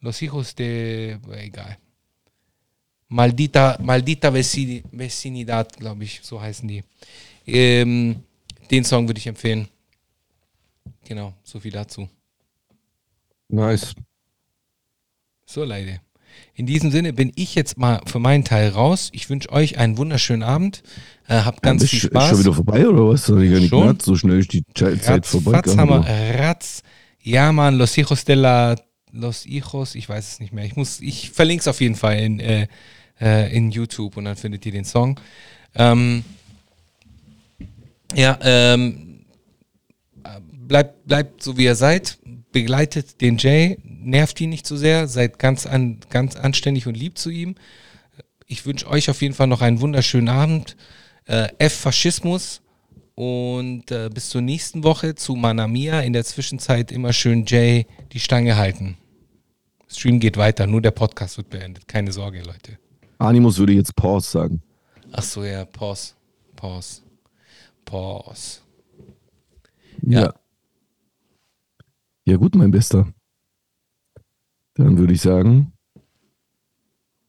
Los 0.00 0.20
Hijos 0.22 0.54
de. 0.54 1.18
Egal. 1.36 1.78
Maldita, 3.08 3.78
Maldita 3.80 4.30
Vecini- 4.30 4.84
Vecinidad, 4.92 5.74
glaube 5.76 6.04
ich, 6.04 6.20
so 6.22 6.40
heißen 6.40 6.68
die. 6.68 6.84
Ähm, 7.46 8.22
den 8.70 8.84
Song 8.84 9.08
würde 9.08 9.18
ich 9.18 9.26
empfehlen. 9.26 9.66
Genau, 11.04 11.34
so 11.42 11.58
viel 11.58 11.72
dazu. 11.72 12.08
Nice. 13.48 13.94
So, 15.46 15.64
Leute. 15.64 16.02
In 16.54 16.66
diesem 16.66 16.90
Sinne 16.90 17.12
bin 17.12 17.32
ich 17.36 17.54
jetzt 17.54 17.78
mal 17.78 18.00
für 18.06 18.18
meinen 18.18 18.44
Teil 18.44 18.70
raus. 18.70 19.10
Ich 19.12 19.30
wünsche 19.30 19.50
euch 19.50 19.78
einen 19.78 19.96
wunderschönen 19.96 20.42
Abend. 20.42 20.82
Äh, 21.28 21.42
habt 21.42 21.62
ganz 21.62 21.82
ist, 21.82 21.90
viel 21.90 21.98
ist 21.98 22.06
Spaß. 22.06 22.30
schon 22.30 22.38
wieder 22.40 22.52
vorbei 22.52 22.88
oder 22.88 23.08
was? 23.08 23.28
Hab 23.28 23.38
ich 23.38 23.50
gar 23.50 23.60
nicht 23.60 23.68
Schon. 23.70 23.80
gemerkt. 23.80 24.02
So 24.02 24.16
schnell 24.16 24.38
ist 24.38 24.52
die 24.52 24.64
Zeit 24.74 25.02
Zeit 25.02 25.26
vorbei. 25.26 25.52
Ratz, 25.52 25.76
haben 25.76 25.90
wir, 25.90 26.38
Ratz. 26.38 26.82
Ja, 27.22 27.52
Mann, 27.52 27.76
Los 27.76 27.94
Hijos 27.94 28.24
de 28.24 28.36
la 28.36 28.76
Los 29.12 29.44
Hijos, 29.44 29.94
ich 29.94 30.08
weiß 30.08 30.32
es 30.32 30.40
nicht 30.40 30.52
mehr. 30.52 30.64
Ich 30.64 30.76
muss, 30.76 31.00
ich 31.00 31.30
verlinke 31.30 31.62
es 31.62 31.68
auf 31.68 31.80
jeden 31.80 31.94
Fall 31.94 32.18
in, 32.18 32.40
äh, 32.40 32.66
äh, 33.20 33.54
in 33.54 33.70
YouTube 33.70 34.16
und 34.16 34.24
dann 34.24 34.36
findet 34.36 34.64
ihr 34.66 34.72
den 34.72 34.84
Song. 34.84 35.18
Ähm, 35.74 36.24
ja, 38.14 38.38
ähm, 38.42 39.24
äh, 40.24 40.40
bleibt, 40.52 41.06
bleibt 41.06 41.42
so 41.42 41.56
wie 41.56 41.64
ihr 41.64 41.74
seid, 41.74 42.18
begleitet 42.58 43.20
den 43.20 43.38
Jay, 43.38 43.78
nervt 43.84 44.40
ihn 44.40 44.50
nicht 44.50 44.66
zu 44.66 44.76
sehr, 44.76 45.06
seid 45.06 45.38
ganz, 45.38 45.64
an, 45.64 46.00
ganz 46.10 46.34
anständig 46.34 46.88
und 46.88 46.96
lieb 46.96 47.16
zu 47.16 47.30
ihm. 47.30 47.54
Ich 48.46 48.66
wünsche 48.66 48.88
euch 48.88 49.10
auf 49.10 49.22
jeden 49.22 49.34
Fall 49.34 49.46
noch 49.46 49.60
einen 49.60 49.80
wunderschönen 49.80 50.28
Abend. 50.28 50.76
Äh, 51.26 51.48
F 51.58 51.74
Faschismus 51.74 52.60
und 53.14 53.92
äh, 53.92 54.10
bis 54.12 54.30
zur 54.30 54.40
nächsten 54.40 54.82
Woche 54.82 55.14
zu 55.14 55.36
Manamia. 55.36 56.00
In 56.00 56.12
der 56.12 56.24
Zwischenzeit 56.24 56.90
immer 56.90 57.12
schön 57.12 57.44
Jay 57.46 57.86
die 58.12 58.18
Stange 58.18 58.56
halten. 58.56 58.96
Stream 59.86 60.18
geht 60.18 60.36
weiter, 60.36 60.66
nur 60.66 60.82
der 60.82 60.90
Podcast 60.90 61.36
wird 61.36 61.50
beendet. 61.50 61.86
Keine 61.86 62.10
Sorge, 62.10 62.42
Leute. 62.42 62.76
Animus 63.18 63.58
würde 63.58 63.74
jetzt 63.74 63.94
Pause 63.94 64.30
sagen. 64.30 64.62
Ach 65.12 65.22
so, 65.22 65.44
ja, 65.44 65.64
Pause. 65.64 66.14
Pause. 66.56 67.02
Pause. 67.84 68.60
Ja. 70.02 70.22
Ja. 70.22 70.34
Ja, 72.28 72.36
gut, 72.36 72.54
mein 72.54 72.70
Bester. 72.70 73.06
Dann 74.74 74.98
würde 74.98 75.14
ich 75.14 75.22
sagen, 75.22 75.72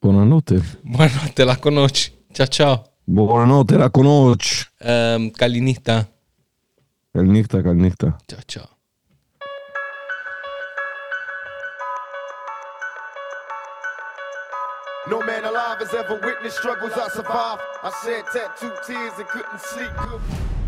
Buonanotte. 0.02 0.62
Buonanotte, 0.84 1.46
la 1.46 1.56
conosci. 1.56 2.12
Ciao, 2.34 2.48
ciao. 2.48 2.84
Buonanotte, 3.06 3.78
la 3.78 3.90
conosci. 3.90 4.66
Ähm, 4.82 5.32
Galinita. 5.32 6.06
Calnita, 7.14 7.62
calnita. 7.64 8.18
Ciao, 8.28 8.42
ciao. 8.46 8.68
No 15.08 15.22
man 15.22 15.46
alive 15.46 15.80
has 15.80 15.94
ever 15.94 16.20
witnessed 16.22 16.58
struggles 16.58 16.92
I 16.98 17.08
survived. 17.08 17.62
I 17.84 17.92
shed 18.04 18.26
tattooed 18.34 18.84
tears 18.86 19.14
and 19.18 19.28
couldn't 19.30 19.62
sleep 19.62 19.92
good. 19.98 20.59